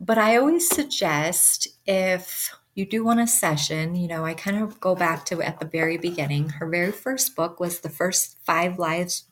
but 0.01 0.19
I 0.19 0.37
always 0.37 0.69
suggest 0.69 1.69
if 1.87 2.53
you 2.75 2.87
do 2.87 3.05
want 3.05 3.21
a 3.21 3.27
session, 3.27 3.95
you 3.95 4.09
know, 4.09 4.25
I 4.25 4.35
kind 4.35 4.57
of 4.57 4.81
go 4.81 4.97
back 4.97 5.27
to 5.27 5.41
at 5.43 5.61
the 5.61 5.67
very 5.67 5.97
beginning. 5.97 6.49
Her 6.49 6.69
very 6.69 6.93
first 6.93 7.37
book 7.37 7.61
was 7.61 7.81
the 7.81 7.91
first 7.91 8.37
five 8.43 8.79
lives, 8.79 9.25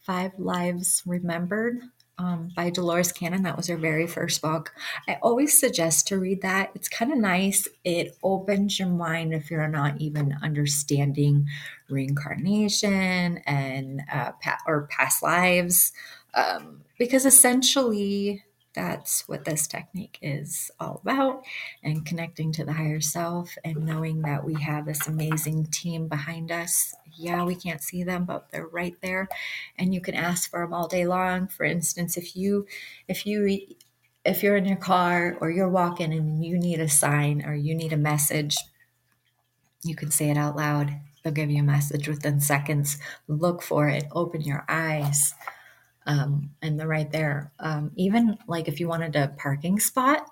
five 0.00 0.32
lives 0.38 1.02
remembered 1.06 1.82
um, 2.18 2.50
by 2.54 2.70
Dolores 2.70 3.12
Cannon. 3.12 3.42
That 3.42 3.56
was 3.56 3.68
her 3.68 3.76
very 3.76 4.06
first 4.06 4.42
book. 4.42 4.74
I 5.08 5.18
always 5.22 5.58
suggest 5.58 6.08
to 6.08 6.18
read 6.18 6.42
that. 6.42 6.70
It's 6.74 6.88
kind 6.88 7.12
of 7.12 7.18
nice. 7.18 7.68
It 7.84 8.16
opens 8.22 8.78
your 8.78 8.88
mind 8.88 9.32
if 9.32 9.50
you're 9.50 9.68
not 9.68 10.00
even 10.00 10.36
understanding 10.42 11.46
reincarnation 11.88 13.38
and 13.46 14.02
uh, 14.12 14.32
pa- 14.42 14.58
or 14.66 14.88
past 14.90 15.22
lives, 15.22 15.92
um, 16.34 16.82
because 16.98 17.24
essentially 17.24 18.44
that's 18.78 19.26
what 19.26 19.44
this 19.44 19.66
technique 19.66 20.20
is 20.22 20.70
all 20.78 21.00
about 21.02 21.42
and 21.82 22.06
connecting 22.06 22.52
to 22.52 22.64
the 22.64 22.72
higher 22.72 23.00
self 23.00 23.58
and 23.64 23.84
knowing 23.84 24.22
that 24.22 24.44
we 24.44 24.54
have 24.54 24.86
this 24.86 25.08
amazing 25.08 25.66
team 25.66 26.06
behind 26.06 26.52
us. 26.52 26.94
Yeah 27.16 27.42
we 27.42 27.56
can't 27.56 27.82
see 27.82 28.04
them 28.04 28.24
but 28.24 28.46
they're 28.52 28.68
right 28.68 28.94
there 29.02 29.28
and 29.76 29.92
you 29.92 30.00
can 30.00 30.14
ask 30.14 30.48
for 30.48 30.60
them 30.60 30.72
all 30.72 30.86
day 30.86 31.08
long. 31.08 31.48
For 31.48 31.64
instance 31.64 32.16
if 32.16 32.36
you 32.36 32.68
if 33.08 33.26
you 33.26 33.58
if 34.24 34.44
you're 34.44 34.56
in 34.56 34.64
your 34.64 34.76
car 34.76 35.36
or 35.40 35.50
you're 35.50 35.68
walking 35.68 36.12
and 36.12 36.44
you 36.44 36.56
need 36.56 36.78
a 36.78 36.88
sign 36.88 37.44
or 37.44 37.54
you 37.54 37.74
need 37.74 37.92
a 37.92 37.96
message 37.96 38.56
you 39.82 39.96
can 39.96 40.12
say 40.12 40.30
it 40.30 40.36
out 40.36 40.54
loud. 40.54 40.92
They'll 41.24 41.32
give 41.32 41.50
you 41.50 41.60
a 41.60 41.64
message 41.64 42.06
within 42.06 42.40
seconds. 42.40 42.98
Look 43.26 43.60
for 43.60 43.88
it. 43.88 44.04
Open 44.12 44.40
your 44.40 44.64
eyes 44.68 45.34
um, 46.08 46.50
and 46.62 46.80
they're 46.80 46.88
right 46.88 47.12
there. 47.12 47.52
Um, 47.60 47.92
even 47.94 48.38
like 48.48 48.66
if 48.66 48.80
you 48.80 48.88
wanted 48.88 49.14
a 49.14 49.28
parking 49.36 49.78
spot, 49.78 50.26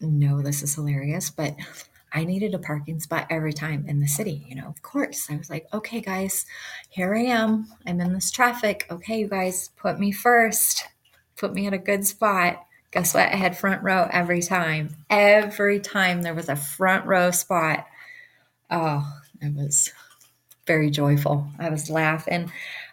no, 0.00 0.42
this 0.42 0.62
is 0.62 0.74
hilarious, 0.74 1.30
but 1.30 1.56
I 2.12 2.24
needed 2.24 2.54
a 2.54 2.58
parking 2.58 3.00
spot 3.00 3.26
every 3.30 3.52
time 3.52 3.84
in 3.86 4.00
the 4.00 4.08
city, 4.08 4.44
you 4.48 4.56
know, 4.56 4.66
of 4.66 4.82
course. 4.82 5.28
I 5.30 5.36
was 5.36 5.48
like, 5.48 5.66
okay, 5.72 6.00
guys, 6.00 6.44
here 6.88 7.14
I 7.14 7.22
am. 7.22 7.68
I'm 7.86 8.00
in 8.00 8.12
this 8.12 8.32
traffic. 8.32 8.86
Okay, 8.90 9.20
you 9.20 9.28
guys, 9.28 9.70
put 9.76 9.98
me 9.98 10.10
first, 10.10 10.88
put 11.36 11.54
me 11.54 11.66
at 11.68 11.72
a 11.72 11.78
good 11.78 12.04
spot. 12.04 12.66
Guess 12.90 13.14
what? 13.14 13.28
I 13.32 13.36
had 13.36 13.56
front 13.56 13.84
row 13.84 14.08
every 14.10 14.42
time. 14.42 14.96
Every 15.08 15.78
time 15.78 16.22
there 16.22 16.34
was 16.34 16.48
a 16.48 16.56
front 16.56 17.06
row 17.06 17.30
spot. 17.30 17.86
Oh, 18.72 19.06
it 19.40 19.54
was 19.54 19.92
very 20.66 20.90
joyful. 20.90 21.46
I 21.60 21.70
was 21.70 21.88
laughing. 21.88 22.50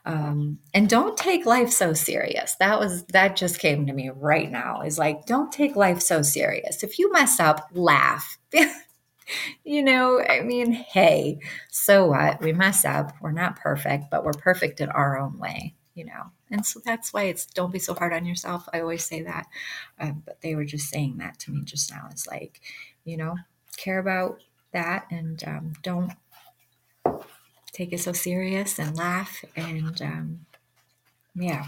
Um, 0.07 0.59
and 0.73 0.87
don't 0.87 1.17
take 1.17 1.45
life 1.45 1.69
so 1.69 1.91
serious. 1.91 2.55
That 2.61 2.79
was 2.79 3.03
that 3.07 3.35
just 3.35 3.59
came 3.59 3.85
to 3.87 3.93
me 3.93 4.09
right 4.09 4.49
now. 4.49 4.81
Is 4.81 4.97
like 4.97 5.25
don't 5.25 5.51
take 5.51 5.75
life 5.75 6.01
so 6.01 6.21
serious. 6.21 6.81
If 6.81 6.97
you 6.97 7.11
mess 7.11 7.41
up, 7.41 7.69
laugh. 7.73 8.37
you 9.65 9.83
know, 9.83 10.21
I 10.21 10.39
mean, 10.43 10.71
hey, 10.71 11.39
so 11.69 12.07
what? 12.07 12.39
We 12.39 12.53
mess 12.53 12.85
up. 12.85 13.11
We're 13.19 13.33
not 13.33 13.57
perfect, 13.57 14.05
but 14.09 14.23
we're 14.23 14.31
perfect 14.31 14.79
in 14.79 14.87
our 14.89 15.19
own 15.19 15.37
way. 15.39 15.75
You 15.93 16.05
know, 16.05 16.31
and 16.51 16.65
so 16.65 16.79
that's 16.85 17.11
why 17.11 17.23
it's 17.23 17.45
don't 17.45 17.73
be 17.73 17.79
so 17.79 17.93
hard 17.93 18.13
on 18.13 18.25
yourself. 18.25 18.69
I 18.71 18.79
always 18.79 19.03
say 19.03 19.23
that, 19.23 19.45
um, 19.99 20.23
but 20.25 20.39
they 20.39 20.55
were 20.55 20.63
just 20.63 20.87
saying 20.87 21.17
that 21.17 21.37
to 21.39 21.51
me 21.51 21.63
just 21.65 21.91
now. 21.91 22.07
It's 22.11 22.27
like, 22.27 22.61
you 23.03 23.17
know, 23.17 23.35
care 23.75 23.99
about 23.99 24.39
that 24.71 25.07
and 25.11 25.43
um, 25.45 25.73
don't 25.81 26.13
take 27.77 27.93
it 27.93 27.99
so 27.99 28.11
serious 28.11 28.79
and 28.79 28.97
laugh 28.97 29.45
and 29.55 30.01
um, 30.01 30.39
yeah 31.35 31.67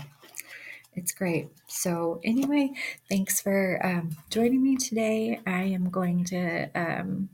it's 0.95 1.11
great. 1.11 1.49
So 1.68 2.19
anyway 2.23 2.72
thanks 3.07 3.40
for 3.40 3.80
um, 3.86 4.18
joining 4.31 4.64
me 4.64 4.76
today. 4.76 5.40
I 5.45 5.61
am 5.61 5.91
going 5.91 6.26
to 6.26 6.69
um, 6.73 7.30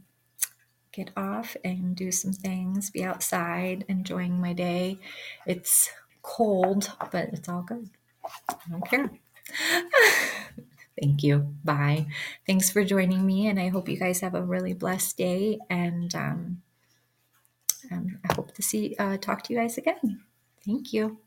get 0.91 1.09
off 1.15 1.55
and 1.63 1.95
do 1.95 2.11
some 2.11 2.33
things 2.33 2.89
be 2.89 3.03
outside 3.03 3.85
enjoying 3.87 4.41
my 4.41 4.51
day. 4.51 4.99
It's 5.47 5.89
cold 6.21 6.91
but 7.11 7.29
it's 7.31 7.47
all 7.47 7.61
good. 7.61 7.89
I 8.49 8.55
don't 8.69 8.89
care. 8.89 9.09
Thank 11.01 11.23
you. 11.23 11.53
Bye. 11.63 12.07
Thanks 12.45 12.69
for 12.69 12.83
joining 12.83 13.25
me 13.25 13.47
and 13.47 13.57
i 13.57 13.69
hope 13.69 13.87
you 13.87 13.97
guys 13.97 14.19
have 14.19 14.35
a 14.35 14.43
really 14.43 14.73
blessed 14.73 15.17
day 15.17 15.59
and 15.69 16.13
um, 16.13 16.61
and 17.91 18.17
I 18.29 18.33
hope 18.33 18.53
to 18.53 18.61
see 18.61 18.95
uh, 18.99 19.17
talk 19.17 19.43
to 19.43 19.53
you 19.53 19.59
guys 19.59 19.77
again. 19.77 20.21
Thank 20.65 20.93
you. 20.93 21.19